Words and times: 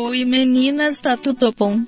Oi 0.00 0.24
meninas, 0.24 1.00
tá 1.00 1.16
tudo 1.16 1.52
bom? 1.58 1.80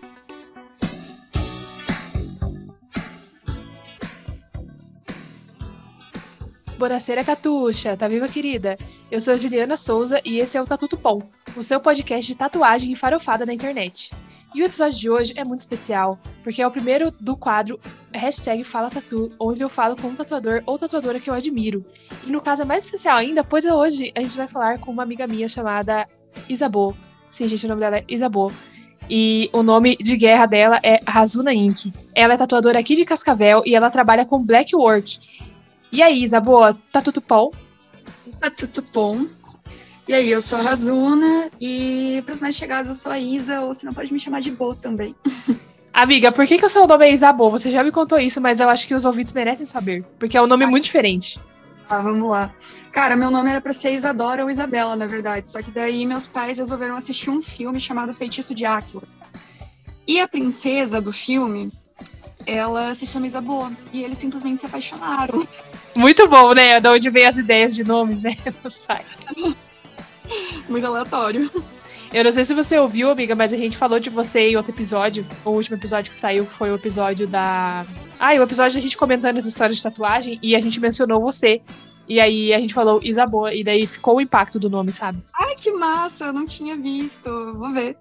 Boraceira 6.77 7.23
Catuxa, 7.23 7.97
tá 7.97 8.09
viva 8.09 8.27
querida? 8.27 8.77
Eu 9.13 9.21
sou 9.21 9.37
Juliana 9.37 9.77
Souza 9.77 10.21
e 10.25 10.41
esse 10.41 10.59
é 10.59 10.61
o 10.61 10.67
Tatuto 10.67 10.97
Pom, 10.97 11.21
o 11.57 11.63
seu 11.63 11.79
podcast 11.79 12.27
de 12.27 12.37
tatuagem 12.37 12.91
e 12.91 12.97
farofada 12.97 13.47
na 13.47 13.55
internet. 13.55 14.11
E 14.57 14.61
o 14.61 14.67
episódio 14.67 14.99
de 14.99 15.09
hoje 15.09 15.33
é 15.37 15.45
muito 15.45 15.61
especial, 15.61 16.19
porque 16.43 16.61
é 16.61 16.67
o 16.67 16.71
primeiro 16.73 17.13
do 17.13 17.37
quadro 17.37 17.79
hashtag 18.13 18.65
Fala 18.65 18.91
Tatu, 18.91 19.31
onde 19.39 19.63
eu 19.63 19.69
falo 19.69 19.95
com 19.95 20.09
um 20.09 20.17
tatuador 20.17 20.65
ou 20.67 20.77
tatuadora 20.77 21.21
que 21.21 21.31
eu 21.31 21.35
admiro. 21.35 21.85
E 22.27 22.31
no 22.33 22.41
caso 22.41 22.63
é 22.63 22.65
mais 22.65 22.85
especial 22.85 23.19
ainda, 23.19 23.45
pois 23.45 23.65
hoje 23.65 24.11
a 24.17 24.21
gente 24.21 24.37
vai 24.37 24.49
falar 24.49 24.81
com 24.81 24.91
uma 24.91 25.05
amiga 25.05 25.29
minha 25.29 25.49
chamada 25.49 26.09
Isabô. 26.49 26.93
Sim, 27.31 27.49
gente, 27.49 27.65
o 27.67 27.69
nome 27.69 27.81
dela 27.81 27.99
é 27.99 28.05
Isabô. 28.09 28.51
E 29.09 29.51
o 29.53 29.63
nome 29.63 29.97
de 29.97 30.17
guerra 30.17 30.47
dela 30.47 30.79
é 30.83 31.01
Razuna 31.07 31.53
Inc. 31.53 31.93
Ela 32.15 32.35
é 32.35 32.37
tatuadora 32.37 32.79
aqui 32.79 32.95
de 32.95 33.05
Cascavel 33.05 33.63
e 33.67 33.75
ela 33.75 33.91
trabalha 33.91 34.25
com 34.25 34.43
Black 34.43 34.75
Work. 34.75 35.19
E 35.91 36.03
aí, 36.03 36.23
Isabô, 36.23 36.73
tá 36.93 37.03
tudo 37.03 37.23
bom? 37.27 37.51
Tá 38.39 38.51
tudo 38.51 38.85
bom. 38.93 39.27
E 40.07 40.15
aí, 40.15 40.31
eu 40.31 40.41
sou 40.41 40.59
a 40.59 40.63
Razuna 40.63 41.51
e 41.61 42.23
para 42.25 42.35
os 42.35 42.41
mais 42.41 42.55
chegados 42.55 42.89
eu 42.91 42.95
sou 42.95 43.11
a 43.11 43.19
Isa, 43.19 43.61
ou 43.61 43.75
você 43.75 43.85
não 43.85 43.93
pode 43.93 44.13
me 44.13 44.19
chamar 44.19 44.41
de 44.41 44.51
Bo 44.51 44.75
também. 44.75 45.15
Amiga, 45.93 46.31
por 46.31 46.47
que, 46.47 46.57
que 46.57 46.65
o 46.65 46.69
seu 46.69 46.87
nome 46.87 47.07
é 47.07 47.13
Isabô? 47.13 47.51
Você 47.51 47.71
já 47.71 47.83
me 47.83 47.91
contou 47.91 48.19
isso, 48.19 48.41
mas 48.41 48.61
eu 48.61 48.69
acho 48.69 48.87
que 48.87 48.95
os 48.95 49.05
ouvintes 49.05 49.33
merecem 49.33 49.67
saber, 49.67 50.05
porque 50.19 50.37
é 50.37 50.43
um 50.43 50.47
nome 50.47 50.65
muito 50.67 50.85
diferente. 50.85 51.41
Ah, 51.91 52.01
vamos 52.01 52.31
lá. 52.31 52.55
Cara, 52.93 53.17
meu 53.17 53.33
nome 53.33 53.51
era 53.51 53.61
pra 53.61 53.73
ser 53.73 53.93
Isadora 53.93 54.45
ou 54.45 54.51
Isabela, 54.51 54.95
na 54.95 55.09
verdade. 55.09 55.51
Só 55.51 55.61
que 55.61 55.73
daí 55.73 56.07
meus 56.07 56.29
pais 56.29 56.59
resolveram 56.59 56.95
assistir 56.97 57.31
um 57.31 57.43
filme 57.43 57.81
chamado 57.81 58.15
Feitiço 58.15 58.55
de 58.55 58.65
Áquila. 58.65 59.03
E 60.07 60.21
a 60.21 60.29
princesa 60.29 61.01
do 61.01 61.13
filme, 61.13 61.73
ela 62.47 62.95
se 62.95 63.07
chama 63.07 63.27
Isaboa. 63.27 63.73
E 63.93 64.05
eles 64.05 64.19
simplesmente 64.19 64.61
se 64.61 64.67
apaixonaram. 64.67 65.47
Muito 65.93 66.29
bom, 66.29 66.55
né? 66.55 66.79
De 66.79 66.89
onde 66.89 67.11
vem 67.11 67.27
as 67.27 67.37
ideias 67.37 67.75
de 67.75 67.83
nomes, 67.83 68.23
né? 68.23 68.37
Dos 68.63 68.79
pais. 68.79 69.05
Muito 70.69 70.87
aleatório. 70.87 71.51
Eu 72.13 72.23
não 72.23 72.31
sei 72.31 72.45
se 72.45 72.55
você 72.55 72.79
ouviu, 72.79 73.11
amiga, 73.11 73.35
mas 73.35 73.53
a 73.53 73.57
gente 73.57 73.77
falou 73.77 73.99
de 73.99 74.11
você 74.11 74.51
em 74.51 74.57
outro 74.57 74.73
episódio. 74.73 75.27
O 75.45 75.51
último 75.51 75.77
episódio 75.77 76.11
que 76.13 76.17
saiu 76.17 76.47
foi 76.47 76.71
o 76.71 76.77
episódio 76.77 77.27
da. 77.27 77.85
Ah, 78.23 78.35
o 78.35 78.43
episódio 78.43 78.75
da 78.75 78.83
gente 78.83 78.99
comentando 78.99 79.39
as 79.39 79.47
histórias 79.47 79.79
de 79.79 79.83
tatuagem 79.83 80.39
e 80.43 80.55
a 80.55 80.61
gente 80.61 80.79
mencionou 80.79 81.23
você. 81.23 81.63
E 82.07 82.21
aí 82.21 82.53
a 82.53 82.59
gente 82.59 82.75
falou 82.75 83.01
Isaboa, 83.03 83.55
e 83.55 83.65
daí 83.65 83.87
ficou 83.87 84.17
o 84.17 84.21
impacto 84.21 84.59
do 84.59 84.69
nome, 84.69 84.93
sabe? 84.93 85.23
Ai, 85.33 85.55
que 85.55 85.71
massa! 85.71 86.27
Eu 86.27 86.33
não 86.35 86.45
tinha 86.45 86.77
visto. 86.77 87.31
Vou 87.55 87.71
ver. 87.71 87.97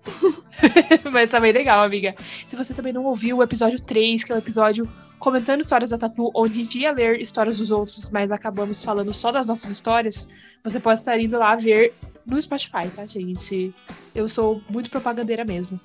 mas 1.10 1.30
tá 1.30 1.40
bem 1.40 1.54
legal, 1.54 1.86
amiga. 1.86 2.14
Se 2.46 2.58
você 2.58 2.74
também 2.74 2.92
não 2.92 3.06
ouviu 3.06 3.38
o 3.38 3.44
episódio 3.44 3.82
3, 3.82 4.26
que 4.26 4.34
é 4.34 4.36
o 4.36 4.40
episódio 4.40 4.90
comentando 5.20 5.62
histórias 5.62 5.92
da 5.92 5.98
Tatu, 5.98 6.32
onde 6.36 6.60
a 6.60 6.64
gente 6.64 6.80
ia 6.80 6.92
ler 6.92 7.22
histórias 7.22 7.56
dos 7.56 7.72
outros, 7.72 8.10
mas 8.10 8.30
acabamos 8.30 8.84
falando 8.84 9.14
só 9.14 9.32
das 9.32 9.48
nossas 9.48 9.72
histórias, 9.72 10.28
você 10.62 10.82
pode 10.82 11.00
estar 11.00 11.18
indo 11.18 11.38
lá 11.40 11.56
ver 11.56 11.94
no 12.26 12.42
Spotify, 12.42 12.90
tá, 12.94 13.06
gente? 13.06 13.74
Eu 14.14 14.28
sou 14.28 14.62
muito 14.70 14.90
propagandeira 14.90 15.46
mesmo. 15.46 15.80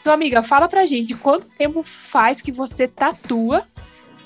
Então, 0.00 0.12
amiga, 0.12 0.42
fala 0.42 0.68
pra 0.68 0.86
gente 0.86 1.14
quanto 1.14 1.46
tempo 1.48 1.82
faz 1.82 2.40
que 2.40 2.50
você 2.50 2.88
tatua 2.88 3.66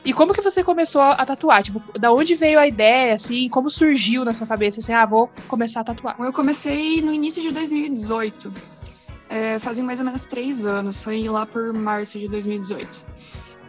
e 0.04 0.12
como 0.12 0.34
que 0.34 0.42
você 0.42 0.62
começou 0.62 1.00
a 1.00 1.24
tatuar? 1.24 1.62
Tipo, 1.62 1.98
da 1.98 2.12
onde 2.12 2.34
veio 2.34 2.58
a 2.58 2.68
ideia, 2.68 3.14
assim, 3.14 3.48
como 3.48 3.70
surgiu 3.70 4.24
na 4.24 4.34
sua 4.34 4.46
cabeça, 4.46 4.80
assim, 4.80 4.92
ah, 4.92 5.06
vou 5.06 5.30
começar 5.48 5.80
a 5.80 5.84
tatuar? 5.84 6.16
Eu 6.20 6.32
comecei 6.32 7.00
no 7.00 7.12
início 7.12 7.42
de 7.42 7.50
2018. 7.50 8.52
É, 9.30 9.58
fazem 9.58 9.82
mais 9.82 10.00
ou 10.00 10.04
menos 10.04 10.26
três 10.26 10.66
anos, 10.66 11.00
foi 11.00 11.26
lá 11.26 11.46
por 11.46 11.72
março 11.72 12.18
de 12.18 12.28
2018. 12.28 13.14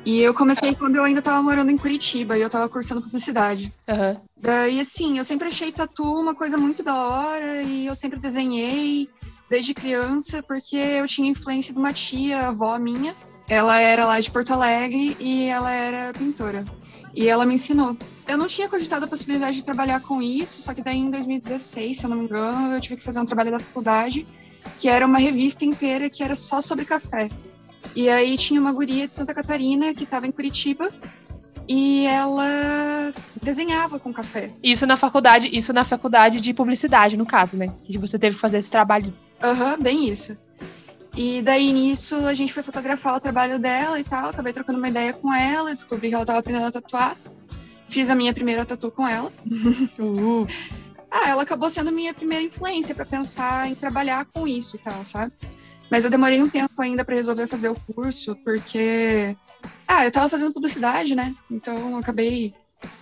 E 0.06 0.22
eu 0.22 0.34
comecei 0.34 0.76
quando 0.76 0.98
eu 0.98 1.04
ainda 1.04 1.20
estava 1.20 1.42
morando 1.42 1.72
em 1.72 1.78
Curitiba 1.78 2.38
e 2.38 2.42
eu 2.42 2.48
estava 2.48 2.70
cursando 2.70 3.02
publicidade. 3.02 3.74
Uhum. 3.88 4.18
Daí, 4.38 4.80
assim, 4.80 5.18
eu 5.18 5.24
sempre 5.24 5.48
achei 5.48 5.72
tatu 5.72 6.04
uma 6.04 6.36
coisa 6.36 6.58
muito 6.58 6.84
da 6.84 6.96
hora 6.96 7.64
e 7.64 7.88
eu 7.88 7.96
sempre 7.96 8.20
desenhei 8.20 9.10
desde 9.50 9.74
criança 9.74 10.42
porque 10.44 10.76
eu 10.76 11.08
tinha 11.08 11.30
influência 11.30 11.74
de 11.74 11.80
uma 11.80 11.94
tia, 11.94 12.48
avó 12.48 12.78
minha. 12.78 13.16
Ela 13.48 13.80
era 13.80 14.06
lá 14.06 14.20
de 14.20 14.32
Porto 14.32 14.54
Alegre 14.54 15.16
e 15.20 15.46
ela 15.46 15.72
era 15.72 16.14
pintora. 16.14 16.66
E 17.14 17.28
ela 17.28 17.46
me 17.46 17.54
ensinou. 17.54 17.96
Eu 18.28 18.38
não 18.38 18.48
tinha 18.48 18.68
cogitado 18.68 19.06
a 19.06 19.08
possibilidade 19.08 19.58
de 19.58 19.64
trabalhar 19.64 20.02
com 20.02 20.22
isso, 20.22 20.62
só 20.62 20.74
que 20.74 20.82
daí 20.82 20.98
em 20.98 21.12
2016, 21.12 21.98
se 21.98 22.04
eu 22.04 22.10
não 22.10 22.18
me 22.18 22.26
engano, 22.26 22.74
eu 22.74 22.82
tive 22.82 22.98
que 22.98 23.04
fazer 23.04 23.20
um 23.20 23.26
trabalho 23.26 23.52
da 23.52 23.60
faculdade, 23.60 24.28
que 24.80 24.90
era 24.90 25.06
uma 25.06 25.20
revista 25.20 25.64
inteira 25.64 26.10
que 26.10 26.24
era 26.24 26.34
só 26.36 26.60
sobre 26.60 26.84
café. 26.84 27.30
E 27.96 28.10
aí 28.10 28.36
tinha 28.36 28.60
uma 28.60 28.74
guria 28.74 29.08
de 29.08 29.16
Santa 29.16 29.34
Catarina 29.34 29.94
que 29.94 30.04
estava 30.04 30.26
em 30.26 30.32
Curitiba 30.32 30.92
e 31.68 32.06
ela 32.06 33.14
desenhava 33.42 34.00
com 34.00 34.14
café. 34.14 34.52
Isso 34.62 34.86
na 34.86 34.98
faculdade, 34.98 35.56
isso 35.56 35.72
na 35.72 35.84
faculdade 35.84 36.42
de 36.42 36.54
publicidade, 36.54 37.16
no 37.16 37.26
caso, 37.26 37.58
né? 37.58 37.74
Que 37.84 37.98
você 37.98 38.18
teve 38.20 38.36
que 38.36 38.42
fazer 38.42 38.58
esse 38.58 38.72
trabalho. 38.72 39.14
Aham, 39.42 39.74
uhum, 39.74 39.82
bem 39.82 40.10
isso. 40.10 40.38
E 41.16 41.42
daí 41.42 41.72
nisso 41.72 42.16
a 42.26 42.34
gente 42.34 42.52
foi 42.54 42.62
fotografar 42.62 43.16
o 43.16 43.20
trabalho 43.20 43.58
dela 43.58 44.00
e 44.00 44.04
tal, 44.04 44.30
acabei 44.30 44.52
trocando 44.52 44.78
uma 44.78 44.90
ideia 44.90 45.14
com 45.14 45.34
ela, 45.34 45.74
descobri 45.74 46.10
que 46.10 46.14
ela 46.14 46.24
estava 46.24 46.40
aprendendo 46.40 46.66
a 46.66 46.72
tatuar. 46.72 47.16
Fiz 47.90 48.10
a 48.10 48.16
minha 48.16 48.34
primeira 48.34 48.66
tatu 48.66 48.92
com 48.92 49.08
ela. 49.08 49.32
Uhum. 49.98 50.46
ah, 51.10 51.30
ela 51.30 51.44
acabou 51.44 51.70
sendo 51.70 51.92
minha 51.92 52.14
primeira 52.14 52.44
influência 52.44 52.94
para 52.94 53.06
pensar 53.06 53.70
em 53.70 53.76
trabalhar 53.76 54.26
com 54.26 54.46
isso 54.46 54.76
e 54.76 54.80
tal, 54.80 55.06
sabe? 55.06 55.32
Mas 55.90 56.04
eu 56.04 56.10
demorei 56.10 56.42
um 56.42 56.50
tempo 56.50 56.82
ainda 56.82 57.06
para 57.06 57.16
resolver 57.16 57.48
fazer 57.48 57.70
o 57.70 57.76
curso, 57.76 58.36
porque. 58.44 59.36
Ah, 59.88 60.04
eu 60.06 60.12
tava 60.12 60.28
fazendo 60.28 60.54
publicidade, 60.54 61.16
né? 61.16 61.34
Então 61.50 61.98
acabei 61.98 62.54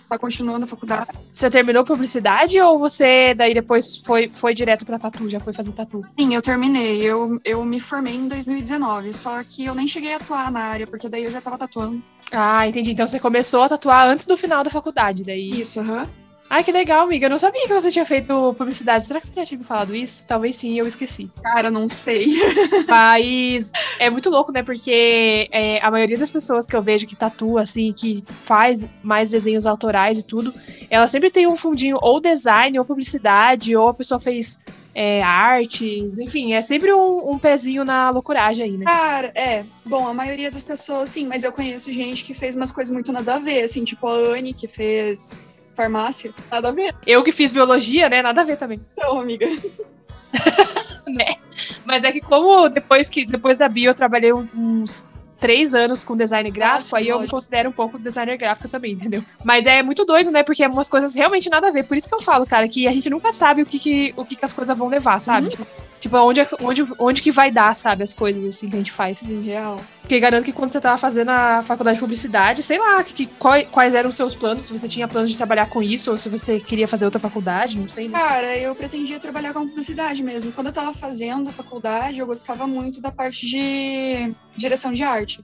tá 0.08 0.18
continuando 0.18 0.64
a 0.64 0.68
faculdade. 0.68 1.06
Você 1.30 1.50
terminou 1.50 1.84
publicidade 1.84 2.60
ou 2.60 2.78
você 2.78 3.34
daí 3.34 3.54
depois 3.54 3.96
foi, 3.98 4.28
foi 4.28 4.54
direto 4.54 4.84
pra 4.84 4.98
tatu, 4.98 5.28
já 5.28 5.40
foi 5.40 5.52
fazer 5.52 5.72
tatu? 5.72 6.04
Sim, 6.18 6.34
eu 6.34 6.42
terminei. 6.42 7.02
Eu, 7.02 7.40
eu 7.44 7.64
me 7.64 7.80
formei 7.80 8.14
em 8.14 8.28
2019, 8.28 9.12
só 9.12 9.42
que 9.42 9.64
eu 9.64 9.74
nem 9.74 9.86
cheguei 9.86 10.14
a 10.14 10.16
atuar 10.16 10.50
na 10.50 10.60
área, 10.60 10.86
porque 10.86 11.08
daí 11.08 11.24
eu 11.24 11.30
já 11.30 11.40
tava 11.40 11.58
tatuando. 11.58 12.02
Ah, 12.32 12.66
entendi. 12.66 12.92
Então 12.92 13.06
você 13.06 13.20
começou 13.20 13.62
a 13.62 13.68
tatuar 13.68 14.08
antes 14.08 14.26
do 14.26 14.36
final 14.36 14.64
da 14.64 14.70
faculdade, 14.70 15.24
daí. 15.24 15.60
Isso, 15.60 15.80
aham. 15.80 16.02
Uhum. 16.02 16.23
Ai, 16.48 16.62
que 16.62 16.70
legal, 16.70 17.04
amiga. 17.04 17.26
Eu 17.26 17.30
não 17.30 17.38
sabia 17.38 17.62
que 17.66 17.72
você 17.72 17.90
tinha 17.90 18.04
feito 18.04 18.54
publicidade. 18.56 19.04
Será 19.04 19.20
que 19.20 19.26
você 19.26 19.34
já 19.34 19.46
tinha 19.46 19.58
me 19.58 19.64
falado 19.64 19.94
isso? 19.94 20.26
Talvez 20.26 20.56
sim, 20.56 20.78
eu 20.78 20.86
esqueci. 20.86 21.30
Cara, 21.42 21.70
não 21.70 21.88
sei. 21.88 22.34
Mas 22.86 23.72
é 23.98 24.10
muito 24.10 24.30
louco, 24.30 24.52
né? 24.52 24.62
Porque 24.62 25.48
é, 25.50 25.80
a 25.82 25.90
maioria 25.90 26.18
das 26.18 26.30
pessoas 26.30 26.66
que 26.66 26.76
eu 26.76 26.82
vejo 26.82 27.06
que 27.06 27.16
tatua, 27.16 27.62
assim, 27.62 27.92
que 27.92 28.22
faz 28.42 28.88
mais 29.02 29.30
desenhos 29.30 29.66
autorais 29.66 30.18
e 30.18 30.26
tudo, 30.26 30.52
ela 30.90 31.06
sempre 31.06 31.30
tem 31.30 31.46
um 31.46 31.56
fundinho 31.56 31.98
ou 32.00 32.20
design, 32.20 32.78
ou 32.78 32.84
publicidade, 32.84 33.74
ou 33.74 33.88
a 33.88 33.94
pessoa 33.94 34.20
fez 34.20 34.58
é, 34.94 35.22
artes, 35.22 36.18
enfim, 36.18 36.52
é 36.52 36.62
sempre 36.62 36.92
um, 36.92 37.32
um, 37.32 37.38
pezinho 37.38 37.84
na 37.84 38.10
loucuragem 38.10 38.64
aí, 38.64 38.76
né? 38.76 38.84
Cara, 38.84 39.32
é. 39.34 39.64
Bom, 39.84 40.06
a 40.06 40.14
maioria 40.14 40.50
das 40.50 40.62
pessoas, 40.62 41.08
sim, 41.08 41.26
mas 41.26 41.42
eu 41.42 41.52
conheço 41.52 41.92
gente 41.92 42.24
que 42.24 42.32
fez 42.32 42.54
umas 42.54 42.70
coisas 42.70 42.92
muito 42.92 43.10
nada 43.12 43.34
a 43.34 43.38
ver, 43.40 43.64
assim, 43.64 43.82
tipo 43.82 44.06
a 44.06 44.12
Anne, 44.12 44.54
que 44.54 44.68
fez 44.68 45.40
farmácia, 45.74 46.32
nada 46.50 46.68
a 46.68 46.72
ver. 46.72 46.94
Eu 47.06 47.22
que 47.22 47.32
fiz 47.32 47.52
biologia, 47.52 48.08
né? 48.08 48.22
Nada 48.22 48.40
a 48.40 48.44
ver 48.44 48.56
também. 48.56 48.80
Não, 48.96 49.20
amiga. 49.20 49.46
né? 51.06 51.36
Mas 51.84 52.04
é 52.04 52.12
que 52.12 52.20
como 52.20 52.68
depois 52.68 53.10
que 53.10 53.26
depois 53.26 53.58
da 53.58 53.68
bio 53.68 53.90
eu 53.90 53.94
trabalhei 53.94 54.32
uns 54.32 55.06
três 55.38 55.74
anos 55.74 56.04
com 56.04 56.16
design 56.16 56.50
gráfico, 56.50 56.96
aí 56.96 57.08
eu 57.08 57.20
me 57.20 57.28
considero 57.28 57.68
um 57.68 57.72
pouco 57.72 57.98
designer 57.98 58.38
gráfico 58.38 58.66
também, 58.66 58.92
entendeu? 58.92 59.22
Mas 59.44 59.66
é 59.66 59.82
muito 59.82 60.04
doido, 60.04 60.30
né? 60.30 60.42
Porque 60.42 60.64
é 60.64 60.68
umas 60.68 60.88
coisas 60.88 61.14
realmente 61.14 61.50
nada 61.50 61.68
a 61.68 61.70
ver. 61.70 61.84
Por 61.84 61.96
isso 61.96 62.08
que 62.08 62.14
eu 62.14 62.22
falo, 62.22 62.46
cara, 62.46 62.66
que 62.66 62.88
a 62.88 62.92
gente 62.92 63.10
nunca 63.10 63.32
sabe 63.32 63.60
o 63.60 63.66
que, 63.66 63.78
que 63.78 64.14
o 64.16 64.24
que, 64.24 64.36
que 64.36 64.44
as 64.44 64.54
coisas 64.54 64.76
vão 64.76 64.88
levar, 64.88 65.18
sabe? 65.18 65.44
Uhum. 65.44 65.50
Tipo, 65.50 65.66
tipo, 66.00 66.16
onde, 66.16 66.40
onde, 66.62 66.84
onde 66.98 67.22
que 67.22 67.30
vai 67.30 67.50
dar, 67.50 67.76
sabe, 67.76 68.02
as 68.02 68.14
coisas 68.14 68.42
assim 68.42 68.70
que 68.70 68.76
a 68.76 68.78
gente 68.78 68.92
faz. 68.92 69.18
Sim, 69.18 69.42
real. 69.42 69.78
Porque 70.04 70.20
garanto 70.20 70.44
que 70.44 70.52
quando 70.52 70.70
você 70.70 70.82
tava 70.82 70.98
fazendo 70.98 71.30
a 71.30 71.62
faculdade 71.62 71.96
de 71.96 72.00
publicidade, 72.00 72.62
sei 72.62 72.78
lá, 72.78 73.02
que, 73.02 73.24
que, 73.24 73.26
quais, 73.70 73.94
eram 73.94 74.10
os 74.10 74.14
seus 74.14 74.34
planos, 74.34 74.66
se 74.66 74.70
você 74.70 74.86
tinha 74.86 75.08
planos 75.08 75.30
de 75.30 75.36
trabalhar 75.38 75.70
com 75.70 75.82
isso, 75.82 76.10
ou 76.10 76.18
se 76.18 76.28
você 76.28 76.60
queria 76.60 76.86
fazer 76.86 77.06
outra 77.06 77.18
faculdade, 77.18 77.78
não 77.78 77.88
sei. 77.88 78.08
Né? 78.08 78.18
Cara, 78.18 78.54
eu 78.58 78.74
pretendia 78.74 79.18
trabalhar 79.18 79.54
com 79.54 79.66
publicidade 79.66 80.22
mesmo. 80.22 80.52
Quando 80.52 80.66
eu 80.66 80.74
tava 80.74 80.92
fazendo 80.92 81.48
a 81.48 81.52
faculdade, 81.52 82.20
eu 82.20 82.26
gostava 82.26 82.66
muito 82.66 83.00
da 83.00 83.10
parte 83.10 83.46
de 83.46 84.34
direção 84.54 84.92
de 84.92 85.02
arte. 85.02 85.42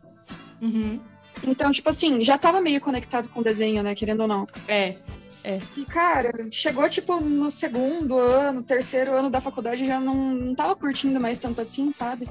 Uhum. 0.61 1.01
Então, 1.43 1.73
tipo 1.73 1.89
assim, 1.89 2.23
já 2.23 2.37
tava 2.37 2.61
meio 2.61 2.83
conectado 2.83 3.31
com 3.31 3.41
o 3.41 3.45
desenho, 3.45 3.83
né? 3.83 3.95
Querendo 3.95 4.21
ou 4.21 4.29
não. 4.29 4.47
É. 4.69 4.97
É. 5.47 5.59
E, 5.75 5.87
cara, 5.87 6.31
chegou, 6.51 6.87
tipo, 6.87 7.19
no 7.19 7.49
segundo 7.51 8.19
ano, 8.19 8.63
terceiro 8.63 9.13
ano 9.17 9.31
da 9.31 9.41
faculdade, 9.41 9.87
já 9.87 9.99
não, 9.99 10.35
não 10.35 10.55
tava 10.55 10.77
curtindo 10.77 11.19
mais 11.19 11.39
tanto 11.39 11.63
assim, 11.63 11.91
sabe? 11.91 12.29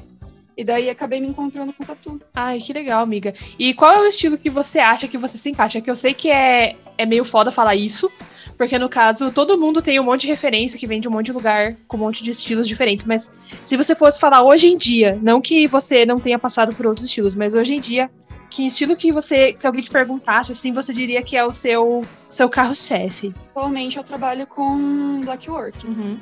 E 0.59 0.63
daí 0.65 0.89
acabei 0.89 1.21
me 1.21 1.27
encontrando 1.29 1.71
com 1.71 1.85
tatu. 1.85 2.21
Ai, 2.35 2.59
que 2.59 2.73
legal, 2.73 3.01
amiga. 3.01 3.33
E 3.57 3.73
qual 3.73 3.93
é 3.93 4.01
o 4.01 4.05
estilo 4.05 4.37
que 4.37 4.49
você 4.49 4.79
acha 4.79 5.07
que 5.07 5.17
você 5.17 5.37
se 5.37 5.49
encaixa? 5.49 5.79
Que 5.79 5.89
eu 5.89 5.95
sei 5.95 6.13
que 6.13 6.29
é, 6.29 6.75
é 6.97 7.05
meio 7.05 7.23
foda 7.23 7.49
falar 7.49 7.77
isso, 7.77 8.11
Porque 8.57 8.77
no 8.77 8.89
caso, 8.89 9.31
todo 9.31 9.57
mundo 9.57 9.81
tem 9.81 10.01
um 10.01 10.03
monte 10.03 10.23
de 10.23 10.27
referência 10.27 10.77
que 10.77 10.85
vem 10.85 10.99
de 10.99 11.07
um 11.07 11.11
monte 11.11 11.27
de 11.27 11.31
lugar, 11.31 11.77
com 11.87 11.95
um 11.95 12.01
monte 12.01 12.21
de 12.21 12.31
estilos 12.31 12.67
diferentes. 12.67 13.05
Mas 13.05 13.31
se 13.63 13.77
você 13.77 13.95
fosse 13.95 14.19
falar 14.19 14.43
hoje 14.43 14.67
em 14.67 14.77
dia, 14.77 15.17
não 15.21 15.39
que 15.39 15.65
você 15.65 16.05
não 16.05 16.19
tenha 16.19 16.37
passado 16.37 16.75
por 16.75 16.85
outros 16.85 17.05
estilos, 17.05 17.37
mas 17.37 17.55
hoje 17.55 17.75
em 17.75 17.79
dia, 17.79 18.11
que 18.49 18.67
estilo 18.67 18.97
que 18.97 19.13
você, 19.13 19.55
se 19.55 19.65
alguém 19.65 19.81
te 19.81 19.89
perguntasse, 19.89 20.51
assim, 20.51 20.73
você 20.73 20.91
diria 20.91 21.21
que 21.23 21.37
é 21.37 21.45
o 21.45 21.53
seu, 21.53 22.01
seu 22.29 22.49
carro-chefe? 22.49 23.33
Atualmente 23.51 23.97
eu 23.97 24.03
trabalho 24.03 24.45
com 24.45 25.21
Black 25.23 25.49
Work. 25.49 25.87
Uhum. 25.87 26.19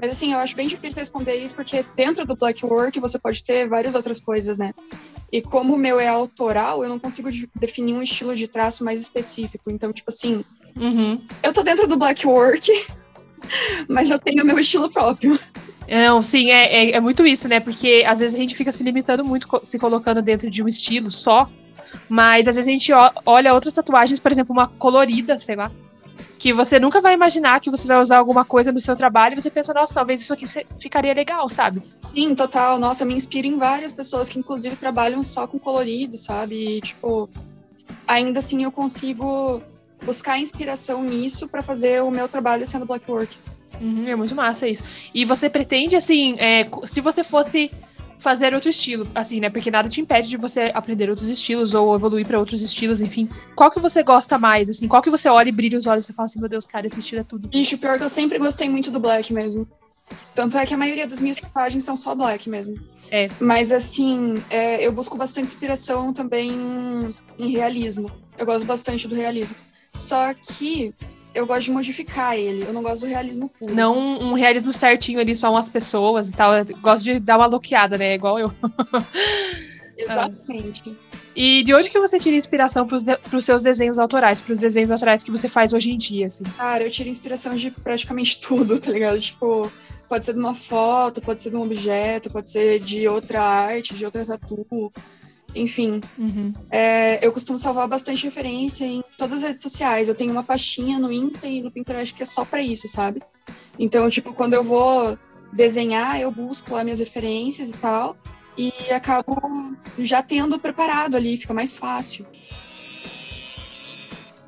Mas 0.00 0.12
assim, 0.12 0.32
eu 0.32 0.38
acho 0.38 0.56
bem 0.56 0.66
difícil 0.66 0.98
responder 0.98 1.34
isso, 1.36 1.54
porque 1.54 1.84
dentro 1.94 2.26
do 2.26 2.34
Black 2.36 2.64
Work 2.64 2.98
você 3.00 3.18
pode 3.18 3.42
ter 3.44 3.68
várias 3.68 3.94
outras 3.94 4.20
coisas, 4.20 4.58
né? 4.58 4.72
E 5.32 5.40
como 5.42 5.74
o 5.74 5.78
meu 5.78 6.00
é 6.00 6.08
autoral, 6.08 6.82
eu 6.82 6.88
não 6.88 6.98
consigo 6.98 7.30
de- 7.30 7.48
definir 7.54 7.94
um 7.94 8.02
estilo 8.02 8.34
de 8.34 8.48
traço 8.48 8.84
mais 8.84 9.00
específico. 9.00 9.70
Então, 9.70 9.92
tipo 9.92 10.10
assim, 10.10 10.44
Uhum. 10.76 11.20
eu 11.42 11.52
tô 11.52 11.62
dentro 11.62 11.86
do 11.86 11.96
Black 11.96 12.26
Work, 12.26 12.70
mas 13.88 14.10
eu 14.10 14.18
tenho 14.18 14.42
o 14.42 14.46
meu 14.46 14.58
estilo 14.58 14.88
próprio. 14.90 15.38
Não, 15.88 16.22
sim, 16.22 16.50
é, 16.50 16.84
é, 16.86 16.90
é 16.92 17.00
muito 17.00 17.26
isso, 17.26 17.48
né? 17.48 17.58
Porque 17.60 18.04
às 18.06 18.20
vezes 18.20 18.36
a 18.36 18.38
gente 18.38 18.54
fica 18.54 18.70
se 18.72 18.82
limitando 18.82 19.24
muito, 19.24 19.48
se 19.64 19.78
colocando 19.78 20.22
dentro 20.22 20.48
de 20.48 20.62
um 20.62 20.68
estilo 20.68 21.10
só. 21.10 21.48
Mas 22.08 22.46
às 22.46 22.54
vezes 22.56 22.68
a 22.68 22.70
gente 22.72 22.92
olha 23.26 23.52
outras 23.52 23.74
tatuagens, 23.74 24.20
por 24.20 24.30
exemplo, 24.30 24.52
uma 24.52 24.68
colorida, 24.68 25.36
sei 25.38 25.56
lá. 25.56 25.70
Que 26.38 26.52
você 26.52 26.78
nunca 26.78 27.00
vai 27.00 27.14
imaginar 27.14 27.60
que 27.60 27.70
você 27.70 27.86
vai 27.86 28.00
usar 28.00 28.18
alguma 28.18 28.44
coisa 28.44 28.72
no 28.72 28.80
seu 28.80 28.96
trabalho 28.96 29.34
e 29.34 29.40
você 29.40 29.50
pensa, 29.50 29.74
nossa, 29.74 29.94
talvez 29.94 30.20
isso 30.20 30.32
aqui 30.32 30.44
ficaria 30.78 31.12
legal, 31.12 31.48
sabe? 31.48 31.82
Sim, 31.98 32.34
total. 32.34 32.78
Nossa, 32.78 33.04
eu 33.04 33.08
me 33.08 33.14
inspiro 33.14 33.46
em 33.46 33.58
várias 33.58 33.92
pessoas 33.92 34.28
que, 34.28 34.38
inclusive, 34.38 34.76
trabalham 34.76 35.22
só 35.22 35.46
com 35.46 35.58
colorido, 35.58 36.16
sabe? 36.16 36.76
E, 36.76 36.80
tipo, 36.80 37.28
ainda 38.06 38.38
assim 38.38 38.64
eu 38.64 38.72
consigo 38.72 39.62
buscar 40.04 40.38
inspiração 40.38 41.02
nisso 41.02 41.48
pra 41.48 41.62
fazer 41.62 42.02
o 42.02 42.10
meu 42.10 42.28
trabalho 42.28 42.66
sendo 42.66 42.86
black 42.86 43.10
work. 43.10 43.36
Uhum, 43.80 44.08
é 44.08 44.14
muito 44.14 44.34
massa 44.34 44.68
isso. 44.68 44.82
E 45.14 45.24
você 45.24 45.48
pretende, 45.48 45.96
assim, 45.96 46.36
é, 46.38 46.68
se 46.84 47.00
você 47.00 47.24
fosse 47.24 47.70
fazer 48.20 48.54
outro 48.54 48.70
estilo, 48.70 49.08
assim, 49.14 49.40
né? 49.40 49.50
Porque 49.50 49.70
nada 49.70 49.88
te 49.88 50.00
impede 50.00 50.28
de 50.28 50.36
você 50.36 50.70
aprender 50.74 51.08
outros 51.08 51.28
estilos 51.28 51.74
ou 51.74 51.94
evoluir 51.94 52.26
pra 52.26 52.38
outros 52.38 52.62
estilos, 52.62 53.00
enfim. 53.00 53.28
Qual 53.56 53.70
que 53.70 53.80
você 53.80 54.02
gosta 54.02 54.38
mais, 54.38 54.68
assim? 54.70 54.86
Qual 54.86 55.02
que 55.02 55.10
você 55.10 55.28
olha 55.28 55.48
e 55.48 55.52
brilha 55.52 55.76
os 55.76 55.86
olhos 55.86 56.08
e 56.08 56.12
fala 56.12 56.26
assim, 56.26 56.38
meu 56.38 56.48
Deus, 56.48 56.66
cara, 56.66 56.86
esse 56.86 56.98
estilo 56.98 57.22
é 57.22 57.24
tudo. 57.24 57.48
Bicho, 57.48 57.78
pior 57.78 57.98
que 57.98 58.04
eu 58.04 58.08
sempre 58.08 58.38
gostei 58.38 58.68
muito 58.68 58.90
do 58.90 59.00
black 59.00 59.32
mesmo. 59.32 59.66
Tanto 60.34 60.58
é 60.58 60.66
que 60.66 60.74
a 60.74 60.78
maioria 60.78 61.06
das 61.06 61.20
minhas 61.20 61.38
tatuagens 61.38 61.84
são 61.84 61.96
só 61.96 62.14
black 62.14 62.48
mesmo. 62.48 62.76
É. 63.10 63.28
Mas 63.40 63.72
assim, 63.72 64.34
é, 64.50 64.84
eu 64.84 64.92
busco 64.92 65.16
bastante 65.16 65.46
inspiração 65.46 66.12
também 66.12 66.52
em 67.38 67.50
realismo. 67.50 68.10
Eu 68.38 68.46
gosto 68.46 68.64
bastante 68.64 69.08
do 69.08 69.14
realismo. 69.14 69.56
Só 69.96 70.32
que 70.34 70.94
eu 71.34 71.46
gosto 71.46 71.64
de 71.64 71.70
modificar 71.70 72.36
ele. 72.36 72.64
Eu 72.64 72.72
não 72.72 72.82
gosto 72.82 73.02
do 73.02 73.06
realismo 73.06 73.48
puro. 73.48 73.74
Não 73.74 73.96
um 73.98 74.32
realismo 74.34 74.72
certinho 74.72 75.20
ali, 75.20 75.34
só 75.34 75.50
umas 75.50 75.68
pessoas 75.68 76.28
e 76.28 76.32
tal. 76.32 76.54
Eu 76.54 76.64
gosto 76.78 77.04
de 77.04 77.18
dar 77.18 77.38
uma 77.38 77.46
loqueada, 77.46 77.96
né? 77.96 78.14
Igual 78.14 78.38
eu. 78.38 78.52
Exatamente. 79.96 80.96
E 81.36 81.62
de 81.62 81.74
onde 81.74 81.90
que 81.90 81.98
você 81.98 82.18
tira 82.18 82.36
inspiração 82.36 82.86
pros, 82.86 83.02
de, 83.02 83.16
pros 83.18 83.44
seus 83.44 83.62
desenhos 83.62 83.98
autorais, 83.98 84.40
pros 84.40 84.58
desenhos 84.58 84.90
autorais 84.90 85.22
que 85.22 85.30
você 85.30 85.48
faz 85.48 85.72
hoje 85.72 85.92
em 85.92 85.98
dia, 85.98 86.26
assim? 86.26 86.44
Cara, 86.56 86.84
eu 86.84 86.90
tiro 86.90 87.08
inspiração 87.08 87.54
de 87.54 87.70
praticamente 87.70 88.40
tudo, 88.42 88.78
tá 88.78 88.90
ligado? 88.90 89.20
Tipo, 89.20 89.70
pode 90.08 90.24
ser 90.24 90.32
de 90.32 90.40
uma 90.40 90.54
foto, 90.54 91.20
pode 91.20 91.40
ser 91.40 91.50
de 91.50 91.56
um 91.56 91.62
objeto, 91.62 92.30
pode 92.30 92.50
ser 92.50 92.80
de 92.80 93.06
outra 93.06 93.42
arte, 93.42 93.94
de 93.94 94.04
outra 94.04 94.24
tatu. 94.26 94.92
Enfim, 95.54 96.00
Uhum. 96.18 96.52
é, 96.70 97.24
eu 97.26 97.32
costumo 97.32 97.58
salvar 97.58 97.88
bastante 97.88 98.24
referência 98.24 98.84
em 98.84 99.02
todas 99.18 99.34
as 99.38 99.42
redes 99.42 99.62
sociais. 99.62 100.08
Eu 100.08 100.14
tenho 100.14 100.30
uma 100.30 100.44
pastinha 100.44 100.98
no 100.98 101.12
Insta 101.12 101.46
e 101.48 101.60
no 101.62 101.70
Pinterest 101.70 102.14
que 102.14 102.22
é 102.22 102.26
só 102.26 102.44
pra 102.44 102.62
isso, 102.62 102.86
sabe? 102.88 103.20
Então, 103.78 104.08
tipo, 104.08 104.32
quando 104.32 104.54
eu 104.54 104.62
vou 104.62 105.18
desenhar, 105.52 106.20
eu 106.20 106.30
busco 106.30 106.72
lá 106.74 106.84
minhas 106.84 106.98
referências 107.00 107.70
e 107.70 107.74
tal. 107.74 108.16
E 108.56 108.72
acabo 108.92 109.34
já 109.98 110.22
tendo 110.22 110.58
preparado 110.58 111.16
ali, 111.16 111.36
fica 111.36 111.54
mais 111.54 111.76
fácil. 111.76 112.26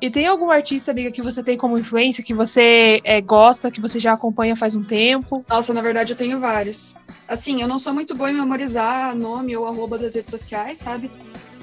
E 0.03 0.09
tem 0.11 0.27
algum 0.27 0.51
artista, 0.51 0.91
amiga, 0.91 1.09
que 1.09 1.21
você 1.21 1.41
tem 1.41 1.57
como 1.57 1.77
influência, 1.77 2.21
que 2.21 2.33
você 2.33 2.99
é, 3.05 3.21
gosta, 3.21 3.71
que 3.71 3.79
você 3.79 4.01
já 4.01 4.11
acompanha 4.11 4.53
faz 4.53 4.75
um 4.75 4.83
tempo? 4.83 5.45
Nossa, 5.49 5.73
na 5.73 5.81
verdade 5.81 6.11
eu 6.11 6.17
tenho 6.17 6.41
vários. 6.41 6.93
Assim, 7.25 7.61
eu 7.61 7.69
não 7.69 7.79
sou 7.79 7.93
muito 7.93 8.13
boa 8.13 8.29
em 8.29 8.33
memorizar 8.33 9.15
nome 9.15 9.55
ou 9.55 9.65
arroba 9.65 9.97
das 9.97 10.15
redes 10.15 10.29
sociais, 10.29 10.79
sabe? 10.79 11.09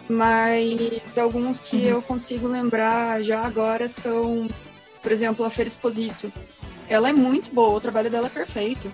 Mas 0.08 1.18
alguns 1.18 1.60
que 1.60 1.76
Uhum. 1.76 1.82
eu 1.82 2.00
consigo 2.02 2.48
lembrar 2.48 3.22
já 3.22 3.42
agora 3.42 3.86
são, 3.86 4.48
por 5.02 5.12
exemplo, 5.12 5.44
a 5.44 5.50
Fer 5.50 5.66
Exposito. 5.66 6.32
Ela 6.88 7.10
é 7.10 7.12
muito 7.12 7.52
boa, 7.54 7.76
o 7.76 7.80
trabalho 7.80 8.08
dela 8.08 8.28
é 8.28 8.30
perfeito. 8.30 8.90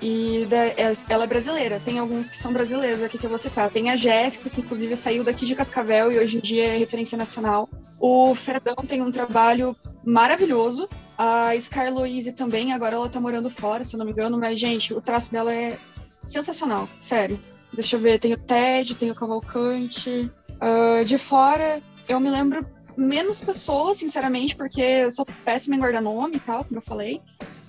E 0.00 0.46
da- 0.48 0.64
é- 0.64 0.92
ela 1.08 1.24
é 1.24 1.26
brasileira, 1.26 1.82
tem 1.84 1.98
alguns 1.98 2.30
que 2.30 2.36
são 2.36 2.52
brasileiros 2.52 3.02
aqui 3.02 3.18
que 3.18 3.26
eu 3.26 3.30
vou 3.30 3.38
citar. 3.38 3.68
Tem 3.68 3.90
a 3.90 3.96
Jéssica, 3.96 4.48
que 4.48 4.60
inclusive 4.60 4.94
saiu 4.96 5.24
daqui 5.24 5.44
de 5.44 5.56
Cascavel 5.56 6.12
e 6.12 6.20
hoje 6.20 6.36
em 6.36 6.40
dia 6.40 6.66
é 6.66 6.76
referência 6.78 7.18
nacional. 7.18 7.68
O 8.08 8.36
Fredão 8.36 8.76
tem 8.86 9.02
um 9.02 9.10
trabalho 9.10 9.74
maravilhoso. 10.04 10.88
A 11.18 11.58
Scar 11.58 11.92
Louise 11.92 12.32
também, 12.32 12.72
agora 12.72 12.94
ela 12.94 13.08
tá 13.08 13.20
morando 13.20 13.50
fora, 13.50 13.82
se 13.82 13.96
eu 13.96 13.98
não 13.98 14.06
me 14.06 14.12
engano, 14.12 14.38
mas, 14.38 14.60
gente, 14.60 14.94
o 14.94 15.00
traço 15.00 15.32
dela 15.32 15.52
é 15.52 15.76
sensacional, 16.22 16.88
sério. 17.00 17.40
Deixa 17.74 17.96
eu 17.96 18.00
ver, 18.00 18.20
tem 18.20 18.32
o 18.32 18.38
Ted, 18.38 18.94
tem 18.94 19.10
o 19.10 19.14
Cavalcante. 19.14 20.30
Ah, 20.60 21.02
de 21.04 21.18
fora, 21.18 21.82
eu 22.08 22.20
me 22.20 22.30
lembro 22.30 22.64
menos 22.96 23.40
pessoas, 23.40 23.96
sinceramente, 23.96 24.54
porque 24.54 24.80
eu 24.80 25.10
sou 25.10 25.26
péssima 25.44 25.74
em 25.74 25.80
guardar 25.80 26.00
nome 26.00 26.36
e 26.36 26.40
tal, 26.40 26.64
como 26.64 26.78
eu 26.78 26.82
falei. 26.82 27.20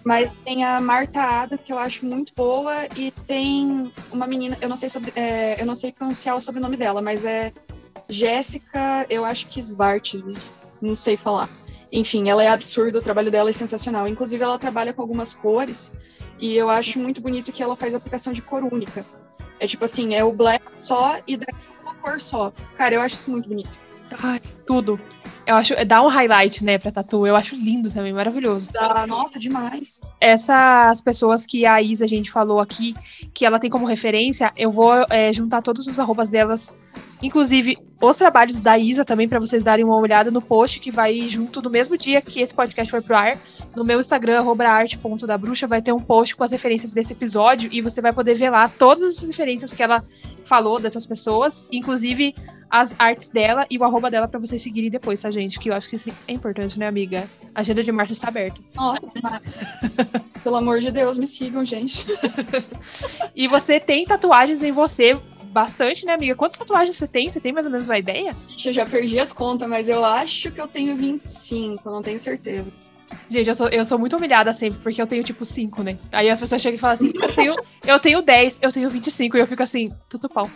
Mas 0.05 0.33
tem 0.45 0.63
a 0.63 0.79
Marta 0.79 1.19
Ada, 1.19 1.57
que 1.57 1.73
eu 1.73 1.79
acho 1.79 2.05
muito 2.05 2.31
boa, 2.35 2.85
e 2.95 3.09
tem 3.25 3.91
uma 4.11 4.27
menina, 4.27 4.55
eu 4.61 4.69
não 4.69 4.77
sei 4.77 4.87
sobre, 4.87 5.11
é, 5.15 5.59
eu 5.59 5.65
não 5.65 5.73
sei 5.73 5.91
pronunciar 5.91 6.37
o 6.37 6.41
sobrenome 6.41 6.77
dela, 6.77 7.01
mas 7.01 7.25
é 7.25 7.51
Jéssica, 8.09 9.05
eu 9.09 9.25
acho 9.25 9.47
que 9.47 9.59
Svart, 9.59 10.15
não 10.81 10.95
sei 10.95 11.17
falar. 11.17 11.49
Enfim, 11.91 12.29
ela 12.29 12.43
é 12.43 12.47
absurda, 12.47 12.99
o 12.99 13.01
trabalho 13.01 13.31
dela 13.31 13.49
é 13.49 13.53
sensacional. 13.53 14.07
Inclusive, 14.07 14.43
ela 14.43 14.59
trabalha 14.59 14.93
com 14.93 15.01
algumas 15.01 15.33
cores, 15.33 15.91
e 16.39 16.55
eu 16.55 16.69
acho 16.69 16.99
muito 16.99 17.21
bonito 17.21 17.51
que 17.51 17.63
ela 17.63 17.75
faz 17.75 17.95
aplicação 17.95 18.31
de 18.31 18.41
cor 18.41 18.63
única. 18.63 19.05
É 19.59 19.65
tipo 19.65 19.85
assim, 19.85 20.13
é 20.13 20.23
o 20.23 20.31
black 20.31 20.63
só 20.77 21.17
e 21.25 21.35
daí 21.35 21.47
uma 21.81 21.95
cor 21.95 22.19
só. 22.21 22.53
Cara, 22.77 22.95
eu 22.95 23.01
acho 23.01 23.15
isso 23.15 23.31
muito 23.31 23.49
bonito. 23.49 23.79
Ai, 24.23 24.39
tudo. 24.65 24.99
Eu 25.45 25.55
acho, 25.55 25.73
dá 25.85 26.01
um 26.03 26.07
highlight, 26.07 26.63
né, 26.63 26.77
pra 26.77 26.91
tatu. 26.91 27.25
Eu 27.25 27.35
acho 27.35 27.55
lindo 27.55 27.91
também, 27.91 28.13
maravilhoso. 28.13 28.71
Dá, 28.71 29.07
nossa, 29.07 29.39
demais. 29.39 30.01
Essas 30.19 31.01
pessoas 31.01 31.45
que 31.45 31.65
a 31.65 31.81
Isa, 31.81 32.05
a 32.05 32.07
gente 32.07 32.29
falou 32.29 32.59
aqui, 32.59 32.93
que 33.33 33.45
ela 33.45 33.59
tem 33.59 33.69
como 33.69 33.85
referência, 33.85 34.51
eu 34.57 34.69
vou 34.69 34.93
é, 35.09 35.31
juntar 35.31 35.61
todos 35.61 35.87
os 35.87 35.99
arrobas 35.99 36.29
delas, 36.29 36.73
inclusive 37.21 37.77
os 38.09 38.15
trabalhos 38.15 38.61
da 38.61 38.77
Isa 38.77 39.03
também, 39.03 39.27
pra 39.27 39.39
vocês 39.39 39.63
darem 39.63 39.85
uma 39.85 39.97
olhada 39.97 40.31
no 40.31 40.41
post 40.41 40.79
que 40.79 40.91
vai 40.91 41.27
junto 41.27 41.61
no 41.61 41.69
mesmo 41.69 41.97
dia 41.97 42.21
que 42.21 42.41
esse 42.41 42.53
podcast 42.53 42.89
foi 42.89 43.01
pro 43.01 43.15
ar. 43.15 43.37
No 43.75 43.83
meu 43.83 43.99
Instagram, 43.99 44.43
arte.dabruxa, 44.67 45.67
vai 45.67 45.81
ter 45.81 45.91
um 45.91 45.99
post 45.99 46.35
com 46.35 46.43
as 46.43 46.51
referências 46.51 46.93
desse 46.93 47.13
episódio 47.13 47.69
e 47.71 47.81
você 47.81 48.01
vai 48.01 48.13
poder 48.13 48.35
ver 48.35 48.49
lá 48.49 48.67
todas 48.67 49.03
as 49.03 49.27
referências 49.27 49.71
que 49.71 49.83
ela 49.83 50.03
falou 50.43 50.79
dessas 50.79 51.05
pessoas, 51.05 51.67
inclusive 51.71 52.33
as 52.69 52.93
artes 52.99 53.29
dela 53.29 53.65
e 53.69 53.77
o 53.77 53.83
arroba 53.83 54.11
dela 54.11 54.27
pra 54.27 54.39
vocês 54.39 54.61
seguirem 54.61 54.89
depois, 54.89 55.21
tá, 55.21 55.31
gente? 55.31 55.59
Que 55.59 55.69
eu 55.69 55.73
acho 55.73 55.89
que 55.89 55.95
isso 55.95 56.09
é 56.27 56.31
importante, 56.33 56.77
né, 56.77 56.87
amiga? 56.87 57.27
A 57.55 57.61
agenda 57.61 57.81
de 57.81 57.91
Marta 57.91 58.13
está 58.13 58.27
aberta. 58.27 58.59
Nossa. 58.75 59.09
Pelo 60.43 60.55
amor 60.55 60.79
de 60.79 60.91
Deus, 60.91 61.17
me 61.17 61.25
sigam, 61.25 61.63
gente. 61.63 62.05
E 63.35 63.47
você 63.47 63.79
tem 63.79 64.05
tatuagens 64.05 64.61
em 64.63 64.71
você 64.71 65.17
bastante, 65.47 66.05
né, 66.05 66.13
amiga? 66.13 66.35
Quantas 66.35 66.57
tatuagens 66.57 66.95
você 66.95 67.07
tem? 67.07 67.29
Você 67.29 67.39
tem 67.39 67.51
mais 67.51 67.65
ou 67.65 67.71
menos 67.71 67.87
uma 67.89 67.97
ideia? 67.97 68.35
Eu 68.63 68.73
já 68.73 68.85
perdi 68.85 69.19
as 69.19 69.33
contas, 69.33 69.67
mas 69.67 69.89
eu 69.89 70.03
acho 70.03 70.51
que 70.51 70.61
eu 70.61 70.67
tenho 70.67 70.95
25, 70.95 71.87
eu 71.87 71.91
não 71.91 72.01
tenho 72.01 72.19
certeza. 72.19 72.71
Gente, 73.29 73.47
eu 73.47 73.55
sou, 73.55 73.69
eu 73.69 73.85
sou 73.85 73.97
muito 73.97 74.17
humilhada 74.17 74.51
sempre, 74.53 74.79
porque 74.79 75.01
eu 75.01 75.07
tenho 75.07 75.23
tipo 75.23 75.43
5, 75.45 75.83
né? 75.83 75.97
Aí 76.11 76.29
as 76.29 76.39
pessoas 76.39 76.61
chegam 76.61 76.75
e 76.77 76.79
falam 76.79 76.95
assim: 76.95 77.13
eu 77.15 77.27
tenho, 77.33 77.53
eu 77.85 77.99
tenho 77.99 78.21
10, 78.21 78.59
eu 78.61 78.71
tenho 78.71 78.89
25, 78.89 79.37
e 79.37 79.39
eu 79.39 79.47
fico 79.47 79.63
assim, 79.63 79.89
tudo 80.09 80.29
pau. 80.29 80.49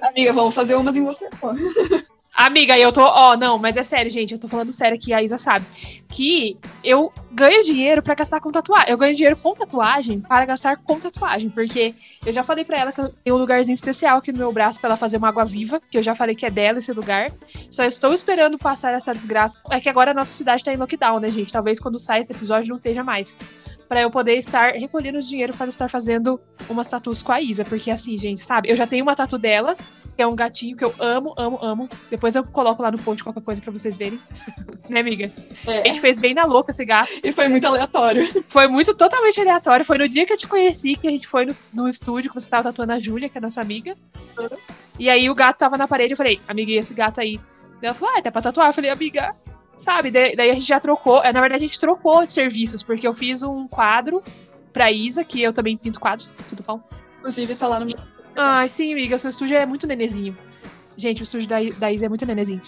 Amiga, 0.00 0.32
vamos 0.32 0.54
fazer 0.54 0.74
umas 0.74 0.96
em 0.96 1.04
você, 1.04 1.28
pô. 1.40 1.48
Amiga, 2.34 2.78
eu 2.78 2.90
tô. 2.90 3.02
Ó, 3.02 3.36
não, 3.36 3.58
mas 3.58 3.76
é 3.76 3.82
sério, 3.82 4.10
gente. 4.10 4.32
Eu 4.32 4.38
tô 4.38 4.48
falando 4.48 4.72
sério 4.72 4.96
aqui, 4.96 5.12
a 5.12 5.22
Isa 5.22 5.36
sabe. 5.36 5.66
Que 6.08 6.56
eu 6.82 7.12
ganho 7.30 7.62
dinheiro 7.62 8.02
pra 8.02 8.14
gastar 8.14 8.40
com 8.40 8.50
tatuagem. 8.50 8.90
Eu 8.90 8.96
ganho 8.96 9.14
dinheiro 9.14 9.36
com 9.36 9.54
tatuagem 9.54 10.20
para 10.20 10.46
gastar 10.46 10.78
com 10.78 10.98
tatuagem. 10.98 11.50
Porque 11.50 11.94
eu 12.24 12.32
já 12.32 12.42
falei 12.42 12.64
pra 12.64 12.78
ela 12.78 12.92
que 12.92 13.00
eu 13.00 13.10
tenho 13.22 13.36
um 13.36 13.38
lugarzinho 13.38 13.74
especial 13.74 14.18
aqui 14.18 14.32
no 14.32 14.38
meu 14.38 14.52
braço 14.52 14.80
pra 14.80 14.88
ela 14.88 14.96
fazer 14.96 15.18
uma 15.18 15.28
água 15.28 15.44
viva. 15.44 15.80
Que 15.90 15.98
eu 15.98 16.02
já 16.02 16.14
falei 16.14 16.34
que 16.34 16.46
é 16.46 16.50
dela 16.50 16.78
esse 16.78 16.92
lugar. 16.92 17.30
Só 17.70 17.84
estou 17.84 18.14
esperando 18.14 18.58
passar 18.58 18.94
essa 18.94 19.12
desgraça. 19.12 19.58
É 19.70 19.78
que 19.78 19.88
agora 19.88 20.12
a 20.12 20.14
nossa 20.14 20.32
cidade 20.32 20.64
tá 20.64 20.72
em 20.72 20.76
lockdown, 20.76 21.20
né, 21.20 21.30
gente? 21.30 21.52
Talvez 21.52 21.78
quando 21.78 21.98
sair 21.98 22.20
esse 22.20 22.32
episódio 22.32 22.70
não 22.70 22.76
esteja 22.78 23.04
mais. 23.04 23.38
Pra 23.92 24.00
eu 24.00 24.10
poder 24.10 24.36
estar 24.36 24.72
recolhendo 24.72 25.20
dinheiro 25.20 25.54
para 25.54 25.68
estar 25.68 25.86
fazendo 25.86 26.40
umas 26.66 26.88
tatus 26.88 27.22
com 27.22 27.30
a 27.30 27.42
Isa. 27.42 27.62
Porque 27.62 27.90
assim, 27.90 28.16
gente, 28.16 28.40
sabe? 28.40 28.70
Eu 28.70 28.74
já 28.74 28.86
tenho 28.86 29.02
uma 29.02 29.14
tatu 29.14 29.36
dela, 29.36 29.76
que 30.16 30.22
é 30.22 30.26
um 30.26 30.34
gatinho 30.34 30.74
que 30.74 30.82
eu 30.82 30.94
amo, 30.98 31.34
amo, 31.36 31.58
amo. 31.60 31.88
Depois 32.10 32.34
eu 32.34 32.42
coloco 32.42 32.82
lá 32.82 32.90
no 32.90 32.96
post 32.96 33.22
qualquer 33.22 33.42
coisa 33.42 33.60
pra 33.60 33.70
vocês 33.70 33.94
verem. 33.98 34.18
né, 34.88 35.00
amiga? 35.00 35.30
A 35.66 35.70
É. 35.72 35.84
gente 35.84 36.00
fez 36.00 36.18
bem 36.18 36.32
na 36.32 36.46
louca 36.46 36.70
esse 36.70 36.86
gato. 36.86 37.10
E 37.22 37.32
foi 37.32 37.48
muito 37.48 37.66
aleatório. 37.66 38.26
Foi 38.48 38.66
muito 38.66 38.94
totalmente 38.94 39.38
aleatório. 39.38 39.84
Foi 39.84 39.98
no 39.98 40.08
dia 40.08 40.24
que 40.24 40.32
eu 40.32 40.38
te 40.38 40.48
conheci 40.48 40.96
que 40.96 41.06
a 41.06 41.10
gente 41.10 41.28
foi 41.28 41.44
no, 41.44 41.52
no 41.74 41.86
estúdio 41.86 42.30
que 42.32 42.40
você 42.40 42.48
tava 42.48 42.62
tatuando 42.64 42.92
a 42.94 42.98
Júlia, 42.98 43.28
que 43.28 43.36
é 43.36 43.40
a 43.40 43.42
nossa 43.42 43.60
amiga. 43.60 43.94
E 44.98 45.10
aí 45.10 45.28
o 45.28 45.34
gato 45.34 45.58
tava 45.58 45.76
na 45.76 45.86
parede, 45.86 46.14
eu 46.14 46.16
falei, 46.16 46.40
amiga, 46.48 46.70
e 46.72 46.76
esse 46.78 46.94
gato 46.94 47.20
aí? 47.20 47.38
Ela 47.82 47.92
falou, 47.92 48.14
ah, 48.16 48.22
tá 48.22 48.30
pra 48.32 48.40
tatuar. 48.40 48.68
Eu 48.68 48.72
falei, 48.72 48.90
amiga, 48.90 49.34
sabe? 49.76 50.10
Daí, 50.10 50.50
a 50.50 50.54
gente 50.54 50.66
já 50.66 50.78
trocou. 50.80 51.22
é, 51.22 51.32
Na 51.32 51.40
verdade, 51.40 51.64
a 51.64 51.66
gente 51.66 51.78
trocou 51.78 52.26
serviços, 52.26 52.82
porque 52.82 53.06
eu 53.06 53.12
fiz 53.12 53.42
um 53.42 53.66
quadro 53.68 54.22
pra 54.72 54.90
Isa, 54.90 55.24
que 55.24 55.42
eu 55.42 55.52
também 55.52 55.76
pinto 55.76 56.00
quadros, 56.00 56.36
tudo 56.48 56.62
bom? 56.66 56.80
Inclusive, 57.18 57.54
tá 57.54 57.68
lá 57.68 57.78
no 57.80 57.86
meu. 57.86 57.96
Ai, 58.34 58.68
sim, 58.68 58.92
amiga, 58.92 59.18
seu 59.18 59.30
estúdio 59.30 59.56
é 59.56 59.66
muito 59.66 59.86
nenezinho. 59.86 60.36
Gente, 60.96 61.22
o 61.22 61.24
estúdio 61.24 61.48
da, 61.48 61.56
da 61.78 61.92
Isa 61.92 62.06
é 62.06 62.08
muito 62.08 62.24
nenezinho. 62.26 62.60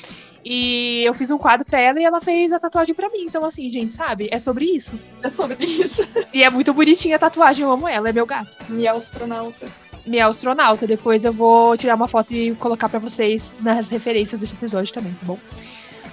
E 0.45 1.03
eu 1.05 1.15
fiz 1.15 1.31
um 1.31 1.39
quadro 1.39 1.65
pra 1.67 1.81
ela 1.81 2.01
e 2.01 2.05
ela 2.05 2.21
fez 2.21 2.53
a 2.53 2.59
tatuagem 2.59 2.95
pra 2.95 3.09
mim. 3.11 3.25
Então, 3.27 3.45
assim, 3.45 3.71
gente, 3.71 3.93
sabe? 3.93 4.29
É 4.31 4.39
sobre 4.39 4.65
isso. 4.65 4.99
É 5.23 5.29
sobre 5.29 5.65
isso. 5.65 6.07
E 6.33 6.43
é 6.43 6.51
muito 6.51 6.73
bonitinha 6.73 7.17
a 7.17 7.19
tatuagem, 7.19 7.65
eu 7.65 7.71
amo 7.71 7.87
ela, 7.89 8.09
é 8.09 8.13
meu 8.13 8.27
gato. 8.27 8.57
Minha 8.69 8.93
astronauta. 8.93 9.67
Minha 10.07 10.27
astronauta. 10.27 10.87
Depois 10.87 11.25
eu 11.25 11.33
vou 11.33 11.77
tirar 11.77 11.95
uma 11.95 12.09
foto 12.09 12.35
e 12.35 12.55
colocar 12.57 12.89
pra 12.89 12.99
vocês 12.99 13.57
nas 13.61 13.89
referências 13.89 14.41
desse 14.41 14.55
episódio 14.55 14.93
também, 14.93 15.13
tá 15.15 15.25
bom? 15.25 15.39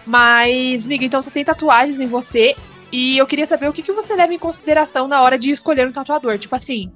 Mas, 0.05 0.85
amiga, 0.85 1.05
então 1.05 1.21
você 1.21 1.31
tem 1.31 1.43
tatuagens 1.43 1.99
em 1.99 2.07
você. 2.07 2.55
E 2.91 3.17
eu 3.17 3.25
queria 3.25 3.45
saber 3.45 3.69
o 3.69 3.73
que, 3.73 3.81
que 3.81 3.93
você 3.93 4.15
leva 4.15 4.33
em 4.33 4.39
consideração 4.39 5.07
na 5.07 5.21
hora 5.21 5.39
de 5.39 5.51
escolher 5.51 5.87
um 5.87 5.91
tatuador. 5.91 6.37
Tipo 6.37 6.55
assim, 6.55 6.91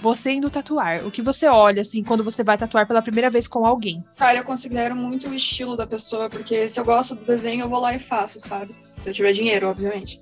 você 0.00 0.32
indo 0.32 0.50
tatuar. 0.50 1.06
O 1.06 1.10
que 1.10 1.22
você 1.22 1.46
olha, 1.46 1.82
assim, 1.82 2.02
quando 2.02 2.22
você 2.22 2.44
vai 2.44 2.58
tatuar 2.58 2.86
pela 2.86 3.02
primeira 3.02 3.30
vez 3.30 3.48
com 3.48 3.64
alguém? 3.64 4.04
Cara, 4.16 4.38
eu 4.38 4.44
considero 4.44 4.94
muito 4.94 5.28
o 5.28 5.34
estilo 5.34 5.76
da 5.76 5.86
pessoa, 5.86 6.28
porque 6.28 6.68
se 6.68 6.78
eu 6.78 6.84
gosto 6.84 7.14
do 7.14 7.24
desenho, 7.24 7.62
eu 7.62 7.68
vou 7.68 7.80
lá 7.80 7.94
e 7.94 7.98
faço, 7.98 8.38
sabe? 8.40 8.74
Se 9.00 9.08
eu 9.08 9.14
tiver 9.14 9.32
dinheiro, 9.32 9.68
obviamente. 9.68 10.20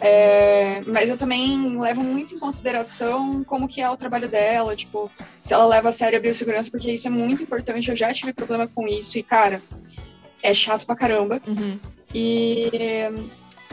É, 0.00 0.82
mas 0.86 1.08
eu 1.08 1.16
também 1.16 1.78
levo 1.78 2.02
muito 2.02 2.34
em 2.34 2.38
consideração 2.38 3.42
como 3.44 3.66
que 3.66 3.80
é 3.80 3.88
o 3.88 3.96
trabalho 3.96 4.28
dela, 4.28 4.76
tipo, 4.76 5.10
se 5.42 5.54
ela 5.54 5.66
leva 5.66 5.88
a 5.88 5.92
sério 5.92 6.18
a 6.18 6.22
biossegurança, 6.22 6.70
porque 6.70 6.92
isso 6.92 7.08
é 7.08 7.10
muito 7.10 7.42
importante. 7.42 7.88
Eu 7.88 7.96
já 7.96 8.12
tive 8.12 8.32
problema 8.32 8.66
com 8.68 8.86
isso 8.86 9.18
e, 9.18 9.22
cara, 9.22 9.62
é 10.42 10.54
chato 10.54 10.86
pra 10.86 10.96
caramba. 10.96 11.40
Uhum. 11.46 11.78
E 12.14 12.70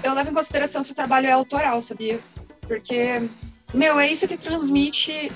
eu 0.03 0.13
levo 0.13 0.29
em 0.29 0.34
consideração 0.34 0.84
se 0.84 0.91
o 0.91 0.95
trabalho 0.95 1.27
é 1.27 1.31
autoral, 1.31 1.79
sabia? 1.81 2.19
Porque, 2.62 3.29
meu, 3.74 4.00
é 4.00 4.12
isso 4.12 4.27
que 4.27 4.38
transmite 4.38 5.31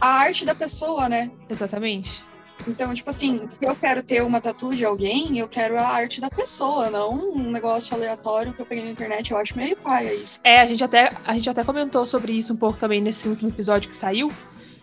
a 0.00 0.08
arte 0.08 0.44
da 0.44 0.54
pessoa, 0.54 1.08
né? 1.08 1.30
Exatamente. 1.48 2.24
Então, 2.66 2.92
tipo 2.94 3.10
assim, 3.10 3.46
se 3.48 3.64
eu 3.64 3.76
quero 3.76 4.02
ter 4.02 4.22
uma 4.22 4.40
tatu 4.40 4.74
de 4.74 4.84
alguém, 4.84 5.38
eu 5.38 5.48
quero 5.48 5.78
a 5.78 5.86
arte 5.86 6.20
da 6.20 6.30
pessoa, 6.30 6.90
não 6.90 7.32
um 7.32 7.50
negócio 7.50 7.94
aleatório 7.94 8.52
que 8.52 8.60
eu 8.60 8.66
peguei 8.66 8.84
na 8.84 8.90
internet. 8.90 9.30
Eu 9.30 9.38
acho 9.38 9.56
meio 9.56 9.76
paia 9.76 10.12
isso. 10.14 10.40
É, 10.42 10.60
a 10.60 10.66
gente 10.66 10.82
até, 10.82 11.12
a 11.24 11.34
gente 11.34 11.48
até 11.50 11.62
comentou 11.62 12.04
sobre 12.06 12.32
isso 12.32 12.52
um 12.52 12.56
pouco 12.56 12.78
também 12.78 13.00
nesse 13.00 13.28
último 13.28 13.50
episódio 13.50 13.88
que 13.88 13.94
saiu. 13.94 14.30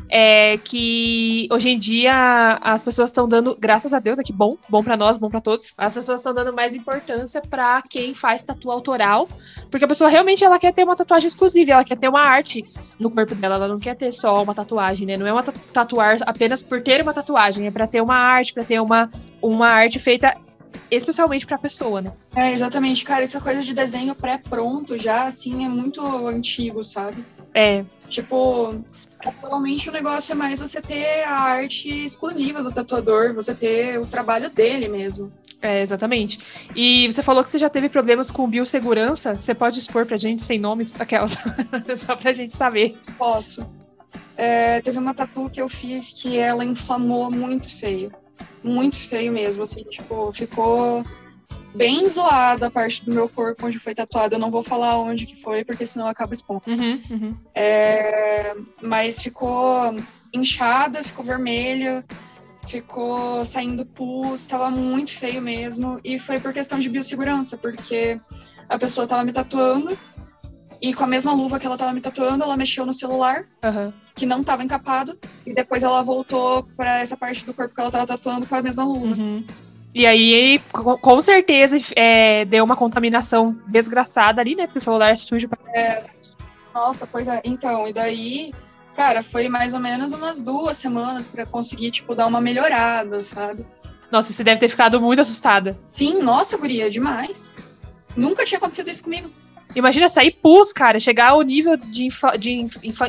É 0.10 0.58
que 0.64 1.48
hoje 1.52 1.70
em 1.70 1.80
dia 1.80 2.60
as 2.62 2.84
pessoas 2.84 3.10
estão 3.10 3.28
dando, 3.28 3.58
graças 3.60 3.94
a 3.94 4.00
Deus, 4.00 4.20
é 4.20 4.24
que 4.24 4.32
bom, 4.34 4.58
bom 4.70 4.84
pra 4.84 4.96
nós, 4.96 5.18
bom 5.18 5.30
pra 5.30 5.42
todos. 5.42 5.74
As 5.78 5.94
pessoas 5.96 6.20
estão 6.20 6.34
dando 6.34 6.54
mais 6.54 6.76
importância 6.76 7.42
pra 7.42 7.82
quem 7.90 8.14
faz 8.14 8.44
tatu 8.44 8.70
autoral, 8.70 9.28
porque 9.72 9.86
a 9.86 9.88
pessoa 9.88 10.10
realmente 10.10 10.44
ela 10.44 10.60
quer 10.60 10.72
ter 10.74 10.84
uma 10.84 10.96
tatuagem 10.96 11.28
exclusiva, 11.28 11.72
ela 11.72 11.84
quer 11.84 11.98
ter 11.98 12.08
uma 12.10 12.22
arte 12.22 12.64
no 13.00 13.10
corpo 13.10 13.34
dela, 13.34 13.56
ela 13.56 13.68
não 13.68 13.80
quer 13.80 13.96
ter 13.96 14.12
só 14.12 14.44
uma 14.44 14.54
tatuagem, 14.54 15.08
né? 15.08 15.18
Não 15.18 15.26
é 15.26 15.34
uma 15.34 15.42
ta- 15.44 15.54
tatuar 15.74 16.18
apenas 16.28 16.62
por 16.62 16.82
ter 16.82 17.02
uma 17.02 17.14
tatuagem, 17.14 17.66
é 17.66 17.72
pra 17.72 17.88
ter 17.88 18.02
uma 18.02 18.16
arte, 18.16 18.54
pra 18.54 18.64
ter 18.64 18.80
uma, 18.80 19.10
uma 19.42 19.68
arte 19.68 19.98
feita 20.00 20.36
especialmente 20.92 21.46
pra 21.48 21.58
pessoa, 21.58 22.02
né? 22.02 22.12
É, 22.36 22.52
exatamente, 22.52 23.04
cara, 23.04 23.24
essa 23.24 23.42
coisa 23.42 23.64
de 23.64 23.74
desenho 23.74 24.14
pré-pronto 24.14 24.96
já, 24.98 25.24
assim, 25.26 25.66
é 25.66 25.70
muito 25.70 26.02
antigo, 26.28 26.84
sabe? 26.84 27.24
É, 27.54 27.84
Tipo, 28.10 28.84
atualmente 29.26 29.90
o 29.90 29.92
negócio 29.92 30.32
é 30.32 30.36
mais 30.36 30.60
você 30.60 30.82
ter 30.82 31.24
a 31.24 31.40
arte 31.40 32.06
exclusiva 32.06 32.62
do 32.62 32.72
tatuador, 32.72 33.34
você 33.34 33.54
ter 33.54 34.00
o 34.00 34.06
trabalho 34.06 34.50
dele 34.50 34.88
mesmo. 34.88 35.32
É, 35.62 35.82
exatamente. 35.82 36.40
E 36.76 37.10
você 37.10 37.24
falou 37.24 37.42
que 37.42 37.50
você 37.50 37.58
já 37.58 37.70
teve 37.70 37.88
problemas 37.88 38.30
com 38.30 38.50
biossegurança. 38.50 39.38
Você 39.38 39.56
pode 39.56 39.80
expor 39.80 40.06
pra 40.06 40.18
gente 40.18 40.42
sem 40.42 40.60
nomes 40.60 40.92
daquela 40.92 41.28
só 41.96 42.18
pra 42.18 42.34
gente 42.34 42.56
saber. 42.56 42.98
Posso. 43.18 43.66
É, 44.36 44.82
teve 44.82 45.00
uma 45.00 45.14
tatu 45.14 45.50
que 45.50 45.62
eu 45.62 45.70
fiz 45.70 46.10
que 46.10 46.38
ela 46.38 46.66
inflamou 46.66 47.32
muito 47.32 47.70
feio. 47.70 48.12
Muito 48.62 48.98
feio 48.98 49.32
mesmo, 49.32 49.64
assim, 49.64 49.84
tipo, 49.86 50.34
ficou 50.34 51.06
bem 51.76 52.08
zoada 52.08 52.68
a 52.68 52.72
parte 52.72 53.04
do 53.04 53.14
meu 53.14 53.28
corpo 53.28 53.68
onde 53.68 53.80
foi 53.80 53.96
tatuada. 53.96 54.36
Eu 54.36 54.40
não 54.40 54.52
vou 54.52 54.64
falar 54.64 54.98
onde 54.98 55.26
que 55.26 55.36
foi, 55.36 55.64
porque 55.64 55.86
senão 55.86 56.06
eu 56.06 56.12
acabo 56.12 56.34
expondo. 56.34 56.64
Uhum, 56.68 57.02
uhum. 57.10 57.38
É, 57.56 58.56
mas 58.82 59.22
ficou 59.22 59.96
inchada, 60.34 61.04
ficou 61.04 61.24
vermelha, 61.24 62.04
ficou 62.68 63.44
saindo 63.46 63.86
pus, 63.86 64.48
tava 64.48 64.70
muito 64.70 65.12
feio 65.12 65.42
mesmo. 65.42 66.00
E 66.04 66.20
foi 66.20 66.40
por 66.40 66.54
questão 66.54 66.80
de 66.80 66.90
biossegurança, 66.90 67.58
porque 67.58 68.20
a 68.70 68.78
pessoa 68.78 69.08
tava 69.08 69.24
me 69.24 69.34
tatuando 69.34 69.98
e 70.84 70.94
com 70.94 71.06
a 71.06 71.08
mesma 71.08 71.34
luva 71.34 71.60
que 71.60 71.66
ela 71.66 71.78
tava 71.78 71.94
me 71.94 72.02
tatuando, 72.02 72.44
ela 72.44 72.58
mexeu 72.58 72.86
no 72.86 72.92
celular, 72.92 73.46
Aham. 73.64 73.94
que 74.14 74.26
não 74.26 74.44
tava 74.44 74.66
encapado, 74.66 75.18
e 75.46 75.54
depois 75.54 75.82
ela 75.82 76.04
voltou 76.04 76.64
pra 76.76 77.00
essa 77.00 77.16
parte 77.16 77.46
do 77.46 77.54
corpo 77.54 77.74
que 77.74 77.80
ela 77.80 77.90
tava 77.90 78.06
tatuando 78.06 78.46
com 78.46 78.54
a 78.54 78.62
mesma 78.62 78.84
luva. 78.84 79.16
E 79.94 80.08
aí, 80.08 80.60
com 81.02 81.22
certeza, 81.22 81.78
é, 81.96 82.46
deu 82.46 82.64
uma 82.64 82.76
contaminação 82.76 83.56
desgraçada 83.68 84.42
ali, 84.42 84.56
né? 84.56 84.66
Porque 84.66 84.80
o 84.80 84.82
celular 84.82 85.10
é 85.10 85.16
sujo 85.16 85.48
pra 85.48 85.60
Nossa, 86.74 87.06
pois 87.06 87.28
é. 87.28 87.42
Então, 87.44 87.88
e 87.88 87.94
daí, 87.94 88.52
cara, 88.96 89.22
foi 89.22 89.48
mais 89.48 89.76
ou 89.76 89.80
menos 89.80 90.12
umas 90.12 90.42
duas 90.42 90.78
semanas 90.78 91.28
pra 91.28 91.46
conseguir, 91.46 91.92
tipo, 91.92 92.16
dar 92.16 92.26
uma 92.26 92.42
melhorada, 92.42 93.22
sabe? 93.22 93.66
Nossa, 94.12 94.34
você 94.34 94.44
deve 94.44 94.60
ter 94.60 94.70
ficado 94.70 95.00
muito 95.00 95.22
assustada. 95.22 95.78
Sim, 95.88 96.22
nossa, 96.22 96.58
guria, 96.58 96.90
demais. 96.90 97.54
Nunca 98.16 98.46
tinha 98.46 98.58
acontecido 98.58 98.90
isso 98.90 99.04
comigo. 99.04 99.30
Imagina 99.76 100.08
sair 100.08 100.32
pus, 100.32 100.72
cara. 100.72 101.00
Chegar 101.00 101.32
ao 101.32 101.42
nível 101.42 101.76
de, 101.78 102.08
de 102.40 102.66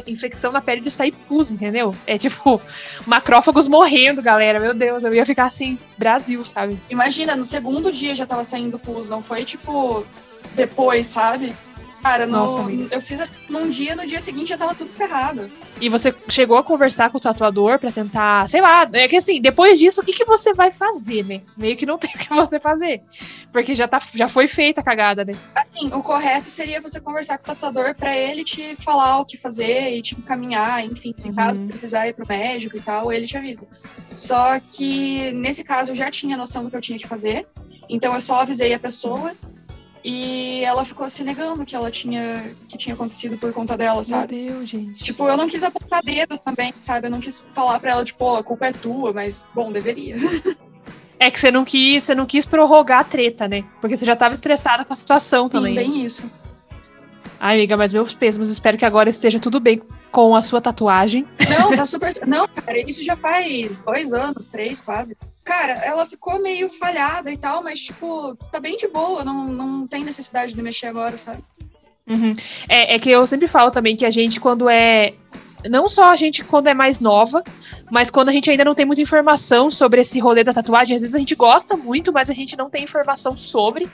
infecção 0.06 0.52
na 0.52 0.60
pele 0.60 0.80
de 0.80 0.90
sair 0.90 1.12
pus, 1.28 1.50
entendeu? 1.50 1.94
É 2.06 2.16
tipo, 2.16 2.60
macrófagos 3.06 3.68
morrendo, 3.68 4.22
galera. 4.22 4.58
Meu 4.58 4.74
Deus, 4.74 5.04
eu 5.04 5.14
ia 5.14 5.26
ficar 5.26 5.44
assim, 5.44 5.78
Brasil, 5.98 6.44
sabe? 6.44 6.80
Imagina, 6.88 7.36
no 7.36 7.44
segundo 7.44 7.92
dia 7.92 8.14
já 8.14 8.26
tava 8.26 8.44
saindo 8.44 8.78
pus, 8.78 9.08
não 9.08 9.22
foi 9.22 9.44
tipo 9.44 10.04
depois, 10.54 11.06
sabe? 11.06 11.54
Cara, 12.04 12.26
no- 12.26 12.32
Nossa, 12.32 12.70
eu 12.90 13.00
fiz 13.00 13.18
num 13.48 13.70
dia, 13.70 13.96
no 13.96 14.06
dia 14.06 14.20
seguinte 14.20 14.50
já 14.50 14.58
tava 14.58 14.74
tudo 14.74 14.92
ferrado. 14.92 15.50
E 15.80 15.88
você 15.88 16.14
chegou 16.28 16.58
a 16.58 16.62
conversar 16.62 17.08
com 17.10 17.16
o 17.16 17.20
tatuador 17.20 17.78
pra 17.78 17.90
tentar, 17.90 18.46
sei 18.46 18.60
lá, 18.60 18.86
é 18.92 19.08
que 19.08 19.16
assim, 19.16 19.40
depois 19.40 19.78
disso, 19.78 20.02
o 20.02 20.04
que, 20.04 20.12
que 20.12 20.24
você 20.26 20.52
vai 20.52 20.70
fazer, 20.70 21.24
né? 21.24 21.40
Meio 21.56 21.78
que 21.78 21.86
não 21.86 21.96
tem 21.98 22.10
o 22.14 22.18
que 22.18 22.28
você 22.28 22.58
fazer. 22.60 23.00
Porque 23.50 23.74
já, 23.74 23.88
tá, 23.88 23.98
já 24.14 24.28
foi 24.28 24.46
feita 24.46 24.82
a 24.82 24.84
cagada, 24.84 25.24
né? 25.24 25.32
Assim, 25.54 25.86
o 25.94 26.02
correto 26.02 26.46
seria 26.50 26.78
você 26.78 27.00
conversar 27.00 27.38
com 27.38 27.44
o 27.44 27.46
tatuador 27.46 27.94
pra 27.94 28.14
ele 28.14 28.44
te 28.44 28.76
falar 28.76 29.20
o 29.20 29.24
que 29.24 29.38
fazer 29.38 29.96
e 29.96 30.02
te 30.02 30.14
encaminhar, 30.14 30.84
enfim, 30.84 31.14
se 31.16 31.28
Uhum. 31.30 31.34
caso 31.34 31.60
precisar 31.62 32.06
ir 32.06 32.12
pro 32.12 32.28
médico 32.28 32.76
e 32.76 32.80
tal, 32.82 33.10
ele 33.10 33.26
te 33.26 33.38
avisa. 33.38 33.66
Só 34.10 34.60
que 34.60 35.32
nesse 35.32 35.64
caso 35.64 35.92
eu 35.92 35.96
já 35.96 36.10
tinha 36.10 36.36
noção 36.36 36.64
do 36.64 36.70
que 36.70 36.76
eu 36.76 36.82
tinha 36.82 36.98
que 36.98 37.08
fazer, 37.08 37.46
então 37.88 38.12
eu 38.12 38.20
só 38.20 38.42
avisei 38.42 38.74
a 38.74 38.78
pessoa 38.78 39.32
e 40.04 40.62
ela 40.62 40.84
ficou 40.84 41.08
se 41.08 41.24
negando 41.24 41.64
que 41.64 41.74
ela 41.74 41.90
tinha 41.90 42.54
que 42.68 42.76
tinha 42.76 42.94
acontecido 42.94 43.38
por 43.38 43.52
conta 43.54 43.76
dela, 43.76 44.02
sabe? 44.02 44.36
Meu 44.36 44.54
Deus, 44.56 44.68
gente. 44.68 45.02
Tipo, 45.02 45.26
eu 45.26 45.36
não 45.36 45.48
quis 45.48 45.64
apontar 45.64 46.02
dedo 46.02 46.36
também, 46.38 46.74
sabe? 46.78 47.06
Eu 47.06 47.10
não 47.10 47.20
quis 47.20 47.42
falar 47.54 47.80
pra 47.80 47.92
ela, 47.92 48.04
tipo, 48.04 48.22
"Ó, 48.24 48.36
a 48.36 48.42
culpa 48.44 48.66
é 48.66 48.72
tua, 48.72 49.12
mas, 49.14 49.46
bom, 49.54 49.72
deveria. 49.72 50.16
É 51.16 51.30
que 51.30 51.38
você 51.40 51.50
não 51.50 51.64
quis, 51.64 52.02
você 52.02 52.14
não 52.14 52.26
quis 52.26 52.44
prorrogar 52.44 53.00
a 53.00 53.04
treta, 53.04 53.46
né? 53.48 53.64
Porque 53.80 53.96
você 53.96 54.04
já 54.04 54.16
tava 54.16 54.34
estressada 54.34 54.84
com 54.84 54.92
a 54.92 54.96
situação 54.96 55.44
Sim, 55.44 55.50
também. 55.52 55.74
bem 55.74 56.04
isso. 56.04 56.28
Ai, 57.40 57.54
amiga, 57.54 57.76
mas 57.76 57.92
meus 57.92 58.12
pêsames, 58.12 58.48
espero 58.48 58.76
que 58.76 58.84
agora 58.84 59.08
esteja 59.08 59.38
tudo 59.38 59.60
bem 59.60 59.80
com 60.10 60.34
a 60.34 60.42
sua 60.42 60.60
tatuagem. 60.60 61.26
Não, 61.48 61.74
tá 61.74 61.86
super. 61.86 62.26
Não, 62.26 62.46
cara, 62.48 62.78
isso 62.78 63.02
já 63.02 63.16
faz 63.16 63.80
dois 63.80 64.12
anos, 64.12 64.48
três 64.48 64.80
quase. 64.80 65.16
Cara, 65.44 65.74
ela 65.84 66.06
ficou 66.06 66.40
meio 66.40 66.70
falhada 66.70 67.30
e 67.30 67.36
tal, 67.36 67.62
mas, 67.62 67.80
tipo, 67.80 68.34
tá 68.50 68.58
bem 68.58 68.76
de 68.76 68.88
boa, 68.88 69.22
não, 69.22 69.46
não 69.46 69.86
tem 69.86 70.02
necessidade 70.02 70.54
de 70.54 70.62
mexer 70.62 70.86
agora, 70.86 71.18
sabe? 71.18 71.42
Uhum. 72.08 72.34
É, 72.68 72.94
é 72.94 72.98
que 72.98 73.10
eu 73.10 73.26
sempre 73.26 73.46
falo 73.46 73.70
também 73.70 73.96
que 73.96 74.06
a 74.06 74.10
gente, 74.10 74.40
quando 74.40 74.68
é 74.68 75.14
não 75.68 75.88
só 75.88 76.10
a 76.10 76.16
gente 76.16 76.44
quando 76.44 76.68
é 76.68 76.74
mais 76.74 77.00
nova, 77.00 77.42
mas 77.90 78.10
quando 78.10 78.28
a 78.28 78.32
gente 78.32 78.50
ainda 78.50 78.64
não 78.64 78.74
tem 78.74 78.84
muita 78.84 79.02
informação 79.02 79.70
sobre 79.70 80.00
esse 80.00 80.18
rolê 80.18 80.44
da 80.44 80.52
tatuagem, 80.52 80.96
às 80.96 81.02
vezes 81.02 81.14
a 81.14 81.18
gente 81.18 81.34
gosta 81.34 81.76
muito, 81.76 82.12
mas 82.12 82.30
a 82.30 82.34
gente 82.34 82.56
não 82.56 82.68
tem 82.68 82.84
informação 82.84 83.36
sobre. 83.36 83.88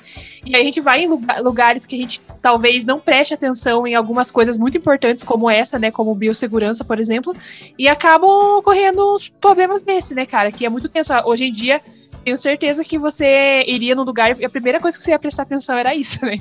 E 0.45 0.55
aí 0.55 0.63
a 0.63 0.65
gente 0.65 0.81
vai 0.81 1.05
em 1.05 1.09
lugares 1.43 1.87
que 1.87 1.95
a 1.95 1.99
gente 1.99 2.23
talvez 2.41 2.85
não 2.85 2.99
preste 2.99 3.35
atenção 3.35 3.87
em 3.87 3.95
algumas 3.95 4.31
coisas 4.31 4.59
muito 4.59 4.79
importantes 4.79 5.23
como 5.23 5.51
essa, 5.51 5.79
né, 5.79 5.91
como 5.91 6.15
biossegurança, 6.15 6.85
por 6.85 6.99
exemplo, 6.99 7.35
e 7.79 7.89
acabam 7.89 8.59
ocorrendo 8.59 9.15
uns 9.15 9.29
problemas 9.29 9.83
desse, 9.83 10.15
né, 10.15 10.27
cara, 10.27 10.51
que 10.51 10.65
é 10.65 10.69
muito 10.69 10.89
tenso. 10.89 11.13
Hoje 11.25 11.47
em 11.47 11.53
dia 11.53 11.81
tenho 12.25 12.37
certeza 12.37 12.85
que 12.85 12.99
você 12.99 13.65
iria 13.67 13.95
no 13.95 14.03
lugar 14.03 14.39
e 14.39 14.45
a 14.45 14.51
primeira 14.51 14.81
coisa 14.81 14.97
que 14.97 15.03
você 15.03 15.11
ia 15.11 15.19
prestar 15.19 15.43
atenção 15.43 15.77
era 15.77 15.95
isso, 15.95 16.25
né? 16.25 16.39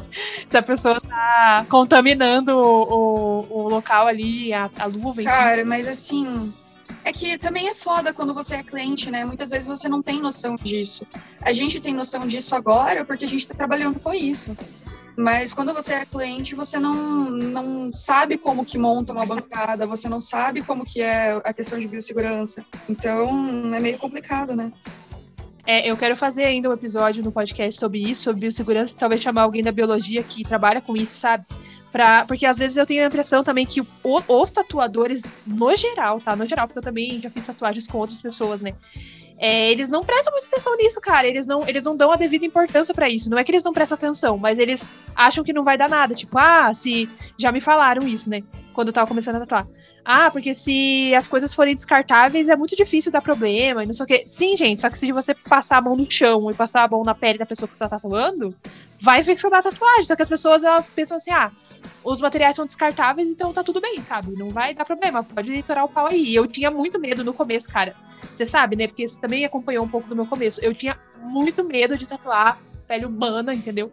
Se 0.48 0.58
a 0.58 0.62
pessoa 0.62 1.00
tá 1.02 1.66
contaminando 1.70 2.58
o, 2.58 3.46
o, 3.50 3.70
local 3.70 4.08
ali, 4.08 4.54
a, 4.54 4.70
a 4.78 4.86
luva, 4.86 5.22
enfim. 5.22 5.32
Cara, 5.32 5.64
mas 5.66 5.88
assim, 5.88 6.54
é 7.04 7.14
que 7.14 7.38
também 7.38 7.70
é 7.70 7.76
foda 7.76 8.14
quando 8.14 8.34
você 8.34 8.56
é 8.56 8.64
cliente, 8.64 9.10
né? 9.10 9.26
Muitas 9.26 9.52
vezes 9.52 9.68
você 9.68 9.88
não 9.88 10.02
tem 10.02 10.22
noção 10.22 10.56
disso. 10.56 11.06
A 11.42 11.54
gente 11.54 11.80
tem 11.80 11.94
noção 11.94 12.28
disso 12.28 12.56
agora 12.56 13.06
porque 13.06 13.26
a 13.26 13.30
gente 13.30 13.48
tá 13.48 13.54
trabalhando 13.54 14.00
com 14.00 14.14
isso. 14.14 14.56
Mas 15.20 15.54
quando 15.54 15.74
você 15.74 15.96
é 15.96 16.06
cliente, 16.06 16.56
você 16.56 16.80
não, 16.80 16.94
não 17.30 17.92
sabe 17.92 18.38
como 18.38 18.64
que 18.64 18.78
monta 18.78 19.12
uma 19.12 19.26
bancada, 19.26 19.86
você 19.86 20.08
não 20.08 20.20
sabe 20.20 20.62
como 20.62 20.86
que 20.86 21.02
é 21.02 21.42
a 21.44 21.52
questão 21.52 21.78
de 21.78 21.90
biossegurança. 21.90 22.66
Então, 22.88 23.76
é 23.76 23.80
meio 23.82 23.98
complicado, 23.98 24.56
né? 24.56 24.72
É, 25.70 25.88
eu 25.88 25.96
quero 25.96 26.18
fazer 26.18 26.46
ainda 26.46 26.68
um 26.68 26.74
episódio 26.74 27.24
no 27.24 27.32
podcast 27.32 27.80
sobre 27.80 28.00
isso, 28.00 28.24
sobre 28.24 28.42
biossegurança, 28.42 28.96
talvez 28.98 29.22
chamar 29.22 29.44
alguém 29.44 29.62
da 29.62 29.72
biologia 29.72 30.24
que 30.24 30.44
trabalha 30.44 30.82
com 30.82 30.98
isso, 30.98 31.14
sabe? 31.14 31.46
Pra, 31.92 32.26
porque 32.26 32.44
às 32.44 32.58
vezes 32.58 32.76
eu 32.76 32.88
tenho 32.88 33.04
a 33.04 33.06
impressão 33.06 33.44
também 33.44 33.68
que 33.68 33.80
o, 33.80 33.88
os 34.04 34.52
tatuadores, 34.52 35.22
no 35.46 35.76
geral, 35.76 36.20
tá? 36.22 36.36
No 36.36 36.48
geral, 36.48 36.66
porque 36.66 36.80
eu 36.80 36.84
também 36.84 37.22
já 37.22 37.30
fiz 37.30 37.46
tatuagens 37.46 37.86
com 37.86 38.00
outras 38.00 38.20
pessoas, 38.20 38.64
né? 38.64 38.74
É, 39.38 39.72
eles 39.72 39.88
não 39.90 40.04
prestam 40.04 40.34
muita 40.34 40.48
atenção 40.48 40.76
nisso, 40.76 41.00
cara. 41.00 41.28
Eles 41.28 41.46
não, 41.46 41.62
eles 41.68 41.84
não 41.84 41.96
dão 41.96 42.12
a 42.12 42.16
devida 42.16 42.48
importância 42.48 42.94
para 42.94 43.08
isso. 43.08 43.30
Não 43.30 43.38
é 43.38 43.44
que 43.44 43.52
eles 43.52 43.64
não 43.64 43.72
prestam 43.72 43.96
atenção, 43.96 44.40
mas 44.40 44.58
eles 44.58 44.92
acham 45.16 45.44
que 45.44 45.54
não 45.54 45.64
vai 45.64 45.78
dar 45.78 45.88
nada. 45.88 46.16
Tipo, 46.16 46.38
ah, 46.40 46.74
se. 46.74 47.08
Já 47.38 47.52
me 47.52 47.62
falaram 47.62 48.08
isso, 48.08 48.28
né? 48.28 48.42
Quando 48.80 48.88
eu 48.88 48.94
tava 48.94 49.10
começando 49.10 49.36
a 49.36 49.40
tatuar. 49.40 49.68
Ah, 50.06 50.32
porque 50.32 50.56
se 50.56 51.14
as 51.14 51.28
coisas 51.28 51.54
forem 51.54 51.76
descartáveis 51.76 52.48
é 52.48 52.56
muito 52.56 52.78
difícil 52.78 53.12
dar 53.12 53.22
problema 53.22 53.84
e 53.84 53.86
não 53.86 53.94
sei 53.94 54.06
o 54.06 54.08
quê. 54.08 54.24
Sim, 54.26 54.56
gente, 54.56 54.80
só 54.80 54.90
que 54.90 54.98
se 54.98 55.12
você 55.12 55.34
passar 55.34 55.80
a 55.80 55.82
mão 55.82 55.98
no 55.98 56.10
chão 56.10 56.50
e 56.50 56.54
passar 56.54 56.86
a 56.86 56.88
mão 56.88 57.04
na 57.04 57.14
pele 57.14 57.38
da 57.38 57.46
pessoa 57.46 57.68
que 57.68 57.74
você 57.74 57.80
tá 57.80 57.90
tatuando, 57.90 58.56
vai 59.02 59.20
infeccionar 59.20 59.60
a 59.60 59.64
tatuagem. 59.64 60.06
Só 60.06 60.16
que 60.16 60.22
as 60.22 60.30
pessoas 60.30 60.64
elas 60.64 60.90
pensam 60.90 61.18
assim: 61.18 61.30
ah, 61.32 61.52
os 62.06 62.22
materiais 62.22 62.56
são 62.56 62.64
descartáveis, 62.64 63.28
então 63.28 63.52
tá 63.52 63.66
tudo 63.66 63.82
bem, 63.82 64.02
sabe? 64.02 64.32
Não 64.38 64.50
vai 64.50 64.74
dar 64.74 64.86
problema, 64.86 65.26
pode 65.26 65.54
litorar 65.54 65.84
o 65.84 65.90
pau 65.90 66.08
aí. 66.08 66.34
Eu 66.34 66.48
tinha 66.48 66.72
muito 66.72 66.98
medo 67.02 67.22
no 67.22 67.34
começo, 67.34 67.68
cara. 67.68 67.94
Você 68.34 68.48
sabe, 68.48 68.78
né? 68.78 68.88
Porque 68.88 69.06
você 69.06 69.20
também 69.20 69.44
acompanhou 69.44 69.84
um 69.84 69.90
pouco 69.90 70.08
do 70.08 70.16
meu 70.16 70.26
começo. 70.26 70.62
Eu 70.62 70.74
tinha 70.74 70.98
muito 71.20 71.66
medo 71.66 71.98
de 71.98 72.08
tatuar 72.08 72.58
pele 72.88 73.06
humana, 73.06 73.54
entendeu? 73.54 73.92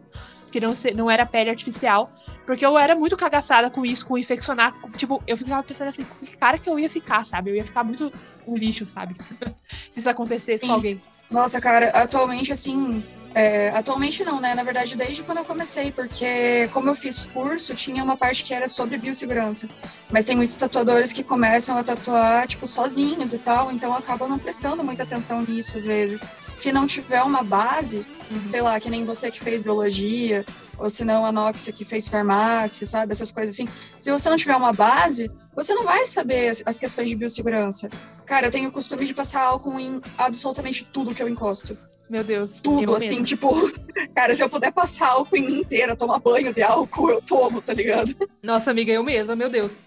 Que 0.51 0.59
não, 0.59 0.73
se, 0.73 0.91
não 0.91 1.09
era 1.09 1.25
pele 1.25 1.49
artificial, 1.49 2.09
porque 2.45 2.65
eu 2.65 2.77
era 2.77 2.95
muito 2.95 3.15
cagaçada 3.15 3.69
com 3.69 3.85
isso, 3.85 4.05
com 4.05 4.17
infeccionar. 4.17 4.73
Tipo, 4.95 5.21
eu 5.27 5.37
ficava 5.37 5.61
pensando 5.63 5.89
assim, 5.89 6.05
que 6.23 6.37
cara 6.37 6.57
que 6.57 6.69
eu 6.69 6.79
ia 6.79 6.89
ficar, 6.89 7.25
sabe? 7.25 7.51
Eu 7.51 7.55
ia 7.55 7.65
ficar 7.65 7.83
muito 7.83 8.11
um 8.47 8.57
lixo, 8.57 8.85
sabe? 8.85 9.15
Se 9.89 9.99
isso 9.99 10.09
acontecesse 10.09 10.61
Sim. 10.61 10.67
com 10.67 10.73
alguém. 10.73 11.01
Nossa, 11.29 11.59
cara, 11.59 11.89
atualmente, 11.89 12.51
assim, 12.51 13.03
é, 13.37 13.69
atualmente 13.69 14.23
não, 14.23 14.41
né? 14.41 14.55
Na 14.55 14.63
verdade, 14.63 14.95
desde 14.95 15.21
quando 15.21 15.37
eu 15.37 15.45
comecei, 15.45 15.91
porque 15.91 16.67
como 16.73 16.89
eu 16.89 16.95
fiz 16.95 17.27
curso, 17.27 17.75
tinha 17.75 18.03
uma 18.03 18.17
parte 18.17 18.43
que 18.43 18.51
era 18.51 18.67
sobre 18.67 18.97
biossegurança. 18.97 19.69
Mas 20.09 20.25
tem 20.25 20.35
muitos 20.35 20.55
tatuadores 20.55 21.13
que 21.13 21.23
começam 21.23 21.77
a 21.77 21.83
tatuar, 21.83 22.47
tipo, 22.47 22.67
sozinhos 22.67 23.35
e 23.35 23.37
tal, 23.37 23.71
então 23.71 23.93
acabam 23.93 24.27
não 24.27 24.39
prestando 24.39 24.83
muita 24.83 25.03
atenção 25.03 25.43
nisso 25.43 25.77
às 25.77 25.85
vezes. 25.85 26.27
Se 26.55 26.71
não 26.71 26.87
tiver 26.87 27.21
uma 27.21 27.43
base, 27.43 28.03
uhum. 28.31 28.47
sei 28.47 28.61
lá, 28.61 28.79
que 28.79 28.89
nem 28.89 29.05
você 29.05 29.29
que 29.29 29.39
fez 29.39 29.61
biologia, 29.61 30.43
ou 30.79 30.89
se 30.89 31.05
não 31.05 31.23
a 31.23 31.31
Noxia 31.31 31.71
que 31.71 31.85
fez 31.85 32.07
farmácia, 32.07 32.87
sabe? 32.87 33.11
Essas 33.11 33.31
coisas 33.31 33.53
assim. 33.53 33.67
Se 33.99 34.11
você 34.11 34.31
não 34.31 34.37
tiver 34.37 34.55
uma 34.55 34.73
base, 34.73 35.29
você 35.55 35.75
não 35.75 35.83
vai 35.83 36.07
saber 36.07 36.49
as, 36.49 36.63
as 36.65 36.79
questões 36.79 37.07
de 37.07 37.15
biossegurança. 37.15 37.87
Cara, 38.25 38.47
eu 38.47 38.51
tenho 38.51 38.69
o 38.69 38.71
costume 38.71 39.05
de 39.05 39.13
passar 39.13 39.43
álcool 39.43 39.79
em 39.79 40.01
absolutamente 40.17 40.83
tudo 40.91 41.13
que 41.13 41.21
eu 41.21 41.29
encosto. 41.29 41.77
Meu 42.09 42.23
Deus. 42.23 42.61
Tudo, 42.61 42.95
assim, 42.95 43.09
mesmo. 43.09 43.25
tipo, 43.25 43.53
cara, 44.15 44.35
se 44.35 44.41
eu 44.41 44.49
puder 44.49 44.71
passar 44.71 45.09
álcool 45.09 45.35
em 45.35 45.45
mim 45.45 45.59
inteira, 45.59 45.95
tomar 45.95 46.19
banho 46.19 46.53
de 46.53 46.61
álcool, 46.61 47.09
eu 47.09 47.21
tomo, 47.21 47.61
tá 47.61 47.73
ligado? 47.73 48.15
Nossa, 48.41 48.71
amiga, 48.71 48.91
eu 48.91 49.03
mesma, 49.03 49.35
meu 49.35 49.49
Deus. 49.49 49.83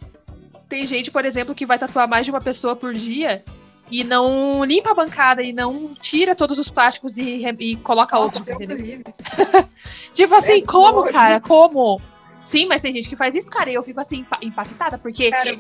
Tem 0.69 0.87
gente, 0.87 1.11
por 1.11 1.25
exemplo, 1.25 1.55
que 1.55 1.67
vai 1.67 1.79
tatuar 1.79 2.07
mais 2.07 2.27
de 2.27 2.31
uma 2.31 2.41
pessoa 2.41 2.77
por 2.77 2.93
dia 2.93 3.43
e 3.91 4.05
não 4.05 4.65
limpa 4.65 4.93
a 4.93 4.95
bancada 4.95 5.43
e 5.43 5.53
não 5.53 5.93
tira 5.95 6.35
todos 6.35 6.59
os 6.59 6.71
plásticos 6.71 7.19
e, 7.19 7.45
e 7.59 7.77
coloca 7.77 8.17
Nossa, 8.17 8.39
outros. 8.39 8.47
tipo 10.13 10.35
assim, 10.35 10.63
é 10.63 10.63
como, 10.63 11.01
nojo. 11.01 11.13
cara? 11.13 11.41
Como? 11.41 12.01
Sim, 12.51 12.67
mas 12.67 12.83
tem 12.83 12.93
gente 12.93 13.09
que 13.09 13.15
faz 13.15 13.37
isso, 13.37 13.49
cara, 13.49 13.71
e 13.71 13.75
eu 13.75 13.83
fico 13.83 14.01
assim, 14.01 14.27
impactada, 14.43 14.99
porque 14.99 15.31
cara, 15.31 15.51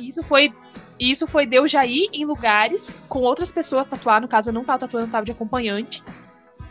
isso 0.00 0.22
foi. 0.22 0.50
Isso 0.98 1.26
foi 1.26 1.44
Deus 1.44 1.70
já 1.70 1.84
ir 1.84 2.08
em 2.10 2.24
lugares 2.24 3.02
com 3.06 3.18
outras 3.18 3.52
pessoas 3.52 3.86
tatuar. 3.86 4.18
No 4.18 4.26
caso, 4.26 4.48
eu 4.48 4.54
não 4.54 4.64
tava 4.64 4.78
tatuando, 4.78 5.06
eu 5.06 5.12
tava 5.12 5.26
de 5.26 5.32
acompanhante. 5.32 6.02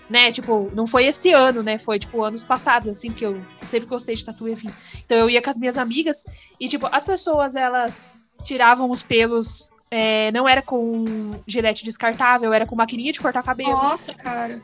Né? 0.10 0.32
Tipo, 0.32 0.72
não 0.74 0.88
foi 0.88 1.06
esse 1.06 1.32
ano, 1.32 1.62
né? 1.62 1.78
Foi, 1.78 2.00
tipo, 2.00 2.24
anos 2.24 2.42
passados, 2.42 2.88
assim, 2.88 3.12
porque 3.12 3.26
eu 3.26 3.40
sempre 3.62 3.88
gostei 3.88 4.16
de 4.16 4.26
tatu, 4.26 4.50
enfim. 4.50 4.70
Então 5.06 5.16
eu 5.16 5.30
ia 5.30 5.44
com 5.44 5.50
as 5.52 5.60
minhas 5.60 5.78
amigas 5.78 6.26
e, 6.60 6.68
tipo, 6.68 6.90
as 6.92 7.06
pessoas, 7.06 7.56
elas 7.56 8.10
tiravam 8.44 8.90
os 8.90 9.04
pelos. 9.04 9.70
É, 9.92 10.32
não 10.32 10.50
era 10.50 10.64
com 10.64 11.06
gilete 11.46 11.84
descartável, 11.84 12.52
era 12.52 12.66
com 12.66 12.76
maquininha 12.76 13.14
de 13.14 13.20
cortar 13.20 13.44
cabelo. 13.44 13.72
Nossa, 13.74 14.16
cara 14.16 14.60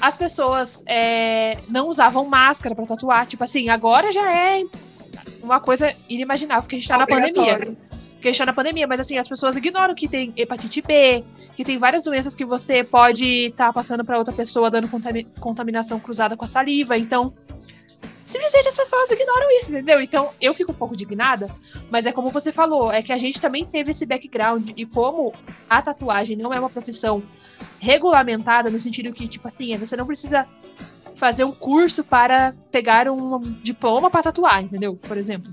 as 0.00 0.16
pessoas 0.16 0.82
é, 0.86 1.58
não 1.68 1.88
usavam 1.88 2.26
máscara 2.26 2.74
para 2.74 2.86
tatuar. 2.86 3.26
Tipo 3.26 3.44
assim, 3.44 3.68
agora 3.68 4.12
já 4.12 4.34
é 4.34 4.62
uma 5.42 5.60
coisa 5.60 5.94
inimaginável, 6.08 6.62
porque 6.62 6.76
a 6.76 6.78
gente 6.78 6.88
tá 6.88 6.98
na 6.98 7.06
pandemia. 7.06 7.58
Porque 8.12 8.28
a 8.28 8.32
gente 8.32 8.38
tá 8.38 8.46
na 8.46 8.52
pandemia, 8.52 8.86
mas 8.86 9.00
assim, 9.00 9.16
as 9.16 9.26
pessoas 9.26 9.56
ignoram 9.56 9.94
que 9.94 10.06
tem 10.06 10.32
hepatite 10.36 10.82
B, 10.82 11.24
que 11.56 11.64
tem 11.64 11.78
várias 11.78 12.02
doenças 12.02 12.34
que 12.34 12.44
você 12.44 12.84
pode 12.84 13.46
estar 13.46 13.68
tá 13.68 13.72
passando 13.72 14.04
para 14.04 14.18
outra 14.18 14.32
pessoa 14.32 14.70
dando 14.70 14.88
contaminação 15.40 15.98
cruzada 15.98 16.36
com 16.36 16.44
a 16.44 16.48
saliva. 16.48 16.98
Então, 16.98 17.32
simplesmente 18.30 18.68
as 18.68 18.76
pessoas 18.76 19.10
ignoram 19.10 19.50
isso, 19.58 19.72
entendeu? 19.72 20.00
Então 20.00 20.30
eu 20.40 20.54
fico 20.54 20.72
um 20.72 20.74
pouco 20.74 20.94
indignada, 20.94 21.48
mas 21.90 22.06
é 22.06 22.12
como 22.12 22.30
você 22.30 22.52
falou, 22.52 22.92
é 22.92 23.02
que 23.02 23.12
a 23.12 23.18
gente 23.18 23.40
também 23.40 23.64
teve 23.64 23.90
esse 23.90 24.06
background 24.06 24.70
e 24.76 24.86
como 24.86 25.32
a 25.68 25.82
tatuagem 25.82 26.36
não 26.36 26.54
é 26.54 26.60
uma 26.60 26.70
profissão 26.70 27.22
regulamentada 27.78 28.70
no 28.70 28.78
sentido 28.78 29.12
que, 29.12 29.28
tipo 29.28 29.48
assim, 29.48 29.76
você 29.76 29.96
não 29.96 30.06
precisa 30.06 30.46
fazer 31.16 31.44
um 31.44 31.52
curso 31.52 32.02
para 32.02 32.54
pegar 32.70 33.08
um 33.08 33.52
diploma 33.62 34.10
para 34.10 34.22
tatuar, 34.22 34.62
entendeu? 34.62 34.96
Por 34.96 35.18
exemplo. 35.18 35.52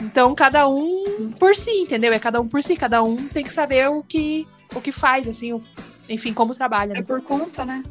Então 0.00 0.34
cada 0.34 0.68
um 0.68 1.32
por 1.38 1.56
si, 1.56 1.70
entendeu? 1.82 2.12
É 2.12 2.18
cada 2.18 2.40
um 2.40 2.46
por 2.46 2.62
si, 2.62 2.76
cada 2.76 3.02
um 3.02 3.28
tem 3.28 3.44
que 3.44 3.52
saber 3.52 3.88
o 3.88 4.02
que 4.02 4.46
o 4.74 4.80
que 4.80 4.92
faz, 4.92 5.26
assim, 5.26 5.52
o, 5.52 5.62
enfim, 6.08 6.34
como 6.34 6.54
trabalha. 6.54 6.94
Né? 6.94 7.00
É 7.00 7.02
por 7.02 7.22
conta, 7.22 7.64
né? 7.64 7.82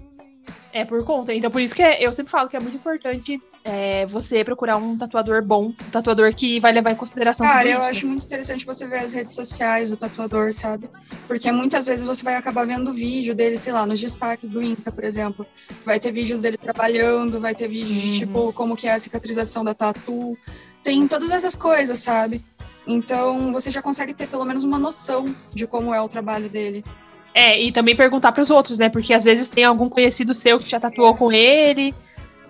É 0.71 0.85
por 0.85 1.03
conta. 1.03 1.33
Então, 1.33 1.49
por 1.49 1.61
isso 1.61 1.75
que 1.75 1.81
eu 1.81 2.11
sempre 2.11 2.31
falo 2.31 2.49
que 2.49 2.55
é 2.55 2.59
muito 2.59 2.77
importante 2.77 3.41
é, 3.69 4.05
você 4.05 4.45
procurar 4.45 4.77
um 4.77 4.97
tatuador 4.97 5.43
bom, 5.43 5.65
um 5.65 5.91
tatuador 5.91 6.33
que 6.33 6.57
vai 6.57 6.71
levar 6.71 6.91
em 6.91 6.95
consideração 6.95 7.45
Cara, 7.45 7.67
eu 7.67 7.77
acho 7.79 8.07
muito 8.07 8.23
interessante 8.23 8.65
você 8.65 8.87
ver 8.87 8.99
as 8.99 9.11
redes 9.11 9.35
sociais 9.35 9.89
do 9.89 9.97
tatuador, 9.97 10.53
sabe? 10.53 10.89
Porque 11.27 11.51
muitas 11.51 11.85
vezes 11.85 12.05
você 12.05 12.23
vai 12.23 12.35
acabar 12.35 12.65
vendo 12.65 12.93
vídeo 12.93 13.35
dele, 13.35 13.57
sei 13.57 13.73
lá, 13.73 13.85
nos 13.85 13.99
destaques 13.99 14.51
do 14.51 14.63
Insta, 14.63 14.89
por 14.89 15.03
exemplo. 15.03 15.45
Vai 15.85 15.99
ter 15.99 16.13
vídeos 16.13 16.41
dele 16.41 16.57
trabalhando, 16.57 17.41
vai 17.41 17.53
ter 17.53 17.67
vídeos 17.67 17.97
uhum. 17.97 18.11
de, 18.11 18.19
tipo, 18.19 18.53
como 18.53 18.77
que 18.77 18.87
é 18.87 18.93
a 18.93 18.99
cicatrização 18.99 19.65
da 19.65 19.73
tatu. 19.73 20.37
Tem 20.81 21.05
todas 21.05 21.29
essas 21.29 21.57
coisas, 21.57 21.99
sabe? 21.99 22.41
Então, 22.87 23.51
você 23.51 23.69
já 23.69 23.81
consegue 23.81 24.13
ter 24.13 24.27
pelo 24.27 24.45
menos 24.45 24.63
uma 24.63 24.79
noção 24.79 25.25
de 25.53 25.67
como 25.67 25.93
é 25.93 25.99
o 25.99 26.07
trabalho 26.07 26.47
dele. 26.47 26.85
É, 27.33 27.61
e 27.61 27.71
também 27.73 27.97
perguntar 27.97 28.31
para 28.31 28.41
os 28.41 28.49
outros, 28.49 28.77
né? 28.77 28.89
Porque 28.89 29.13
às 29.13 29.25
vezes 29.25 29.49
tem 29.49 29.65
algum 29.65 29.89
conhecido 29.89 30.33
seu 30.33 30.57
que 30.57 30.69
já 30.69 30.79
tatuou 30.79 31.13
com 31.15 31.33
ele. 31.33 31.93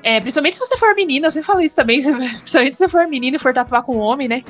É, 0.07 0.21
principalmente 0.21 0.53
se 0.53 0.59
você 0.61 0.77
for 0.77 0.95
menina, 0.95 1.29
você 1.29 1.43
fala 1.43 1.61
isso 1.61 1.75
também. 1.75 1.99
Principalmente 2.39 2.71
se 2.71 2.77
você 2.77 2.87
for 2.87 3.05
menina 3.07 3.35
e 3.35 3.39
for 3.39 3.53
tatuar 3.53 3.83
com 3.83 3.97
um 3.97 3.99
homem, 3.99 4.25
né? 4.25 4.41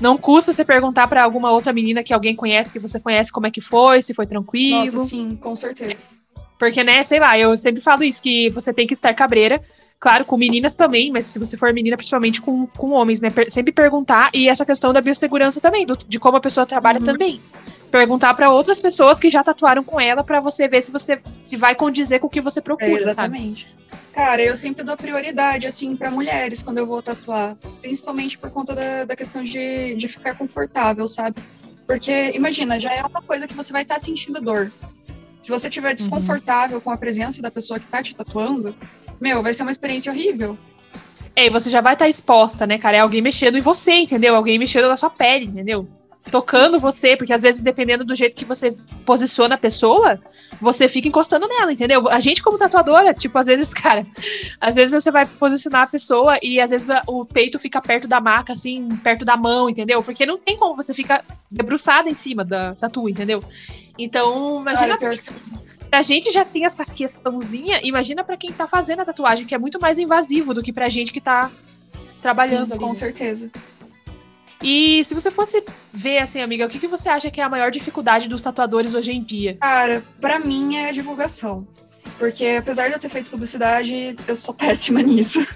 Não 0.00 0.18
custa 0.18 0.52
você 0.52 0.64
perguntar 0.64 1.06
para 1.06 1.22
alguma 1.22 1.52
outra 1.52 1.72
menina 1.72 2.02
que 2.02 2.12
alguém 2.12 2.34
conhece, 2.34 2.72
que 2.72 2.80
você 2.80 2.98
conhece, 2.98 3.30
como 3.30 3.46
é 3.46 3.50
que 3.52 3.60
foi, 3.60 4.02
se 4.02 4.12
foi 4.12 4.26
tranquilo. 4.26 4.96
Nossa, 4.96 5.08
sim, 5.08 5.36
com 5.36 5.54
certeza. 5.54 5.94
Porque, 6.58 6.82
né, 6.82 7.04
sei 7.04 7.20
lá, 7.20 7.38
eu 7.38 7.56
sempre 7.56 7.80
falo 7.80 8.02
isso, 8.02 8.20
que 8.20 8.50
você 8.50 8.72
tem 8.74 8.84
que 8.84 8.94
estar 8.94 9.14
cabreira. 9.14 9.62
Claro, 10.00 10.24
com 10.24 10.36
meninas 10.36 10.74
também, 10.74 11.12
mas 11.12 11.26
se 11.26 11.38
você 11.38 11.56
for 11.56 11.72
menina, 11.72 11.96
principalmente 11.96 12.42
com, 12.42 12.66
com 12.66 12.90
homens, 12.90 13.20
né? 13.20 13.30
sempre 13.48 13.70
perguntar. 13.70 14.30
E 14.34 14.48
essa 14.48 14.66
questão 14.66 14.92
da 14.92 15.00
biossegurança 15.00 15.60
também, 15.60 15.86
do, 15.86 15.96
de 15.96 16.18
como 16.18 16.36
a 16.36 16.40
pessoa 16.40 16.66
trabalha 16.66 16.98
uhum. 16.98 17.04
também 17.04 17.40
perguntar 17.90 18.34
para 18.34 18.50
outras 18.50 18.78
pessoas 18.78 19.18
que 19.18 19.30
já 19.30 19.42
tatuaram 19.42 19.82
com 19.82 20.00
ela 20.00 20.22
para 20.22 20.40
você 20.40 20.68
ver 20.68 20.82
se 20.82 20.92
você 20.92 21.20
se 21.36 21.56
vai 21.56 21.74
condizer 21.74 22.18
com 22.18 22.26
o 22.26 22.30
que 22.30 22.40
você 22.40 22.60
procura, 22.60 22.90
é, 22.90 23.00
exatamente. 23.00 23.66
Sabe? 23.66 23.76
Cara, 24.12 24.42
eu 24.42 24.56
sempre 24.56 24.82
dou 24.82 24.96
prioridade 24.96 25.66
assim 25.66 25.94
para 25.94 26.10
mulheres 26.10 26.62
quando 26.62 26.78
eu 26.78 26.86
vou 26.86 27.02
tatuar, 27.02 27.56
principalmente 27.80 28.38
por 28.38 28.50
conta 28.50 28.74
da, 28.74 29.04
da 29.04 29.16
questão 29.16 29.44
de, 29.44 29.94
de 29.94 30.08
ficar 30.08 30.34
confortável, 30.36 31.06
sabe? 31.06 31.40
Porque, 31.86 32.32
imagina, 32.34 32.80
já 32.80 32.92
é 32.92 33.02
uma 33.02 33.22
coisa 33.22 33.46
que 33.46 33.54
você 33.54 33.72
vai 33.72 33.82
estar 33.82 33.96
tá 33.96 34.00
sentindo 34.00 34.40
dor. 34.40 34.72
Se 35.40 35.50
você 35.50 35.68
estiver 35.68 35.90
uhum. 35.90 35.94
desconfortável 35.94 36.78
uhum. 36.78 36.82
com 36.82 36.90
a 36.90 36.96
presença 36.96 37.40
da 37.40 37.50
pessoa 37.50 37.78
que 37.78 37.84
está 37.84 38.02
te 38.02 38.16
tatuando, 38.16 38.74
meu, 39.20 39.42
vai 39.42 39.52
ser 39.52 39.62
uma 39.62 39.70
experiência 39.70 40.10
horrível. 40.10 40.58
É, 41.34 41.46
e 41.46 41.50
você 41.50 41.68
já 41.68 41.82
vai 41.82 41.92
estar 41.92 42.06
tá 42.06 42.08
exposta, 42.08 42.66
né, 42.66 42.78
cara? 42.78 42.96
É 42.96 43.00
alguém 43.00 43.20
mexendo 43.20 43.58
em 43.58 43.60
você, 43.60 43.92
entendeu? 43.92 44.34
Alguém 44.34 44.58
mexendo 44.58 44.88
na 44.88 44.96
sua 44.96 45.10
pele, 45.10 45.44
entendeu? 45.44 45.86
Tocando 46.30 46.80
você, 46.80 47.16
porque 47.16 47.32
às 47.32 47.42
vezes, 47.42 47.62
dependendo 47.62 48.04
do 48.04 48.14
jeito 48.14 48.34
que 48.34 48.44
você 48.44 48.76
posiciona 49.04 49.54
a 49.54 49.58
pessoa, 49.58 50.20
você 50.60 50.88
fica 50.88 51.06
encostando 51.06 51.46
nela, 51.46 51.72
entendeu? 51.72 52.08
A 52.08 52.18
gente, 52.20 52.42
como 52.42 52.58
tatuadora, 52.58 53.14
tipo, 53.14 53.38
às 53.38 53.46
vezes, 53.46 53.72
cara, 53.74 54.06
às 54.60 54.74
vezes 54.74 54.92
você 54.92 55.10
vai 55.10 55.26
posicionar 55.26 55.82
a 55.82 55.86
pessoa 55.86 56.38
e 56.42 56.60
às 56.60 56.70
vezes 56.70 56.88
o 57.06 57.24
peito 57.24 57.58
fica 57.58 57.80
perto 57.80 58.08
da 58.08 58.20
maca, 58.20 58.52
assim, 58.52 58.88
perto 59.02 59.24
da 59.24 59.36
mão, 59.36 59.70
entendeu? 59.70 60.02
Porque 60.02 60.26
não 60.26 60.38
tem 60.38 60.56
como 60.56 60.74
você 60.74 60.92
ficar 60.92 61.24
debruçada 61.50 62.08
em 62.08 62.14
cima 62.14 62.44
da 62.44 62.74
tatu, 62.74 63.08
entendeu? 63.08 63.42
Então, 63.98 64.60
imagina. 64.60 64.98
Cara, 64.98 65.16
a 65.92 66.02
gente 66.02 66.30
já 66.32 66.44
tem 66.44 66.64
essa 66.64 66.84
questãozinha, 66.84 67.80
imagina 67.82 68.24
para 68.24 68.36
quem 68.36 68.52
tá 68.52 68.66
fazendo 68.66 69.00
a 69.00 69.04
tatuagem, 69.04 69.46
que 69.46 69.54
é 69.54 69.58
muito 69.58 69.80
mais 69.80 69.98
invasivo 69.98 70.52
do 70.52 70.62
que 70.62 70.72
pra 70.72 70.88
gente 70.88 71.12
que 71.12 71.20
tá 71.20 71.50
trabalhando 72.20 72.66
Sim, 72.66 72.72
ali. 72.72 72.80
Com 72.80 72.88
né? 72.88 72.94
certeza. 72.94 73.50
E 74.62 75.04
se 75.04 75.14
você 75.14 75.30
fosse 75.30 75.62
ver, 75.92 76.18
assim, 76.18 76.40
amiga, 76.40 76.66
o 76.66 76.68
que, 76.68 76.78
que 76.78 76.86
você 76.86 77.08
acha 77.08 77.30
que 77.30 77.40
é 77.40 77.44
a 77.44 77.48
maior 77.48 77.70
dificuldade 77.70 78.28
dos 78.28 78.42
tatuadores 78.42 78.94
hoje 78.94 79.12
em 79.12 79.22
dia? 79.22 79.56
Cara, 79.60 80.02
para 80.20 80.38
mim 80.38 80.76
é 80.76 80.88
a 80.88 80.92
divulgação. 80.92 81.66
Porque 82.18 82.56
apesar 82.58 82.88
de 82.88 82.94
eu 82.94 82.98
ter 82.98 83.08
feito 83.08 83.30
publicidade, 83.30 84.16
eu 84.26 84.36
sou 84.36 84.54
péssima 84.54 85.02
nisso. 85.02 85.46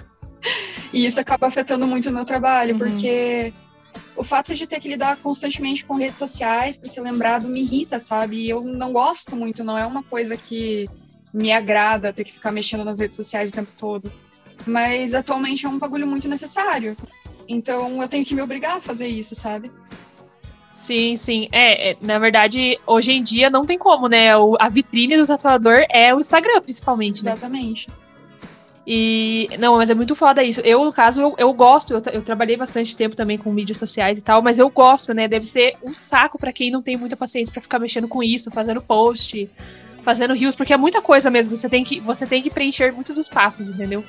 E 0.93 1.05
isso 1.05 1.19
acaba 1.19 1.47
afetando 1.47 1.87
muito 1.87 2.09
o 2.09 2.13
meu 2.13 2.25
trabalho, 2.25 2.73
uhum. 2.73 2.79
porque 2.79 3.53
o 4.15 4.23
fato 4.23 4.53
de 4.53 4.67
ter 4.67 4.79
que 4.79 4.87
lidar 4.87 5.17
constantemente 5.17 5.85
com 5.85 5.95
redes 5.95 6.19
sociais 6.19 6.77
para 6.77 6.89
ser 6.89 7.01
lembrado 7.01 7.47
me 7.47 7.61
irrita, 7.61 7.97
sabe? 7.97 8.37
E 8.37 8.49
eu 8.49 8.61
não 8.61 8.91
gosto 8.91 9.35
muito, 9.35 9.63
não 9.63 9.77
é 9.77 9.85
uma 9.85 10.03
coisa 10.03 10.35
que 10.35 10.87
me 11.33 11.51
agrada 11.51 12.11
ter 12.11 12.23
que 12.23 12.33
ficar 12.33 12.51
mexendo 12.51 12.83
nas 12.83 12.99
redes 12.99 13.15
sociais 13.15 13.49
o 13.49 13.53
tempo 13.53 13.71
todo. 13.77 14.11
Mas 14.65 15.15
atualmente 15.15 15.65
é 15.65 15.69
um 15.69 15.79
bagulho 15.79 16.05
muito 16.05 16.27
necessário. 16.27 16.95
Então 17.51 18.01
eu 18.01 18.07
tenho 18.07 18.25
que 18.25 18.33
me 18.33 18.41
obrigar 18.41 18.77
a 18.77 18.81
fazer 18.81 19.07
isso, 19.07 19.35
sabe? 19.35 19.69
Sim, 20.71 21.17
sim. 21.17 21.49
É, 21.51 21.91
é, 21.91 21.97
na 22.01 22.17
verdade, 22.17 22.79
hoje 22.87 23.11
em 23.11 23.21
dia 23.21 23.49
não 23.49 23.65
tem 23.65 23.77
como, 23.77 24.07
né? 24.07 24.35
O, 24.37 24.55
a 24.57 24.69
vitrine 24.69 25.17
do 25.17 25.27
tatuador 25.27 25.85
é 25.89 26.15
o 26.15 26.19
Instagram, 26.19 26.61
principalmente. 26.61 27.23
Né? 27.23 27.31
Exatamente. 27.31 27.89
E. 28.87 29.49
Não, 29.59 29.75
mas 29.75 29.89
é 29.89 29.93
muito 29.93 30.15
foda 30.15 30.41
isso. 30.41 30.61
Eu, 30.61 30.85
no 30.85 30.93
caso, 30.93 31.21
eu, 31.21 31.35
eu 31.37 31.53
gosto, 31.53 31.93
eu, 31.93 32.01
eu, 32.13 32.21
trabalhei 32.21 32.55
bastante 32.55 32.95
tempo 32.95 33.17
também 33.17 33.37
com 33.37 33.51
mídias 33.51 33.77
sociais 33.77 34.17
e 34.17 34.23
tal, 34.23 34.41
mas 34.41 34.59
eu 34.59 34.69
gosto, 34.69 35.13
né? 35.13 35.27
Deve 35.27 35.45
ser 35.45 35.75
um 35.83 35.93
saco 35.93 36.37
para 36.37 36.53
quem 36.53 36.71
não 36.71 36.81
tem 36.81 36.95
muita 36.95 37.17
paciência 37.17 37.51
para 37.51 37.61
ficar 37.61 37.77
mexendo 37.77 38.07
com 38.07 38.23
isso, 38.23 38.49
fazendo 38.49 38.81
post, 38.81 39.49
fazendo 40.03 40.33
rios, 40.33 40.55
porque 40.55 40.73
é 40.73 40.77
muita 40.77 41.01
coisa 41.01 41.29
mesmo. 41.29 41.53
Você 41.53 41.67
tem 41.67 41.83
que, 41.83 41.99
você 41.99 42.25
tem 42.25 42.41
que 42.41 42.49
preencher 42.49 42.93
muitos 42.93 43.17
espaços, 43.17 43.67
entendeu? 43.67 44.05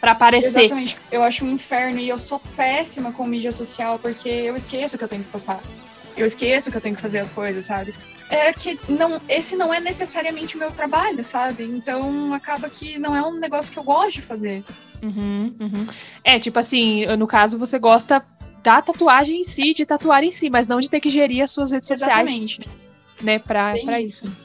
Para 0.00 0.12
aparecer. 0.12 0.64
Exatamente. 0.64 0.96
Eu 1.10 1.22
acho 1.22 1.44
um 1.44 1.50
inferno 1.52 1.98
e 1.98 2.08
eu 2.08 2.18
sou 2.18 2.40
péssima 2.56 3.12
com 3.12 3.24
mídia 3.24 3.52
social 3.52 3.98
porque 3.98 4.28
eu 4.28 4.56
esqueço 4.56 4.98
que 4.98 5.04
eu 5.04 5.08
tenho 5.08 5.22
que 5.22 5.30
postar. 5.30 5.60
Eu 6.16 6.26
esqueço 6.26 6.70
que 6.70 6.76
eu 6.76 6.80
tenho 6.80 6.96
que 6.96 7.02
fazer 7.02 7.18
as 7.18 7.30
coisas, 7.30 7.64
sabe? 7.64 7.94
É 8.28 8.52
que 8.52 8.78
não, 8.88 9.20
esse 9.28 9.56
não 9.56 9.72
é 9.72 9.80
necessariamente 9.80 10.56
o 10.56 10.58
meu 10.58 10.70
trabalho, 10.70 11.22
sabe? 11.22 11.64
Então 11.64 12.32
acaba 12.34 12.68
que 12.68 12.98
não 12.98 13.14
é 13.14 13.22
um 13.22 13.38
negócio 13.38 13.72
que 13.72 13.78
eu 13.78 13.84
gosto 13.84 14.14
de 14.14 14.22
fazer. 14.22 14.64
Uhum, 15.02 15.54
uhum. 15.60 15.86
É, 16.24 16.38
tipo 16.38 16.58
assim, 16.58 17.06
no 17.16 17.26
caso 17.26 17.58
você 17.58 17.78
gosta 17.78 18.24
da 18.62 18.80
tatuagem 18.80 19.40
em 19.40 19.44
si, 19.44 19.74
de 19.74 19.84
tatuar 19.84 20.22
em 20.22 20.30
si, 20.30 20.48
mas 20.48 20.68
não 20.68 20.80
de 20.80 20.88
ter 20.88 21.00
que 21.00 21.10
gerir 21.10 21.42
as 21.42 21.50
suas 21.50 21.72
redes 21.72 21.90
Exatamente. 21.90 22.56
sociais. 22.56 22.82
Né, 23.22 23.38
pra, 23.38 23.74
pra 23.84 24.00
isso. 24.00 24.26
isso. 24.26 24.36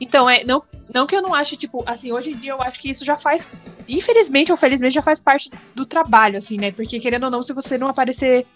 Então, 0.00 0.28
é, 0.28 0.42
não, 0.44 0.62
não 0.94 1.06
que 1.06 1.14
eu 1.14 1.22
não 1.22 1.34
ache, 1.34 1.56
tipo, 1.56 1.82
assim, 1.86 2.12
hoje 2.12 2.30
em 2.30 2.36
dia 2.36 2.52
eu 2.52 2.62
acho 2.62 2.80
que 2.80 2.90
isso 2.90 3.04
já 3.04 3.16
faz, 3.16 3.48
infelizmente 3.88 4.50
ou 4.50 4.56
felizmente, 4.56 4.94
já 4.94 5.02
faz 5.02 5.20
parte 5.20 5.50
do 5.74 5.86
trabalho, 5.86 6.38
assim, 6.38 6.56
né? 6.56 6.72
Porque, 6.72 6.98
querendo 7.00 7.24
ou 7.24 7.30
não, 7.30 7.42
se 7.42 7.52
você 7.52 7.78
não 7.78 7.88
aparecer. 7.88 8.46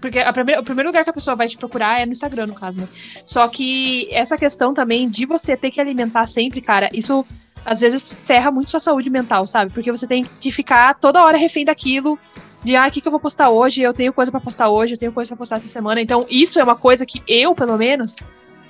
Porque 0.00 0.22
primeira, 0.32 0.60
o 0.60 0.64
primeiro 0.64 0.88
lugar 0.88 1.02
que 1.02 1.10
a 1.10 1.12
pessoa 1.12 1.34
vai 1.34 1.48
te 1.48 1.56
procurar 1.56 2.00
é 2.00 2.06
no 2.06 2.12
Instagram, 2.12 2.46
no 2.46 2.54
caso, 2.54 2.80
né? 2.80 2.88
Só 3.24 3.48
que 3.48 4.08
essa 4.12 4.36
questão 4.36 4.72
também 4.72 5.08
de 5.08 5.26
você 5.26 5.56
ter 5.56 5.70
que 5.70 5.80
alimentar 5.80 6.26
sempre, 6.26 6.60
cara, 6.60 6.88
isso 6.92 7.26
às 7.64 7.80
vezes 7.80 8.10
ferra 8.10 8.50
muito 8.50 8.70
sua 8.70 8.80
saúde 8.80 9.10
mental, 9.10 9.46
sabe? 9.46 9.72
Porque 9.72 9.90
você 9.90 10.06
tem 10.06 10.24
que 10.24 10.52
ficar 10.52 10.94
toda 10.94 11.24
hora 11.24 11.36
refém 11.36 11.64
daquilo, 11.64 12.18
de 12.62 12.76
ah, 12.76 12.86
o 12.86 12.90
que, 12.90 13.00
que 13.00 13.08
eu 13.08 13.12
vou 13.12 13.20
postar 13.20 13.50
hoje? 13.50 13.82
Eu 13.82 13.92
tenho 13.92 14.12
coisa 14.12 14.30
para 14.30 14.40
postar 14.40 14.68
hoje, 14.68 14.94
eu 14.94 14.98
tenho 14.98 15.12
coisa 15.12 15.28
para 15.28 15.36
postar 15.36 15.56
essa 15.56 15.68
semana. 15.68 16.00
Então, 16.00 16.26
isso 16.28 16.58
é 16.58 16.64
uma 16.64 16.76
coisa 16.76 17.04
que 17.06 17.22
eu, 17.26 17.54
pelo 17.54 17.76
menos, 17.76 18.16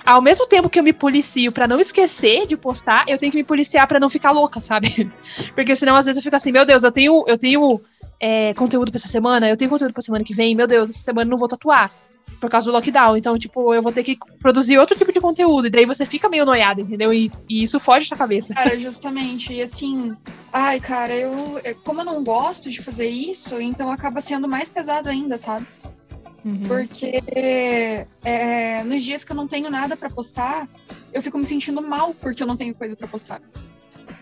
ao 0.09 0.23
mesmo 0.23 0.47
tempo 0.47 0.67
que 0.69 0.79
eu 0.79 0.83
me 0.83 0.91
policio 0.91 1.51
para 1.51 1.67
não 1.67 1.79
esquecer 1.79 2.47
de 2.47 2.57
postar, 2.57 3.05
eu 3.07 3.17
tenho 3.19 3.31
que 3.31 3.37
me 3.37 3.43
policiar 3.43 3.87
para 3.87 3.99
não 3.99 4.09
ficar 4.09 4.31
louca, 4.31 4.59
sabe? 4.59 5.07
Porque 5.53 5.75
senão 5.75 5.95
às 5.95 6.05
vezes 6.05 6.17
eu 6.17 6.23
fico 6.23 6.35
assim, 6.35 6.51
meu 6.51 6.65
Deus, 6.65 6.83
eu 6.83 6.91
tenho, 6.91 7.23
eu 7.27 7.37
tenho 7.37 7.79
é, 8.19 8.51
conteúdo 8.55 8.91
para 8.91 8.97
essa 8.97 9.07
semana, 9.07 9.47
eu 9.47 9.55
tenho 9.55 9.69
conteúdo 9.69 9.93
pra 9.93 10.01
semana 10.01 10.23
que 10.23 10.33
vem, 10.33 10.55
meu 10.55 10.65
Deus, 10.65 10.89
essa 10.89 11.03
semana 11.03 11.29
não 11.29 11.37
vou 11.37 11.47
tatuar 11.47 11.91
por 12.41 12.49
causa 12.49 12.65
do 12.65 12.71
lockdown. 12.71 13.17
Então, 13.17 13.37
tipo, 13.37 13.71
eu 13.71 13.83
vou 13.83 13.91
ter 13.91 14.03
que 14.03 14.17
produzir 14.39 14.79
outro 14.79 14.97
tipo 14.97 15.11
de 15.13 15.21
conteúdo. 15.21 15.67
E 15.67 15.69
daí 15.69 15.85
você 15.85 16.05
fica 16.05 16.27
meio 16.27 16.45
noiado, 16.45 16.81
entendeu? 16.81 17.13
E, 17.13 17.31
e 17.47 17.61
isso 17.61 17.79
foge 17.79 18.09
da 18.09 18.15
cabeça. 18.15 18.53
Cara, 18.53 18.79
justamente. 18.79 19.53
E 19.53 19.61
assim, 19.61 20.15
ai, 20.51 20.79
cara, 20.79 21.13
eu. 21.13 21.61
Como 21.83 22.01
eu 22.01 22.05
não 22.05 22.23
gosto 22.23 22.69
de 22.69 22.81
fazer 22.81 23.09
isso, 23.09 23.59
então 23.61 23.91
acaba 23.91 24.21
sendo 24.21 24.47
mais 24.47 24.69
pesado 24.69 25.09
ainda, 25.09 25.37
sabe? 25.37 25.65
Uhum. 26.43 26.63
Porque 26.67 27.23
é, 28.23 28.83
nos 28.83 29.03
dias 29.03 29.23
que 29.23 29.31
eu 29.31 29.35
não 29.35 29.47
tenho 29.47 29.69
nada 29.69 29.97
para 29.97 30.09
postar, 30.09 30.67
eu 31.13 31.21
fico 31.21 31.37
me 31.37 31.45
sentindo 31.45 31.81
mal 31.81 32.13
porque 32.13 32.43
eu 32.43 32.47
não 32.47 32.57
tenho 32.57 32.73
coisa 32.73 32.95
para 32.95 33.07
postar. 33.07 33.41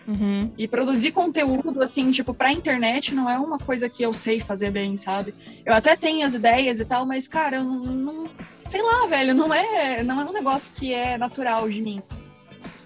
Uhum. 0.06 0.50
E 0.56 0.66
produzir 0.66 1.12
conteúdo, 1.12 1.82
assim, 1.82 2.10
tipo, 2.10 2.32
pra 2.32 2.52
internet 2.52 3.14
não 3.14 3.28
é 3.28 3.38
uma 3.38 3.58
coisa 3.58 3.88
que 3.88 4.02
eu 4.02 4.12
sei 4.12 4.40
fazer 4.40 4.70
bem, 4.70 4.96
sabe? 4.96 5.34
Eu 5.64 5.74
até 5.74 5.96
tenho 5.96 6.26
as 6.26 6.34
ideias 6.34 6.80
e 6.80 6.84
tal, 6.84 7.04
mas, 7.04 7.28
cara, 7.28 7.56
eu 7.56 7.64
não. 7.64 7.84
não 7.84 8.24
sei 8.66 8.82
lá, 8.82 9.06
velho, 9.06 9.34
não 9.34 9.52
é, 9.52 10.02
não 10.02 10.20
é 10.20 10.24
um 10.24 10.32
negócio 10.32 10.72
que 10.74 10.92
é 10.92 11.18
natural 11.18 11.68
de 11.68 11.82
mim. 11.82 12.02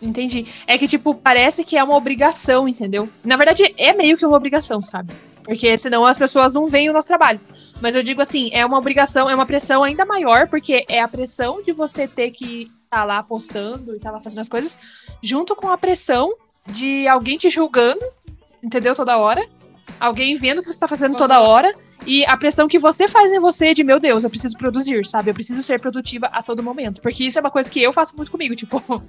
Entendi. 0.01 0.47
É 0.67 0.77
que, 0.77 0.89
tipo, 0.89 1.15
parece 1.15 1.65
que 1.65 1.77
é 1.77 1.85
uma 1.85 1.97
obrigação, 1.97 2.69
entendeu? 2.69 3.09
Na 3.25 3.37
verdade, 3.37 3.73
é 3.79 3.93
meio 3.93 4.17
que 4.17 4.27
uma 4.27 4.37
obrigação, 4.37 4.83
sabe? 4.83 5.13
Porque 5.45 5.77
senão 5.79 6.05
as 6.05 6.19
pessoas 6.19 6.55
não 6.55 6.67
veem 6.67 6.91
o 6.91 6.93
nosso 6.93 7.09
trabalho. 7.09 7.41
Mas 7.83 7.97
eu 7.97 8.03
digo 8.03 8.23
assim, 8.23 8.49
é 8.53 8.65
uma 8.65 8.79
obrigação, 8.79 9.29
é 9.29 9.35
uma 9.35 9.45
pressão 9.45 9.83
ainda 9.83 10.07
maior, 10.07 10.49
porque 10.49 10.85
é 10.89 11.01
a 11.01 11.09
pressão 11.09 11.61
de 11.61 11.73
você 11.73 12.07
ter 12.07 12.31
que 12.31 12.71
estar 12.85 12.99
tá 13.01 13.05
lá 13.05 13.23
postando 13.25 13.93
e 13.93 13.97
estar 13.97 14.11
tá 14.11 14.17
lá 14.17 14.23
fazendo 14.23 14.39
as 14.39 14.49
coisas, 14.49 14.79
junto 15.21 15.57
com 15.57 15.69
a 15.69 15.77
pressão 15.77 16.33
de 16.65 17.09
alguém 17.09 17.37
te 17.37 17.51
julgando, 17.51 18.01
entendeu? 18.63 18.95
Toda 18.95 19.19
hora. 19.19 19.45
Alguém 19.99 20.37
vendo 20.37 20.59
o 20.59 20.61
que 20.61 20.69
você 20.69 20.75
está 20.75 20.87
fazendo 20.87 21.17
toda 21.17 21.41
hora. 21.41 21.75
E 22.07 22.25
a 22.27 22.37
pressão 22.37 22.69
que 22.69 22.79
você 22.79 23.09
faz 23.09 23.33
em 23.33 23.41
você 23.41 23.75
de, 23.75 23.83
meu 23.83 23.99
Deus, 23.99 24.23
eu 24.23 24.31
preciso 24.31 24.57
produzir, 24.57 25.05
sabe? 25.05 25.31
Eu 25.31 25.35
preciso 25.35 25.61
ser 25.61 25.81
produtiva 25.81 26.27
a 26.27 26.41
todo 26.41 26.63
momento. 26.63 27.01
Porque 27.01 27.25
isso 27.25 27.39
é 27.39 27.41
uma 27.41 27.51
coisa 27.51 27.69
que 27.69 27.83
eu 27.83 27.93
faço 27.93 28.17
muito 28.17 28.31
comigo. 28.31 28.55
Tipo, 28.55 28.81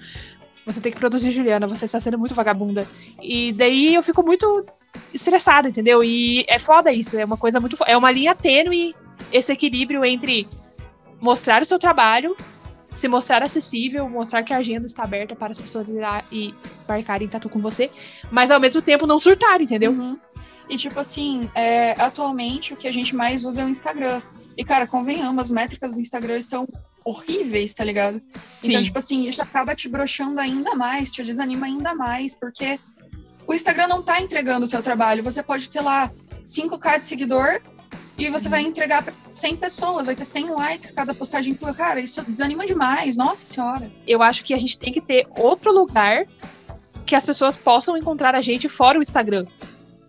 você 0.66 0.82
tem 0.82 0.92
que 0.92 1.00
produzir, 1.00 1.30
Juliana, 1.30 1.68
você 1.68 1.86
está 1.86 2.00
sendo 2.00 2.18
muito 2.18 2.34
vagabunda. 2.34 2.88
E 3.22 3.54
daí 3.54 3.94
eu 3.94 4.02
fico 4.02 4.24
muito 4.26 4.66
estressada, 5.14 5.70
entendeu? 5.70 6.04
E 6.04 6.46
é 6.48 6.60
foda 6.60 6.92
isso, 6.92 7.18
é 7.18 7.26
uma 7.26 7.38
coisa 7.38 7.60
muito. 7.60 7.78
É 7.86 7.96
uma 7.96 8.12
linha 8.12 8.36
tênue 8.36 8.96
esse 9.32 9.52
equilíbrio 9.52 10.04
entre 10.04 10.48
mostrar 11.20 11.62
o 11.62 11.66
seu 11.66 11.80
trabalho, 11.80 12.36
se 12.92 13.08
mostrar 13.08 13.42
acessível, 13.42 14.10
mostrar 14.10 14.44
que 14.44 14.54
a 14.54 14.58
agenda 14.58 14.86
está 14.86 15.04
aberta 15.04 15.36
para 15.36 15.52
as 15.52 15.58
pessoas 15.58 15.88
ir 15.88 16.00
lá 16.00 16.24
e 16.32 16.54
marcarem 16.88 17.28
tatu 17.28 17.50
com 17.50 17.60
você, 17.60 17.90
mas 18.32 18.52
ao 18.52 18.60
mesmo 18.60 18.82
tempo 18.82 19.08
não 19.08 19.18
surtar, 19.18 19.62
entendeu? 19.62 19.92
Uhum. 19.92 20.18
E 20.70 20.78
tipo 20.78 21.00
assim, 21.00 21.50
é, 21.56 21.92
atualmente 21.92 22.74
o 22.74 22.78
que 22.78 22.88
a 22.88 22.92
gente 22.92 23.16
mais 23.16 23.46
usa 23.46 23.62
é 23.62 23.66
o 23.66 23.70
Instagram. 23.70 24.22
E, 24.56 24.64
cara, 24.64 24.86
convenhamos, 24.86 25.46
as 25.46 25.52
métricas 25.52 25.94
do 25.94 26.00
Instagram 26.00 26.38
estão 26.38 26.68
horríveis, 27.04 27.74
tá 27.74 27.84
ligado? 27.84 28.22
Sim. 28.46 28.70
Então, 28.70 28.84
tipo 28.84 29.00
assim, 29.00 29.28
isso 29.28 29.42
acaba 29.42 29.76
te 29.76 29.90
broxando 29.90 30.40
ainda 30.40 30.76
mais, 30.76 31.12
te 31.12 31.24
desanima 31.24 31.66
ainda 31.66 31.94
mais, 31.94 32.36
porque 32.36 32.80
o 33.48 33.54
Instagram 33.54 33.88
não 33.88 34.02
tá 34.02 34.22
entregando 34.22 34.66
o 34.66 34.68
seu 34.68 34.82
trabalho. 34.82 35.24
Você 35.24 35.42
pode 35.44 35.70
ter 35.70 35.82
lá 35.82 36.12
5k 36.46 37.00
de 37.00 37.06
seguidor 37.06 37.62
e 38.18 38.30
você 38.30 38.48
vai 38.48 38.62
entregar 38.62 39.04
para 39.04 39.14
100 39.34 39.58
pessoas, 39.58 40.06
vai 40.06 40.16
ter 40.16 40.26
100 40.26 40.52
likes 40.52 40.92
cada 40.92 41.14
postagem 41.14 41.54
tua. 41.56 41.74
Cara, 41.74 42.00
isso 42.00 42.22
desanima 42.30 42.66
demais, 42.66 43.18
nossa 43.18 43.46
senhora. 43.46 43.92
Eu 44.06 44.22
acho 44.22 44.44
que 44.44 44.54
a 44.54 44.58
gente 44.58 44.78
tem 44.78 44.94
que 44.94 45.02
ter 45.02 45.28
outro 45.38 45.72
lugar 45.72 46.26
que 47.06 47.16
as 47.16 47.26
pessoas 47.26 47.58
possam 47.58 47.98
encontrar 47.98 48.36
a 48.36 48.42
gente 48.42 48.70
fora 48.70 49.00
o 49.00 49.02
Instagram, 49.02 49.46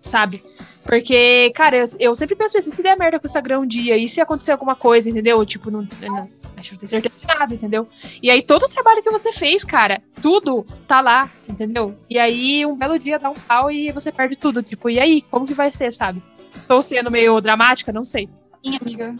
sabe? 0.03 0.42
Porque, 0.85 1.51
cara, 1.55 1.77
eu, 1.77 1.85
eu 1.99 2.14
sempre 2.14 2.37
penso 2.37 2.59
isso, 2.59 2.70
se 2.70 2.83
der 2.83 2.97
merda 2.97 3.18
com 3.18 3.27
o 3.27 3.29
Instagram 3.29 3.61
um 3.61 3.66
dia, 3.66 3.97
e 3.97 4.09
se 4.09 4.20
acontecer 4.20 4.53
alguma 4.53 4.77
coisa, 4.77 5.09
entendeu? 5.09 5.44
Tipo, 5.44 5.70
não, 5.70 5.88
não, 6.01 6.29
que 6.68 6.74
não 6.74 6.79
tenho 6.81 6.90
certeza 6.90 7.14
de 7.20 7.27
nada, 7.27 7.55
entendeu? 7.55 7.88
E 8.22 8.31
aí 8.31 8.42
todo 8.42 8.64
o 8.64 8.68
trabalho 8.68 9.03
que 9.03 9.11
você 9.11 9.33
fez, 9.33 9.64
cara, 9.64 10.03
tudo 10.20 10.64
tá 10.87 11.00
lá, 11.00 11.31
entendeu? 11.48 11.96
E 12.09 12.18
aí 12.18 12.64
um 12.66 12.77
belo 12.77 12.98
dia 12.98 13.18
dá 13.18 13.31
um 13.31 13.35
pau 13.35 13.70
e 13.70 13.90
você 13.92 14.11
perde 14.11 14.37
tudo. 14.37 14.62
Tipo, 14.62 14.90
e 14.90 14.98
aí, 14.98 15.22
como 15.22 15.46
que 15.46 15.55
vai 15.55 15.70
ser, 15.70 15.92
sabe? 15.92 16.22
Estou 16.55 16.81
sendo 16.83 17.11
meio 17.11 17.40
dramática? 17.40 17.92
Não 17.92 18.05
sei. 18.05 18.29
Sim, 18.64 18.79
amiga. 18.81 19.14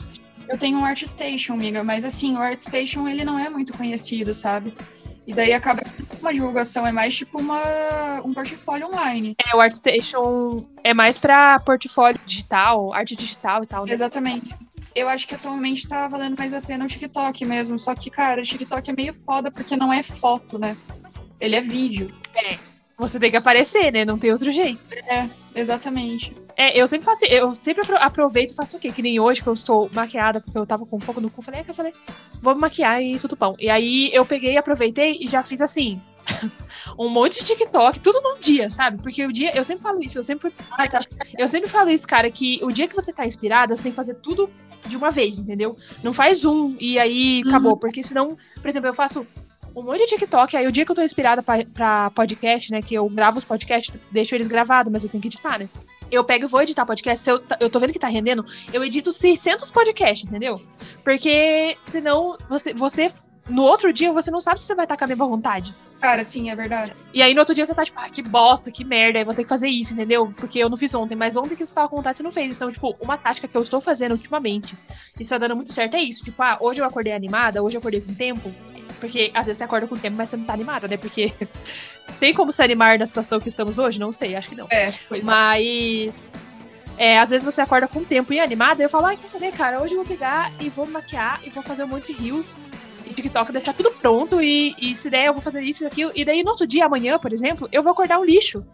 Eu 0.49 0.59
tenho 0.59 0.79
um 0.79 0.85
ArtStation, 0.85 1.55
amiga, 1.55 1.83
mas 1.83 2.05
assim, 2.05 2.37
o 2.37 2.39
ArtStation 2.41 3.09
ele 3.09 3.25
não 3.25 3.39
é 3.39 3.49
muito 3.49 3.73
conhecido, 3.73 4.33
sabe? 4.33 4.75
E 5.27 5.33
daí 5.33 5.53
acaba 5.55 5.83
uma 6.21 6.35
divulgação, 6.35 6.87
é 6.87 6.93
mais 6.93 7.17
tipo 7.17 7.39
uma, 7.39 8.21
um 8.23 8.35
portfólio 8.35 8.89
online. 8.89 9.35
É, 9.39 9.57
o 9.57 9.61
ArtStation 9.61 10.67
é 10.83 10.93
mais 10.93 11.17
pra 11.17 11.59
portfólio 11.61 12.21
digital, 12.27 12.93
arte 12.93 13.17
digital 13.17 13.63
e 13.63 13.67
tal, 13.67 13.87
né? 13.87 13.93
Exatamente. 13.93 14.55
Eu 14.95 15.09
acho 15.09 15.27
que 15.27 15.35
atualmente 15.35 15.89
tá 15.89 16.07
valendo 16.07 16.39
mais 16.39 16.55
a 16.55 16.61
pena 16.61 16.85
o 16.85 16.89
TikTok 16.89 17.45
mesmo. 17.45 17.79
Só 17.79 17.95
que, 17.95 18.11
cara, 18.11 18.41
o 18.41 18.45
TikTok 18.45 18.91
é 18.91 18.93
meio 18.93 19.15
foda 19.27 19.51
porque 19.51 19.77
não 19.77 19.93
é 19.93 20.03
foto, 20.03 20.59
né? 20.59 20.77
Ele 21.41 21.57
é 21.57 21.61
vídeo. 21.61 22.07
É. 22.35 22.59
Você 22.97 23.19
tem 23.19 23.31
que 23.31 23.37
aparecer, 23.37 23.93
né? 23.93 24.05
Não 24.05 24.19
tem 24.19 24.31
outro 24.31 24.53
jeito. 24.53 24.81
É, 25.09 25.29
exatamente. 25.55 26.44
É, 26.57 26.79
eu 26.81 26.87
sempre 26.87 27.05
faço, 27.05 27.25
eu 27.25 27.53
sempre 27.55 27.83
apro- 27.83 27.97
aproveito 27.97 28.53
e 28.53 28.55
faço 28.55 28.77
o 28.77 28.81
quê? 28.81 28.93
Que 28.93 29.03
nem 29.03 29.19
hoje 29.19 29.43
que 29.43 29.49
eu 29.49 29.53
estou 29.53 29.91
maquiada 29.93 30.41
porque 30.41 30.57
eu 30.57 30.65
tava 30.65 30.87
com 30.87 31.01
fogo 31.01 31.21
no 31.21 31.29
cu, 31.31 31.43
falei, 31.43 31.61
ah, 31.61 31.65
quer 31.65 31.73
saber? 31.73 31.93
Vou 32.41 32.55
me 32.55 32.61
maquiar 32.61 33.03
e 33.03 33.19
tudo 33.19 33.35
bom. 33.35 33.57
E 33.59 33.69
aí 33.69 34.11
eu 34.13 34.25
peguei, 34.25 34.57
aproveitei 34.57 35.19
e 35.21 35.27
já 35.27 35.43
fiz 35.43 35.61
assim. 35.61 36.01
um 36.99 37.09
monte 37.09 37.41
de 37.41 37.45
TikTok, 37.47 38.01
tudo 38.01 38.21
num 38.23 38.39
dia, 38.39 38.71
sabe? 38.71 39.03
Porque 39.03 39.25
o 39.25 39.33
dia, 39.33 39.55
eu 39.55 39.65
sempre 39.65 39.83
falo 39.83 40.03
isso, 40.03 40.17
eu 40.19 40.23
sempre, 40.23 40.53
Ai, 40.79 40.89
tá 40.89 41.01
eu 41.37 41.47
sempre 41.49 41.69
falo 41.69 41.91
isso, 41.91 42.07
cara, 42.07 42.31
que 42.31 42.61
o 42.63 42.71
dia 42.71 42.89
que 42.89 42.95
você 42.95 43.13
tá 43.13 43.27
inspirada, 43.27 43.75
você 43.77 43.83
tem 43.83 43.93
que 43.93 43.97
fazer 43.97 44.15
tudo 44.15 44.49
de 44.87 44.97
uma 44.97 45.11
vez, 45.11 45.39
entendeu? 45.39 45.77
Não 46.03 46.13
faz 46.13 46.45
um 46.45 46.77
e 46.81 46.99
aí 46.99 47.43
Uhum. 47.43 47.49
acabou, 47.51 47.77
porque 47.77 48.03
senão, 48.03 48.37
por 48.63 48.69
exemplo, 48.69 48.89
eu 48.89 48.95
faço 48.95 49.27
um 49.77 49.83
monte 49.83 49.99
de 50.01 50.07
TikTok, 50.07 50.57
aí 50.57 50.67
o 50.67 50.73
dia 50.73 50.85
que 50.87 50.93
eu 50.93 50.95
tô 50.97 51.03
inspirada 51.03 51.43
pra, 51.43 51.65
pra 51.65 52.11
podcast, 52.11 52.71
né, 52.71 52.81
que 52.81 52.95
eu 52.95 53.09
gravo 53.09 53.39
os 53.39 53.45
podcasts, 53.45 53.93
deixo 54.13 54.35
eles 54.35 54.47
gravados, 54.47 54.91
mas 54.93 55.03
eu 55.03 55.11
tenho 55.11 55.21
que 55.21 55.29
editar, 55.29 55.59
né? 55.59 55.69
Eu 56.15 56.25
pego 56.25 56.45
e 56.45 56.49
vou 56.49 56.63
editar 56.63 56.87
podcast, 56.87 57.25
se 57.25 57.31
eu, 57.31 57.43
eu 57.61 57.69
tô 57.69 57.79
vendo 57.79 57.93
que 57.93 57.99
tá 57.99 58.09
rendendo, 58.09 58.45
eu 58.73 58.85
edito 58.85 59.11
600 59.11 59.71
podcasts, 59.71 60.29
entendeu? 60.29 60.61
Porque 61.03 61.77
senão 61.83 62.37
você, 62.49 62.73
você 62.73 63.13
no 63.49 63.63
outro 63.63 63.93
dia 63.93 64.13
você 64.13 64.31
não 64.31 64.41
sabe 64.41 64.61
se 64.61 64.67
você 64.67 64.75
vai 64.75 64.85
estar 64.85 64.97
com 64.97 65.05
a 65.05 65.07
mesma 65.07 65.27
vontade. 65.27 65.75
Cara, 66.01 66.23
sim, 66.23 66.51
é 66.51 66.57
verdade. 66.57 66.93
E 67.13 67.23
aí 67.23 67.35
no 67.35 67.41
outro 67.41 67.55
dia 67.55 67.65
você 67.65 67.75
tá 67.75 67.85
tipo, 67.85 67.99
ah, 67.99 68.09
que 68.09 68.23
bosta, 68.23 68.71
que 68.71 68.85
merda, 68.85 69.19
eu 69.19 69.25
vou 69.25 69.35
ter 69.35 69.43
que 69.43 69.49
fazer 69.49 69.69
isso, 69.69 69.93
entendeu? 69.93 70.33
Porque 70.37 70.59
eu 70.59 70.69
não 70.69 70.77
fiz 70.77 70.95
ontem, 70.95 71.15
mas 71.15 71.37
ontem 71.37 71.57
que 71.57 71.65
você 71.65 71.75
tava 71.75 71.89
com 71.89 71.97
vontade, 71.97 72.17
você 72.17 72.23
não 72.23 72.33
fez. 72.33 72.57
Então, 72.57 72.71
tipo, 72.71 72.95
uma 73.01 73.17
tática 73.17 73.49
que 73.49 73.57
eu 73.57 73.63
estou 73.63 73.81
fazendo 73.81 74.13
ultimamente 74.13 74.77
e 75.19 75.25
tá 75.25 75.39
dando 75.39 75.57
muito 75.57 75.73
certo 75.73 75.97
é 75.97 76.03
isso. 76.03 76.25
Tipo, 76.25 76.43
ah, 76.43 76.59
hoje 76.61 76.81
eu 76.81 76.85
acordei 76.85 77.13
animada, 77.13 77.63
hoje 77.63 77.77
eu 77.77 77.81
acordei 77.81 78.01
com 78.01 78.15
tempo. 78.15 78.53
Porque 79.01 79.31
às 79.35 79.47
vezes 79.47 79.59
você 79.59 79.65
acorda 79.65 79.87
com 79.87 79.97
tempo, 79.97 80.17
mas 80.17 80.31
você 80.31 80.37
não 80.37 80.45
tá 80.45 80.53
animada, 80.53 80.89
né? 80.89 80.97
Porque 80.97 81.33
tem 82.21 82.33
como 82.33 82.53
se 82.53 82.63
animar 82.63 82.99
na 82.99 83.07
situação 83.07 83.41
que 83.41 83.49
estamos 83.49 83.79
hoje? 83.79 83.99
Não 83.99 84.13
sei, 84.13 84.37
acho 84.37 84.49
que 84.49 84.55
não. 84.55 84.67
É, 84.71 84.93
pois 85.09 85.23
é. 85.23 85.27
Mas. 85.27 86.33
É, 86.97 87.19
às 87.19 87.31
vezes 87.31 87.45
você 87.45 87.61
acorda 87.61 87.89
com 87.89 88.05
tempo 88.05 88.33
e 88.33 88.39
animada, 88.39 88.81
e 88.81 88.85
eu 88.85 88.89
falo, 88.89 89.07
ai, 89.07 89.17
quer 89.17 89.27
saber, 89.27 89.51
cara, 89.51 89.83
hoje 89.83 89.95
eu 89.95 89.99
vou 89.99 90.07
pegar 90.07 90.53
e 90.61 90.69
vou 90.69 90.87
maquiar 90.87 91.41
e 91.45 91.51
vou 91.51 91.61
fazer 91.61 91.83
um 91.83 91.89
monte 91.89 92.13
de 92.13 92.23
reels 92.23 92.61
e 93.05 93.13
TikTok, 93.13 93.53
deixar 93.53 93.73
tudo 93.73 93.91
pronto 93.91 94.41
e, 94.41 94.75
e 94.79 94.95
se 94.95 95.11
der 95.11 95.27
eu 95.27 95.33
vou 95.33 95.43
fazer 95.43 95.63
isso 95.63 95.85
e 95.85 95.87
aquilo. 95.87 96.13
E 96.15 96.25
daí 96.25 96.43
no 96.43 96.51
outro 96.51 96.67
dia, 96.67 96.87
amanhã, 96.87 97.19
por 97.19 97.33
exemplo, 97.33 97.69
eu 97.73 97.83
vou 97.83 97.93
acordar 97.93 98.19
um 98.19 98.25
lixo. 98.25 98.65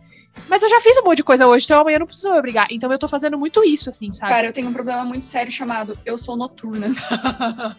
Mas 0.48 0.62
eu 0.62 0.68
já 0.68 0.80
fiz 0.80 0.96
um 0.98 1.04
monte 1.04 1.18
de 1.18 1.24
coisa 1.24 1.46
hoje, 1.46 1.64
então 1.64 1.80
amanhã 1.80 1.96
eu 1.96 2.00
não 2.00 2.06
preciso 2.06 2.30
me 2.30 2.38
obrigar. 2.38 2.68
Então 2.70 2.90
eu 2.92 2.98
tô 2.98 3.08
fazendo 3.08 3.36
muito 3.36 3.64
isso, 3.64 3.90
assim, 3.90 4.12
sabe? 4.12 4.32
Cara, 4.32 4.46
eu 4.46 4.52
tenho 4.52 4.68
um 4.68 4.72
problema 4.72 5.04
muito 5.04 5.24
sério 5.24 5.50
chamado 5.50 5.98
eu 6.04 6.16
sou 6.16 6.36
noturna. 6.36 6.88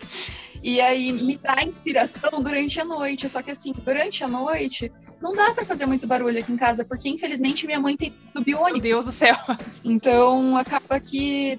E 0.63 0.79
aí 0.79 1.11
me 1.11 1.37
dá 1.37 1.63
inspiração 1.63 2.41
durante 2.41 2.79
a 2.79 2.85
noite. 2.85 3.27
Só 3.27 3.41
que 3.41 3.51
assim, 3.51 3.71
durante 3.83 4.23
a 4.23 4.27
noite, 4.27 4.91
não 5.21 5.33
dá 5.35 5.51
pra 5.51 5.65
fazer 5.65 5.85
muito 5.85 6.05
barulho 6.05 6.39
aqui 6.39 6.51
em 6.51 6.57
casa, 6.57 6.85
porque 6.85 7.09
infelizmente 7.09 7.65
minha 7.65 7.79
mãe 7.79 7.95
tem 7.97 8.11
do 8.33 8.35
Meu 8.35 8.43
biônico. 8.43 8.79
Deus 8.81 9.05
do 9.05 9.11
céu. 9.11 9.35
Então 9.83 10.55
acaba 10.57 10.99
que 10.99 11.57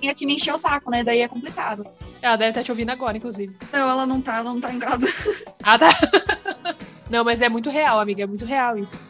vem 0.00 0.10
aqui 0.10 0.24
me 0.26 0.34
encher 0.36 0.52
o 0.54 0.58
saco, 0.58 0.90
né? 0.90 1.04
Daí 1.04 1.20
é 1.20 1.28
complicado. 1.28 1.86
Ela 2.22 2.36
deve 2.36 2.50
estar 2.50 2.62
te 2.62 2.70
ouvindo 2.72 2.90
agora, 2.90 3.16
inclusive. 3.16 3.54
Não, 3.72 3.90
ela 3.90 4.06
não 4.06 4.20
tá, 4.20 4.36
ela 4.36 4.44
não 4.52 4.60
tá 4.60 4.72
em 4.72 4.78
casa. 4.78 5.06
Ah, 5.66 5.78
tá. 5.78 5.88
Não, 7.08 7.24
mas 7.24 7.40
é 7.40 7.48
muito 7.48 7.70
real, 7.70 7.98
amiga. 8.00 8.22
É 8.24 8.26
muito 8.26 8.44
real 8.44 8.76
isso. 8.76 9.00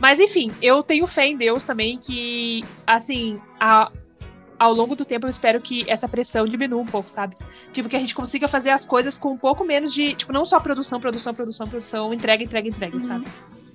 Mas 0.00 0.20
enfim, 0.20 0.52
eu 0.62 0.80
tenho 0.82 1.06
fé 1.08 1.26
em 1.26 1.36
Deus 1.36 1.64
também 1.64 1.98
que, 1.98 2.62
assim, 2.86 3.40
a- 3.58 3.90
ao 4.64 4.72
longo 4.72 4.94
do 4.96 5.04
tempo 5.04 5.26
eu 5.26 5.30
espero 5.30 5.60
que 5.60 5.84
essa 5.90 6.08
pressão 6.08 6.46
diminua 6.46 6.80
um 6.80 6.86
pouco, 6.86 7.10
sabe? 7.10 7.36
Tipo, 7.72 7.88
que 7.88 7.96
a 7.96 7.98
gente 7.98 8.14
consiga 8.14 8.48
fazer 8.48 8.70
as 8.70 8.84
coisas 8.84 9.18
com 9.18 9.32
um 9.32 9.38
pouco 9.38 9.62
menos 9.64 9.92
de. 9.92 10.14
Tipo, 10.14 10.32
não 10.32 10.44
só 10.44 10.58
produção, 10.58 10.98
produção, 11.00 11.34
produção, 11.34 11.68
produção, 11.68 12.14
entrega, 12.14 12.42
entrega, 12.42 12.68
entrega, 12.68 12.96
Uhum. 12.96 13.02
sabe? 13.02 13.26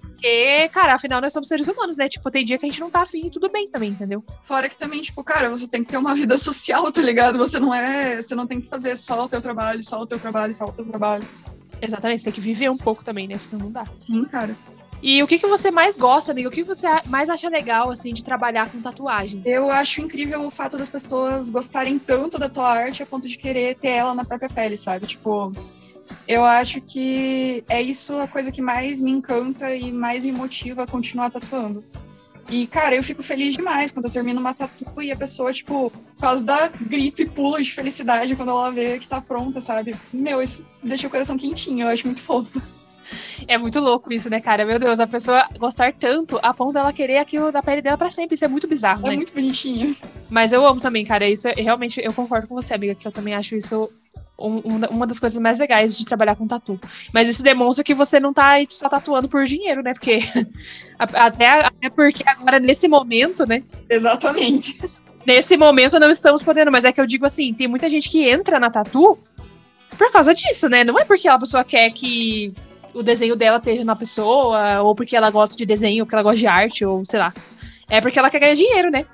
Porque, 0.02 0.67
cara, 0.73 0.95
afinal 0.95 1.21
nós 1.21 1.32
somos 1.32 1.47
seres 1.47 1.67
humanos, 1.67 1.95
né? 1.95 2.10
Tipo, 2.10 2.30
tem 2.30 2.43
dia 2.43 2.58
que 2.58 2.65
a 2.65 2.69
gente 2.69 2.82
não 2.82 2.89
tá 2.89 3.02
afim 3.04 3.28
e 3.28 3.30
tudo 3.32 3.49
bem 3.49 3.65
também, 3.67 3.91
entendeu? 3.91 4.21
Fora 4.43 4.67
que 4.67 4.75
também, 4.78 5.02
tipo, 5.02 5.23
cara, 5.23 5.49
você 5.49 5.65
tem 5.67 5.82
que 5.84 5.89
ter 5.91 5.97
uma 5.97 6.13
vida 6.15 6.38
social, 6.38 6.91
tá 6.91 7.02
ligado? 7.02 7.38
Você 7.38 7.60
não 7.60 7.73
é. 7.73 8.21
Você 8.21 8.36
não 8.36 8.45
tem 8.47 8.60
que 8.60 8.67
fazer 8.67 8.97
só 8.97 9.23
o 9.25 9.30
teu 9.30 9.41
trabalho, 9.41 9.82
só 9.84 10.02
o 10.02 10.06
teu 10.08 10.19
trabalho, 10.19 10.54
só 10.54 10.65
o 10.65 10.71
teu 10.73 10.86
trabalho. 10.86 11.25
Exatamente, 11.82 12.19
você 12.19 12.25
tem 12.25 12.34
que 12.34 12.41
viver 12.41 12.69
um 12.69 12.75
pouco 12.78 13.04
também, 13.06 13.28
né? 13.28 13.38
Senão 13.38 13.65
não 13.65 13.71
dá. 13.71 13.86
Sim, 13.95 14.25
cara. 14.25 14.54
E 15.01 15.23
o 15.23 15.27
que, 15.27 15.39
que 15.39 15.47
você 15.47 15.71
mais 15.71 15.95
gosta, 15.95 16.31
amiga? 16.31 16.49
O 16.49 16.51
que 16.51 16.63
você 16.63 16.88
mais 17.05 17.29
acha 17.29 17.47
legal, 17.47 17.89
assim, 17.89 18.13
de 18.13 18.23
trabalhar 18.23 18.69
com 18.69 18.81
tatuagem? 18.81 19.41
Eu 19.45 19.71
acho 19.71 20.01
incrível 20.01 20.45
o 20.45 20.51
fato 20.51 20.77
das 20.77 20.89
pessoas 20.89 21.49
gostarem 21.49 21.97
tanto 21.97 22.38
da 22.38 22.49
tua 22.49 22.69
arte 22.69 23.01
a 23.01 23.05
ponto 23.05 23.27
de 23.27 23.38
querer 23.38 23.75
ter 23.75 23.89
ela 23.89 24.13
na 24.13 24.25
própria 24.25 24.49
pele, 24.49 24.75
sabe? 24.75 25.07
Tipo, 25.07 25.53
eu 26.27 26.43
acho 26.43 26.81
que 26.81 27.63
é 27.69 27.81
isso 27.81 28.17
a 28.17 28.27
coisa 28.27 28.51
que 28.51 28.62
mais 28.62 28.99
me 28.99 29.12
encanta 29.12 29.73
e 29.73 29.91
mais 29.91 30.25
me 30.25 30.33
motiva 30.33 30.83
a 30.83 30.88
continuar 30.88 31.29
tatuando. 31.29 31.83
E, 32.49 32.65
cara, 32.65 32.95
eu 32.95 33.03
fico 33.03 33.21
feliz 33.21 33.53
demais 33.53 33.91
quando 33.91 34.05
eu 34.05 34.12
termino 34.12 34.39
uma 34.39 34.55
tatu 34.55 35.01
e 35.01 35.12
a 35.12 35.15
pessoa, 35.15 35.53
tipo, 35.53 35.93
quase 36.19 36.43
dá 36.43 36.67
grito 36.67 37.21
e 37.21 37.29
pula 37.29 37.62
de 37.62 37.71
felicidade 37.71 38.35
quando 38.35 38.49
ela 38.49 38.71
vê 38.71 38.97
que 38.97 39.07
tá 39.07 39.21
pronta, 39.21 39.62
sabe? 39.62 39.95
Meu, 40.12 40.41
isso 40.41 40.65
deixa 40.83 41.07
o 41.07 41.09
coração 41.09 41.38
quentinho, 41.38 41.85
eu 41.85 41.89
acho 41.89 42.07
muito 42.07 42.21
fofo. 42.21 42.59
É 43.47 43.57
muito 43.57 43.79
louco 43.79 44.12
isso, 44.13 44.29
né, 44.29 44.39
cara? 44.39 44.65
Meu 44.65 44.77
Deus, 44.77 44.99
a 44.99 45.07
pessoa 45.07 45.47
gostar 45.57 45.93
tanto 45.93 46.39
a 46.43 46.53
ponto 46.53 46.73
dela 46.73 46.93
querer 46.93 47.17
aquilo 47.17 47.51
da 47.51 47.63
pele 47.63 47.81
dela 47.81 47.97
pra 47.97 48.09
sempre. 48.09 48.35
Isso 48.35 48.45
é 48.45 48.47
muito 48.47 48.67
bizarro, 48.67 49.05
É 49.07 49.12
né? 49.12 49.15
muito 49.15 49.33
bonitinho. 49.33 49.95
Mas 50.29 50.51
eu 50.51 50.65
amo 50.67 50.79
também, 50.79 51.05
cara. 51.05 51.27
Isso 51.27 51.47
é, 51.47 51.53
realmente 51.53 51.99
eu 52.03 52.13
concordo 52.13 52.47
com 52.47 52.55
você, 52.55 52.73
amiga, 52.73 52.93
que 52.95 53.07
eu 53.07 53.12
também 53.12 53.33
acho 53.33 53.55
isso 53.55 53.89
um- 54.38 54.62
um 54.63 54.85
uma 54.91 55.05
das 55.07 55.19
coisas 55.19 55.38
mais 55.39 55.59
legais 55.59 55.97
de 55.97 56.05
trabalhar 56.05 56.35
com 56.35 56.47
tatu. 56.47 56.79
Mas 57.13 57.27
isso 57.27 57.43
demonstra 57.43 57.83
que 57.83 57.93
você 57.93 58.19
não 58.19 58.31
tá 58.33 58.55
só 58.69 58.88
tatuando 58.88 59.27
por 59.27 59.43
dinheiro, 59.45 59.81
né? 59.81 59.91
Porque 59.93 60.19
até, 60.97 61.65
até 61.65 61.89
porque 61.89 62.23
agora, 62.27 62.59
nesse 62.59 62.88
momento, 62.88 63.45
né? 63.45 63.63
Exatamente. 63.89 64.79
Nesse 65.25 65.57
momento 65.57 65.99
não 65.99 66.09
estamos 66.09 66.41
podendo, 66.41 66.71
mas 66.71 66.85
é 66.85 66.91
que 66.93 67.01
eu 67.01 67.05
digo 67.05 67.25
assim, 67.25 67.53
tem 67.53 67.67
muita 67.67 67.89
gente 67.89 68.09
que 68.09 68.27
entra 68.29 68.59
na 68.59 68.69
tatu 68.69 69.17
por 69.97 70.12
causa 70.12 70.33
disso, 70.33 70.69
né? 70.69 70.83
Não 70.83 70.97
é 70.97 71.03
porque 71.03 71.27
a 71.27 71.38
pessoa 71.38 71.63
quer 71.63 71.89
que 71.91 72.53
o 72.93 73.04
desenho 73.04 73.36
dela 73.36 73.58
esteja 73.58 73.84
na 73.84 73.95
pessoa, 73.95 74.82
ou 74.82 74.95
porque 74.95 75.15
ela 75.15 75.30
gosta 75.30 75.56
de 75.56 75.65
desenho, 75.65 76.04
ou 76.04 76.06
porque 76.06 76.15
ela 76.15 76.23
gosta 76.23 76.39
de 76.39 76.47
arte, 76.47 76.86
ou 76.86 77.04
sei 77.06 77.19
lá. 77.19 77.34
É 77.89 78.02
porque 78.02 78.19
ela 78.19 78.30
quer 78.30 78.39
ganhar 78.39 78.56
dinheiro, 78.56 78.91
né? 78.91 79.06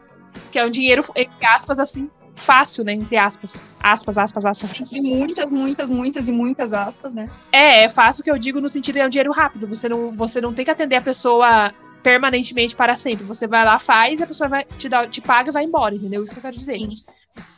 Que 0.51 0.59
é 0.59 0.65
um 0.65 0.69
dinheiro, 0.69 1.03
entre 1.15 1.45
aspas, 1.45 1.79
assim, 1.79 2.09
fácil, 2.33 2.83
né? 2.83 2.93
Entre 2.93 3.17
aspas. 3.17 3.73
Aspas, 3.81 4.17
aspas, 4.17 4.45
aspas. 4.45 4.89
Tem 4.89 5.01
muitas, 5.01 5.51
muitas, 5.51 5.89
muitas 5.89 6.27
e 6.27 6.31
muitas 6.31 6.73
aspas, 6.73 7.15
né? 7.15 7.29
É, 7.51 7.83
é 7.83 7.89
fácil 7.89 8.23
que 8.23 8.29
eu 8.29 8.37
digo 8.37 8.59
no 8.59 8.69
sentido 8.69 8.95
de 8.95 9.01
é 9.01 9.05
um 9.05 9.09
dinheiro 9.09 9.31
rápido. 9.31 9.65
Você 9.67 9.87
não, 9.89 10.15
você 10.15 10.41
não 10.41 10.53
tem 10.53 10.65
que 10.65 10.71
atender 10.71 10.97
a 10.97 11.01
pessoa 11.01 11.73
permanentemente 12.03 12.75
para 12.75 12.95
sempre. 12.95 13.25
Você 13.25 13.47
vai 13.47 13.65
lá, 13.65 13.79
faz, 13.79 14.21
a 14.21 14.27
pessoa 14.27 14.47
vai 14.47 14.63
te, 14.63 14.87
dar, 14.87 15.09
te 15.09 15.21
paga 15.21 15.49
e 15.49 15.53
vai 15.53 15.63
embora, 15.63 15.95
entendeu? 15.95 16.23
Isso 16.23 16.33
que 16.33 16.37
eu 16.37 16.43
quero 16.43 16.57
dizer. 16.57 16.77
Sim. 16.77 16.95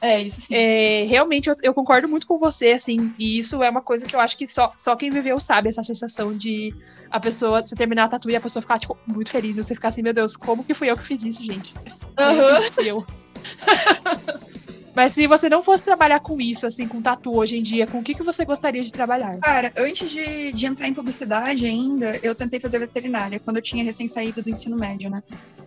É, 0.02 0.22
isso 0.22 0.42
sim. 0.42 0.54
É, 0.54 1.06
realmente, 1.06 1.50
eu, 1.50 1.56
eu 1.64 1.74
concordo 1.74 2.08
muito 2.08 2.28
com 2.28 2.38
você, 2.38 2.72
assim, 2.72 3.14
e 3.18 3.38
isso 3.38 3.62
é 3.64 3.70
uma 3.70 3.82
coisa 3.82 4.06
que 4.06 4.16
eu 4.16 4.20
acho 4.20 4.38
que 4.38 4.48
só, 4.48 4.72
só 4.78 4.96
quem 4.96 5.10
viveu 5.10 5.40
sabe, 5.40 5.70
essa 5.70 5.84
sensação 5.84 6.36
de 6.36 6.74
a 7.10 7.20
pessoa, 7.20 7.64
você 7.64 7.76
terminar 7.76 8.06
a 8.06 8.08
tatu 8.10 8.30
e 8.30 8.36
a 8.36 8.42
pessoa 8.42 8.62
ficar, 8.62 8.80
tipo, 8.80 8.98
muito 9.06 9.30
feliz, 9.30 9.58
e 9.58 9.64
você 9.64 9.74
ficar 9.76 9.90
assim, 9.90 10.02
meu 10.02 10.14
Deus, 10.14 10.36
como 10.36 10.64
que 10.64 10.74
fui 10.74 10.90
eu 10.90 10.98
que 10.98 11.06
fiz 11.06 11.24
isso, 11.24 11.44
gente? 11.44 11.74
Aham. 12.18 12.62
Fui 12.74 12.88
eu. 12.90 13.06
Mas 14.98 15.12
se 15.12 15.28
você 15.28 15.48
não 15.48 15.62
fosse 15.62 15.84
trabalhar 15.84 16.20
com 16.22 16.42
isso, 16.42 16.66
assim, 16.66 16.88
com 16.88 17.00
tatu 17.00 17.38
hoje 17.38 17.56
em 17.56 17.62
dia, 17.62 17.86
com 17.86 18.00
o 18.00 18.04
que, 18.04 18.16
que 18.16 18.24
você 18.24 18.44
gostaria 18.44 18.82
de 18.82 18.92
trabalhar? 18.92 19.38
Cara, 19.38 19.72
antes 19.78 20.10
de, 20.10 20.52
de 20.52 20.66
entrar 20.66 20.88
em 20.88 20.94
publicidade 20.96 21.68
ainda, 21.68 22.20
eu 22.24 22.34
tentei 22.34 22.60
fazer 22.60 22.80
veterinária, 22.80 23.40
quando 23.40 23.58
eu 23.58 23.62
tinha 23.62 23.84
recém 23.84 24.08
saído 24.08 24.42
do 24.42 24.50
ensino 24.50 24.76
médio, 24.76 25.12
né? 25.12 25.22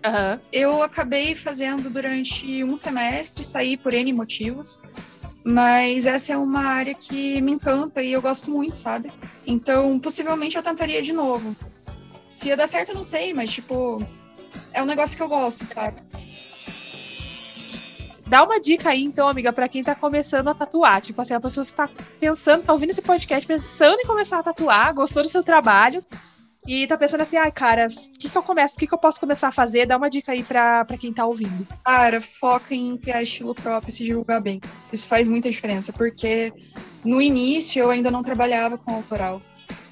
Aham. 0.04 0.40
Eu 0.52 0.82
acabei 0.82 1.36
fazendo 1.36 1.88
durante 1.88 2.64
um 2.64 2.74
semestre, 2.74 3.44
saí 3.44 3.76
por 3.76 3.94
N 3.94 4.12
motivos, 4.12 4.80
mas 5.44 6.06
essa 6.06 6.32
é 6.32 6.36
uma 6.36 6.64
área 6.64 6.92
que 6.92 7.40
me 7.40 7.52
encanta 7.52 8.02
e 8.02 8.12
eu 8.12 8.20
gosto 8.20 8.50
muito, 8.50 8.76
sabe? 8.76 9.12
Então, 9.46 9.96
possivelmente 10.00 10.56
eu 10.56 10.62
tentaria 10.64 11.00
de 11.00 11.12
novo. 11.12 11.54
Se 12.32 12.48
ia 12.48 12.56
dar 12.56 12.66
certo, 12.66 12.88
eu 12.88 12.96
não 12.96 13.04
sei, 13.04 13.32
mas, 13.32 13.52
tipo, 13.52 14.04
é 14.72 14.82
um 14.82 14.86
negócio 14.86 15.16
que 15.16 15.22
eu 15.22 15.28
gosto, 15.28 15.64
sabe? 15.64 16.00
Dá 18.30 18.44
uma 18.44 18.60
dica 18.60 18.90
aí, 18.90 19.02
então, 19.02 19.26
amiga, 19.26 19.52
pra 19.52 19.68
quem 19.68 19.82
tá 19.82 19.92
começando 19.92 20.46
a 20.46 20.54
tatuar. 20.54 21.00
Tipo 21.00 21.20
assim, 21.20 21.34
a 21.34 21.40
pessoa 21.40 21.64
que 21.64 21.72
está 21.72 21.90
pensando, 22.20 22.62
tá 22.62 22.72
ouvindo 22.72 22.90
esse 22.90 23.02
podcast, 23.02 23.44
pensando 23.44 23.98
em 23.98 24.06
começar 24.06 24.38
a 24.38 24.42
tatuar, 24.44 24.94
gostou 24.94 25.24
do 25.24 25.28
seu 25.28 25.42
trabalho. 25.42 26.04
E 26.64 26.86
tá 26.86 26.96
pensando 26.96 27.22
assim, 27.22 27.36
ai, 27.36 27.48
ah, 27.48 27.50
cara, 27.50 27.88
o 27.88 28.18
que, 28.20 28.28
que 28.28 28.38
eu 28.38 28.42
começo, 28.44 28.76
o 28.76 28.78
que, 28.78 28.86
que 28.86 28.94
eu 28.94 28.98
posso 28.98 29.18
começar 29.18 29.48
a 29.48 29.52
fazer? 29.52 29.84
Dá 29.84 29.96
uma 29.96 30.08
dica 30.08 30.30
aí 30.30 30.44
pra, 30.44 30.84
pra 30.84 30.96
quem 30.96 31.12
tá 31.12 31.26
ouvindo. 31.26 31.66
Cara, 31.84 32.20
foca 32.20 32.72
em 32.72 32.96
criar 32.96 33.20
estilo 33.20 33.52
próprio 33.52 33.90
e 33.90 33.94
se 33.94 34.04
divulgar 34.04 34.40
bem. 34.40 34.60
Isso 34.92 35.08
faz 35.08 35.28
muita 35.28 35.50
diferença, 35.50 35.92
porque 35.92 36.52
no 37.04 37.20
início 37.20 37.82
eu 37.82 37.90
ainda 37.90 38.12
não 38.12 38.22
trabalhava 38.22 38.78
com 38.78 38.94
autoral. 38.94 39.42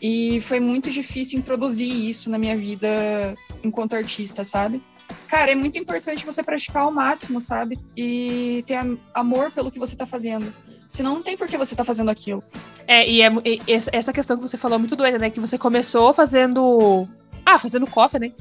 E 0.01 0.41
foi 0.43 0.61
muito 0.61 0.93
difícil 0.93 1.41
introduzir 1.41 1.93
isso 1.93 2.31
na 2.31 2.39
minha 2.39 2.57
vida 2.57 3.35
enquanto 3.65 3.97
artista, 3.97 4.45
sabe? 4.45 4.81
Cara, 5.29 5.51
é 5.51 5.55
muito 5.55 5.77
importante 5.79 6.25
você 6.25 6.43
praticar 6.43 6.85
ao 6.85 6.91
máximo, 6.91 7.41
sabe? 7.41 7.79
E 7.97 8.65
ter 8.67 8.79
amor 9.15 9.53
pelo 9.53 9.71
que 9.71 9.79
você 9.79 9.95
tá 9.95 10.07
fazendo. 10.07 10.53
Senão 10.89 11.15
não 11.17 11.23
tem 11.23 11.37
por 11.37 11.47
que 11.47 11.59
você 11.59 11.77
tá 11.77 11.85
fazendo 11.85 12.11
aquilo. 12.11 12.43
É, 12.87 13.07
e, 13.07 13.21
é, 13.21 13.31
e 13.45 13.61
essa 13.69 14.13
questão 14.13 14.37
que 14.37 14.43
você 14.43 14.57
falou 14.57 14.77
é 14.77 14.79
muito 14.79 14.97
doida, 14.97 15.19
né? 15.19 15.31
Que 15.31 15.39
você 15.39 15.59
começou 15.59 16.15
fazendo. 16.15 17.07
Ah, 17.45 17.59
fazendo 17.59 17.87
cofre, 17.87 18.19
né? 18.19 18.33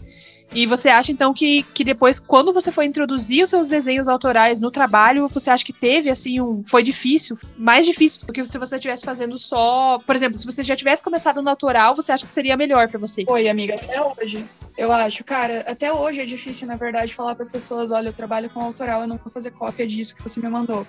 E 0.53 0.65
você 0.65 0.89
acha, 0.89 1.11
então, 1.11 1.33
que, 1.33 1.63
que 1.73 1.83
depois, 1.83 2.19
quando 2.19 2.53
você 2.53 2.71
foi 2.71 2.85
introduzir 2.85 3.43
os 3.43 3.49
seus 3.49 3.67
desenhos 3.67 4.07
autorais 4.07 4.59
no 4.59 4.71
trabalho, 4.71 5.27
você 5.27 5.49
acha 5.49 5.63
que 5.63 5.73
teve, 5.73 6.09
assim, 6.09 6.39
um. 6.39 6.63
Foi 6.63 6.81
difícil? 6.81 7.35
Mais 7.57 7.85
difícil 7.85 8.25
do 8.25 8.33
que 8.33 8.43
se 8.43 8.57
você 8.57 8.75
estivesse 8.75 9.05
fazendo 9.05 9.37
só. 9.37 9.99
Por 10.05 10.15
exemplo, 10.15 10.39
se 10.39 10.45
você 10.45 10.63
já 10.63 10.75
tivesse 10.75 11.03
começado 11.03 11.41
no 11.41 11.49
autoral, 11.49 11.93
você 11.93 12.11
acha 12.11 12.25
que 12.25 12.31
seria 12.31 12.55
melhor 12.55 12.87
para 12.87 12.99
você? 12.99 13.25
Oi, 13.27 13.49
amiga, 13.49 13.75
até 13.75 14.01
hoje. 14.01 14.45
Eu 14.77 14.91
acho, 14.93 15.23
cara, 15.23 15.65
até 15.67 15.91
hoje 15.91 16.21
é 16.21 16.25
difícil, 16.25 16.67
na 16.67 16.75
verdade, 16.75 17.13
falar 17.13 17.35
para 17.35 17.43
as 17.43 17.49
pessoas: 17.49 17.91
olha, 17.91 18.09
eu 18.09 18.13
trabalho 18.13 18.49
com 18.49 18.61
autoral, 18.61 19.01
eu 19.01 19.07
não 19.07 19.17
vou 19.17 19.31
fazer 19.31 19.51
cópia 19.51 19.85
disso 19.85 20.15
que 20.15 20.23
você 20.23 20.39
me 20.39 20.49
mandou. 20.49 20.87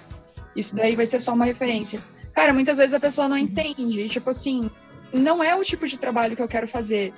Isso 0.54 0.74
daí 0.74 0.94
vai 0.94 1.06
ser 1.06 1.20
só 1.20 1.32
uma 1.32 1.44
referência. 1.44 2.00
Cara, 2.34 2.54
muitas 2.54 2.78
vezes 2.78 2.94
a 2.94 3.00
pessoa 3.00 3.28
não 3.28 3.36
entende. 3.36 4.08
Tipo 4.08 4.30
assim, 4.30 4.70
não 5.12 5.42
é 5.42 5.54
o 5.56 5.64
tipo 5.64 5.86
de 5.86 5.98
trabalho 5.98 6.36
que 6.36 6.42
eu 6.42 6.48
quero 6.48 6.68
fazer. 6.68 7.12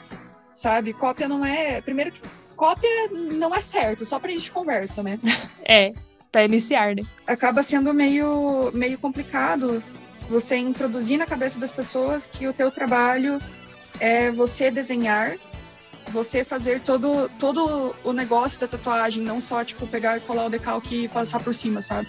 Sabe? 0.61 0.92
Cópia 0.92 1.27
não 1.27 1.42
é. 1.42 1.81
Primeiro 1.81 2.12
que 2.12 2.20
cópia 2.55 3.09
não 3.33 3.55
é 3.55 3.62
certo, 3.62 4.05
só 4.05 4.18
pra 4.18 4.31
gente 4.31 4.51
conversa, 4.51 5.03
né? 5.03 5.12
é, 5.64 5.94
pra 6.31 6.44
iniciar, 6.44 6.94
né? 6.94 7.03
Acaba 7.27 7.62
sendo 7.62 7.94
meio, 7.94 8.70
meio 8.75 8.99
complicado 8.99 9.83
você 10.29 10.59
introduzir 10.59 11.16
na 11.16 11.25
cabeça 11.25 11.59
das 11.59 11.73
pessoas 11.73 12.27
que 12.27 12.46
o 12.46 12.53
teu 12.53 12.70
trabalho 12.70 13.40
é 13.99 14.31
você 14.31 14.70
desenhar, 14.70 15.38
você 16.09 16.44
fazer 16.44 16.81
todo, 16.81 17.31
todo 17.38 17.96
o 18.05 18.12
negócio 18.12 18.61
da 18.61 18.68
tatuagem, 18.68 19.25
não 19.25 19.40
só, 19.40 19.64
tipo, 19.64 19.87
pegar 19.87 20.18
e 20.18 20.20
colar 20.20 20.44
o 20.44 20.51
decalque 20.51 21.05
e 21.05 21.09
passar 21.09 21.40
por 21.42 21.55
cima, 21.55 21.81
sabe? 21.81 22.07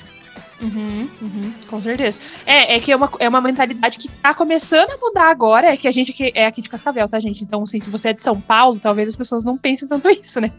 Uhum, 0.61 1.09
uhum, 1.19 1.53
com 1.67 1.81
certeza. 1.81 2.19
É, 2.45 2.75
é 2.75 2.79
que 2.79 2.91
é 2.91 2.95
uma, 2.95 3.11
é 3.19 3.27
uma 3.27 3.41
mentalidade 3.41 3.97
que 3.97 4.07
tá 4.07 4.33
começando 4.33 4.91
a 4.91 4.97
mudar 4.97 5.29
agora, 5.29 5.67
é 5.67 5.77
que 5.77 5.87
a 5.87 5.91
gente 5.91 6.13
que 6.13 6.31
é 6.35 6.45
aqui 6.45 6.61
de 6.61 6.69
Cascavel, 6.69 7.07
tá, 7.07 7.19
gente? 7.19 7.43
Então, 7.43 7.63
assim, 7.63 7.79
se 7.79 7.89
você 7.89 8.09
é 8.09 8.13
de 8.13 8.19
São 8.19 8.39
Paulo, 8.39 8.79
talvez 8.79 9.09
as 9.09 9.15
pessoas 9.15 9.43
não 9.43 9.57
pensem 9.57 9.87
tanto 9.87 10.07
isso, 10.11 10.39
né? 10.39 10.51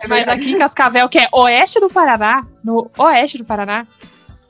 É 0.00 0.08
Mas 0.08 0.26
aqui 0.26 0.50
em 0.50 0.58
Cascavel, 0.58 1.08
que 1.08 1.18
é 1.18 1.28
oeste 1.32 1.78
do 1.78 1.88
Paraná, 1.88 2.44
no 2.64 2.90
oeste 2.98 3.38
do 3.38 3.44
Paraná, 3.44 3.86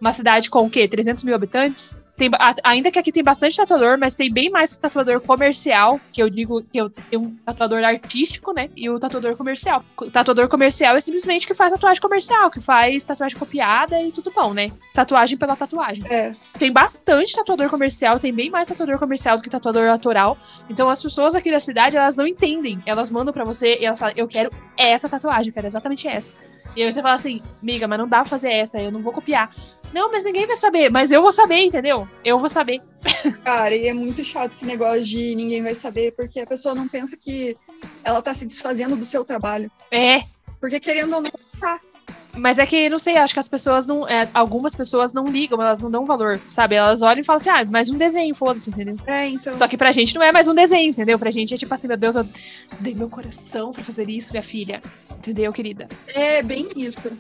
uma 0.01 0.13
cidade 0.13 0.49
com 0.49 0.65
o 0.65 0.71
quê? 0.71 0.89
300 0.89 1.23
mil 1.25 1.35
habitantes? 1.35 1.95
Tem, 2.19 2.29
ainda 2.65 2.91
que 2.91 2.99
aqui 2.99 3.13
tem 3.13 3.23
bastante 3.23 3.57
tatuador, 3.57 3.97
mas 3.97 4.17
tem 4.17 4.29
bem 4.29 4.51
mais 4.51 4.77
tatuador 4.77 5.21
comercial, 5.21 6.01
que 6.13 6.21
eu 6.21 6.29
digo 6.29 6.65
que 6.65 6.77
eu 6.77 6.91
tenho 6.91 7.23
um 7.23 7.37
tatuador 7.47 7.85
artístico, 7.85 8.53
né? 8.53 8.69
E 8.77 8.91
o 8.91 8.99
tatuador 8.99 9.37
comercial. 9.37 9.85
O 9.97 10.11
tatuador 10.11 10.49
comercial 10.49 10.97
é 10.97 11.01
simplesmente 11.01 11.47
que 11.47 11.55
faz 11.55 11.73
tatuagem 11.73 12.03
comercial, 12.03 12.51
que 12.51 12.61
faz 12.61 13.05
tatuagem 13.05 13.39
copiada 13.39 14.03
e 14.03 14.11
tudo 14.11 14.33
bom, 14.33 14.53
né? 14.53 14.73
Tatuagem 14.93 15.39
pela 15.39 15.55
tatuagem. 15.55 16.05
É. 16.11 16.33
Tem 16.59 16.73
bastante 16.73 17.37
tatuador 17.37 17.71
comercial, 17.71 18.19
tem 18.19 18.35
bem 18.35 18.51
mais 18.51 18.67
tatuador 18.67 18.99
comercial 18.99 19.37
do 19.37 19.43
que 19.45 19.49
tatuador 19.49 19.89
autoral. 19.89 20.37
Então 20.69 20.91
as 20.91 21.01
pessoas 21.01 21.37
aqui 21.37 21.53
da 21.53 21.61
cidade, 21.61 21.97
elas 21.97 22.17
não 22.17 22.27
entendem. 22.27 22.83
Elas 22.85 23.11
mandam 23.11 23.33
para 23.33 23.45
você 23.45 23.79
e 23.79 23.85
elas 23.85 23.99
falam, 24.01 24.15
eu 24.17 24.27
quero 24.27 24.51
essa 24.77 25.09
tatuagem, 25.09 25.51
eu 25.51 25.55
quero 25.55 25.69
exatamente 25.69 26.09
essa. 26.09 26.33
E 26.77 26.83
aí 26.83 26.93
você 26.93 27.03
fala 27.03 27.15
assim, 27.15 27.43
amiga, 27.63 27.89
mas 27.89 27.99
não 27.99 28.09
dá 28.09 28.19
pra 28.19 28.31
fazer 28.31 28.51
essa, 28.51 28.81
eu 28.81 28.91
não 28.91 29.03
vou 29.03 29.13
copiar. 29.13 29.51
Não, 29.93 30.11
mas 30.11 30.25
ninguém 30.25 30.47
vai 30.47 30.57
saber, 30.57 30.91
mas 30.91 31.11
eu 31.11 31.23
vou 31.23 31.33
saber, 31.33 31.65
entendeu? 31.65 32.07
Eu 32.25 32.39
vou 32.39 32.49
saber. 32.49 32.81
Cara, 33.43 33.75
e 33.75 33.87
é 33.87 33.93
muito 33.93 34.23
chato 34.23 34.53
esse 34.53 34.67
negócio 34.67 35.03
de 35.03 35.35
ninguém 35.35 35.63
vai 35.63 35.75
saber, 35.75 36.13
porque 36.15 36.41
a 36.41 36.47
pessoa 36.47 36.75
não 36.75 36.87
pensa 36.87 37.17
que 37.17 37.57
ela 38.05 38.21
tá 38.21 38.35
se 38.35 38.47
desfazendo 38.47 38.97
do 38.97 39.05
seu 39.05 39.25
trabalho. 39.25 39.71
É. 39.91 40.23
Porque 40.61 40.79
querendo 40.81 41.15
ou 41.15 41.23
não, 41.23 41.31
tá. 41.59 41.81
Mas 42.39 42.59
é 42.59 42.67
que, 42.67 42.89
não 42.89 42.99
sei, 42.99 43.17
acho 43.17 43.35
que 43.35 43.41
as 43.41 43.49
pessoas 43.49 43.87
não. 43.87 44.09
É, 44.09 44.29
algumas 44.33 44.75
pessoas 44.75 45.13
não 45.13 45.27
ligam, 45.27 45.61
elas 45.61 45.83
não 45.83 45.91
dão 45.91 46.07
valor, 46.07 46.41
sabe? 46.51 46.77
Elas 46.77 47.03
olham 47.03 47.21
e 47.21 47.25
falam 47.25 47.41
assim, 47.41 47.51
ah, 47.51 47.65
mais 47.65 47.91
um 47.91 47.99
desenho, 47.99 48.35
foda-se, 48.35 48.71
entendeu? 48.71 48.97
É, 49.07 49.29
então. 49.29 49.57
Só 49.57 49.67
que 49.67 49.77
pra 49.77 49.93
gente 49.93 50.15
não 50.15 50.23
é 50.23 50.33
mais 50.33 50.49
um 50.49 50.55
desenho, 50.55 50.91
entendeu? 50.91 51.19
Pra 51.19 51.31
gente 51.31 51.55
é 51.55 51.57
tipo 51.57 51.73
assim, 51.75 51.89
meu 51.89 51.97
Deus, 51.97 52.15
eu 52.17 52.27
dei 52.81 52.95
meu 52.95 53.09
coração 53.09 53.73
pra 53.73 53.83
fazer 53.83 54.09
isso, 54.09 54.33
minha 54.33 54.43
filha. 54.43 54.81
Entendeu, 55.19 55.53
querida? 55.53 55.89
É, 56.09 56.43
bem 56.43 56.69
isso. 56.77 57.11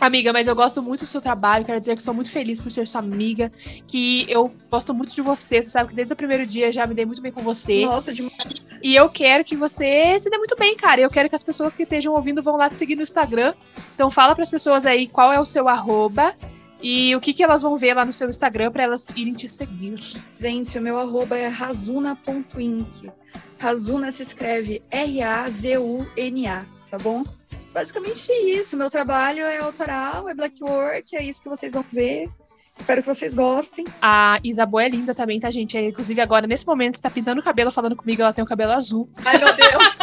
Amiga, 0.00 0.32
mas 0.32 0.46
eu 0.46 0.54
gosto 0.54 0.82
muito 0.82 1.00
do 1.00 1.06
seu 1.06 1.20
trabalho, 1.20 1.64
quero 1.64 1.80
dizer 1.80 1.96
que 1.96 2.02
sou 2.02 2.12
muito 2.12 2.30
feliz 2.30 2.60
por 2.60 2.70
ser 2.70 2.86
sua 2.86 3.00
amiga, 3.00 3.50
que 3.86 4.26
eu 4.28 4.52
gosto 4.70 4.92
muito 4.92 5.14
de 5.14 5.22
você, 5.22 5.62
você 5.62 5.70
sabe 5.70 5.90
que 5.90 5.96
desde 5.96 6.12
o 6.12 6.16
primeiro 6.16 6.46
dia 6.46 6.70
já 6.70 6.86
me 6.86 6.94
dei 6.94 7.06
muito 7.06 7.22
bem 7.22 7.32
com 7.32 7.40
você. 7.40 7.84
Nossa, 7.84 8.12
demais. 8.12 8.76
E 8.82 8.94
eu 8.94 9.08
quero 9.08 9.42
que 9.44 9.56
você 9.56 10.18
se 10.18 10.28
dê 10.28 10.36
muito 10.38 10.54
bem, 10.56 10.76
cara. 10.76 11.00
Eu 11.00 11.10
quero 11.10 11.28
que 11.28 11.34
as 11.34 11.42
pessoas 11.42 11.74
que 11.74 11.84
estejam 11.84 12.14
ouvindo 12.14 12.42
vão 12.42 12.56
lá 12.56 12.68
te 12.68 12.76
seguir 12.76 12.96
no 12.96 13.02
Instagram. 13.02 13.54
Então 13.94 14.10
fala 14.10 14.34
para 14.34 14.42
as 14.42 14.50
pessoas 14.50 14.84
aí 14.84 15.08
qual 15.08 15.32
é 15.32 15.40
o 15.40 15.44
seu 15.44 15.68
arroba 15.68 16.34
e 16.80 17.16
o 17.16 17.20
que, 17.20 17.32
que 17.32 17.42
elas 17.42 17.62
vão 17.62 17.76
ver 17.76 17.94
lá 17.94 18.04
no 18.04 18.12
seu 18.12 18.28
Instagram 18.28 18.70
para 18.70 18.82
elas 18.82 19.08
irem 19.16 19.34
te 19.34 19.48
seguir. 19.48 19.98
Gente, 20.38 20.78
o 20.78 20.82
meu 20.82 20.98
arroba 20.98 21.36
é 21.36 21.48
razuna.inc. 21.48 23.10
Razuna 23.58 24.12
se 24.12 24.22
escreve 24.22 24.82
R-A-Z-U-N-A, 24.90 26.66
tá 26.90 26.98
bom? 26.98 27.24
Basicamente 27.76 28.32
isso. 28.32 28.74
Meu 28.74 28.90
trabalho 28.90 29.44
é 29.44 29.58
autoral, 29.58 30.30
é 30.30 30.34
black 30.34 30.64
work, 30.64 31.14
é 31.14 31.22
isso 31.22 31.42
que 31.42 31.48
vocês 31.48 31.74
vão 31.74 31.84
ver. 31.92 32.26
Espero 32.74 33.02
que 33.02 33.08
vocês 33.08 33.34
gostem. 33.34 33.84
A 34.00 34.38
Isabel 34.42 34.80
é 34.80 34.88
linda 34.88 35.14
também, 35.14 35.38
tá, 35.38 35.50
gente? 35.50 35.78
inclusive, 35.78 36.20
agora, 36.20 36.46
nesse 36.46 36.66
momento, 36.66 36.94
está 36.94 37.10
pintando 37.10 37.40
o 37.40 37.44
cabelo, 37.44 37.70
falando 37.70 37.96
comigo, 37.96 38.22
ela 38.22 38.32
tem 38.32 38.44
o 38.44 38.46
cabelo 38.46 38.72
azul. 38.72 39.08
Ai, 39.24 39.38
meu 39.38 39.54
Deus! 39.54 39.94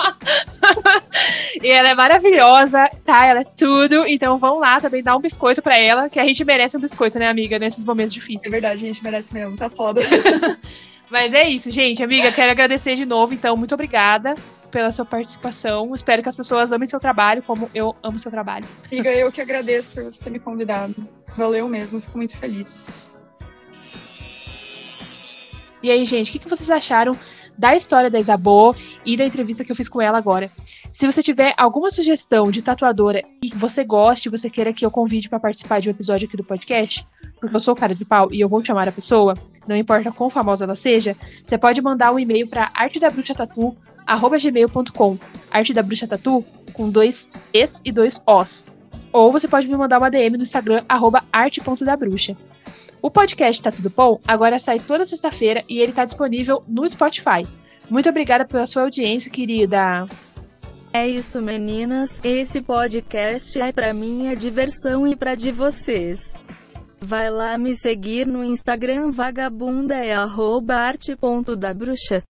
e 1.64 1.70
ela 1.70 1.90
é 1.90 1.96
maravilhosa, 1.96 2.90
tá? 3.04 3.26
Ela 3.26 3.42
é 3.42 3.44
tudo. 3.44 4.08
Então 4.08 4.38
vão 4.38 4.60
lá 4.60 4.80
também 4.80 5.02
dar 5.02 5.18
um 5.18 5.22
biscoito 5.22 5.62
para 5.62 5.78
ela, 5.78 6.10
que 6.10 6.20
a 6.20 6.26
gente 6.26 6.44
merece 6.46 6.78
um 6.78 6.82
biscoito, 6.82 7.18
né, 7.18 7.28
amiga? 7.28 7.58
Nesses 7.58 7.86
momentos 7.86 8.14
difíceis. 8.14 8.46
É 8.46 8.50
verdade, 8.50 8.84
a 8.84 8.88
gente 8.88 9.04
merece 9.04 9.34
mesmo, 9.34 9.58
tá 9.58 9.70
foda. 9.70 10.02
Mas 11.10 11.34
é 11.34 11.48
isso, 11.48 11.70
gente. 11.70 12.04
Amiga, 12.04 12.32
quero 12.32 12.52
agradecer 12.52 12.96
de 12.96 13.06
novo, 13.06 13.34
então, 13.34 13.56
muito 13.58 13.74
obrigada 13.74 14.36
pela 14.74 14.92
sua 14.92 15.06
participação. 15.06 15.94
Espero 15.94 16.24
que 16.24 16.28
as 16.28 16.36
pessoas 16.36 16.74
amem 16.74 16.90
seu 16.90 17.00
trabalho 17.00 17.44
como 17.44 17.70
eu 17.76 17.96
amo 18.02 18.18
seu 18.18 18.32
trabalho. 18.32 18.66
Amiga, 18.92 19.12
eu 19.12 19.32
que 19.32 19.40
agradeço 19.40 19.92
por 19.92 20.04
você 20.04 20.22
ter 20.22 20.32
me 20.32 20.40
convidado. 20.40 21.08
Valeu 21.38 21.70
mesmo, 21.70 22.02
fico 22.02 22.18
muito 22.18 22.36
feliz. 22.36 23.14
E 25.84 25.92
aí, 25.92 26.04
gente, 26.06 26.36
o 26.36 26.40
que 26.40 26.50
vocês 26.50 26.72
acharam 26.72 27.16
da 27.56 27.76
história 27.76 28.10
da 28.10 28.20
Isabô 28.20 28.76
e 29.06 29.16
da 29.16 29.24
entrevista 29.24 29.64
que 29.64 29.72
eu 29.72 29.76
fiz 29.76 29.88
com 29.88 30.02
ela 30.02 30.18
agora? 30.18 30.50
Se 30.92 31.06
você 31.06 31.22
tiver 31.22 31.54
alguma 31.58 31.92
sugestão 31.92 32.50
de 32.50 32.62
tatuadora 32.62 33.22
e 33.44 33.50
você 33.54 33.84
goste, 33.84 34.30
você 34.30 34.50
queira 34.50 34.74
que 34.74 34.86
eu 34.86 34.92
convide 34.92 35.30
para 35.30 35.40
participar 35.40 35.82
de 35.82 35.90
um 35.90 35.92
episódio 35.92 36.28
aqui 36.28 36.38
do 36.38 36.44
podcast, 36.44 37.06
porque 37.40 37.56
eu 37.56 37.60
sou 37.60 37.76
cara 37.76 37.94
de 37.94 38.06
pau 38.06 38.28
e 38.32 38.40
eu 38.40 38.50
vou 38.50 38.64
chamar 38.64 38.88
a 38.88 38.92
pessoa, 38.92 39.36
não 39.68 39.76
importa 39.76 40.12
quão 40.12 40.30
famosa 40.30 40.64
ela 40.64 40.76
seja, 40.76 41.16
você 41.46 41.58
pode 41.58 41.82
mandar 41.82 42.12
um 42.12 42.20
e-mail 42.20 42.48
para 42.48 42.72
artedabruxatatu 42.74 43.76
arroba 44.06 44.38
gmail.com, 44.38 45.18
arte 45.52 45.74
da 45.74 45.84
bruxa 45.84 46.08
tatu, 46.08 46.44
com 46.74 46.90
dois 46.90 47.28
Es 47.54 47.82
e 47.84 47.92
dois 47.92 48.22
Os. 48.28 48.68
Ou 49.12 49.32
você 49.32 49.48
pode 49.48 49.68
me 49.68 49.76
mandar 49.76 50.00
uma 50.00 50.10
DM 50.10 50.38
no 50.38 50.44
Instagram, 50.44 50.84
arroba 50.90 51.24
arte.dabruxa. 51.32 52.36
O 53.02 53.12
podcast 53.12 53.62
Tá 53.62 53.72
Tudo 53.72 53.90
Bom 53.90 54.20
agora 54.26 54.58
sai 54.58 54.80
toda 54.80 55.06
sexta-feira 55.06 55.64
e 55.70 55.80
ele 55.80 55.92
está 55.92 56.06
disponível 56.06 56.64
no 56.68 56.88
Spotify. 56.88 57.46
Muito 57.90 58.10
obrigada 58.10 58.46
pela 58.46 58.66
sua 58.66 58.84
audiência, 58.84 59.30
querida. 59.30 60.08
É 60.94 61.08
isso, 61.08 61.42
meninas. 61.42 62.20
Esse 62.24 62.62
podcast 62.62 63.60
é 63.60 63.72
para 63.72 63.94
minha 63.94 64.36
diversão 64.36 65.06
e 65.06 65.16
para 65.16 65.36
de 65.36 65.52
vocês. 65.52 66.34
Vai 67.02 67.30
lá 67.30 67.58
me 67.58 67.76
seguir 67.76 68.26
no 68.26 68.42
Instagram 68.42 69.12
vagabunda 69.12 69.96
é 69.96 70.14
arroba 70.14 70.76
arte.dabruxa. 70.76 72.24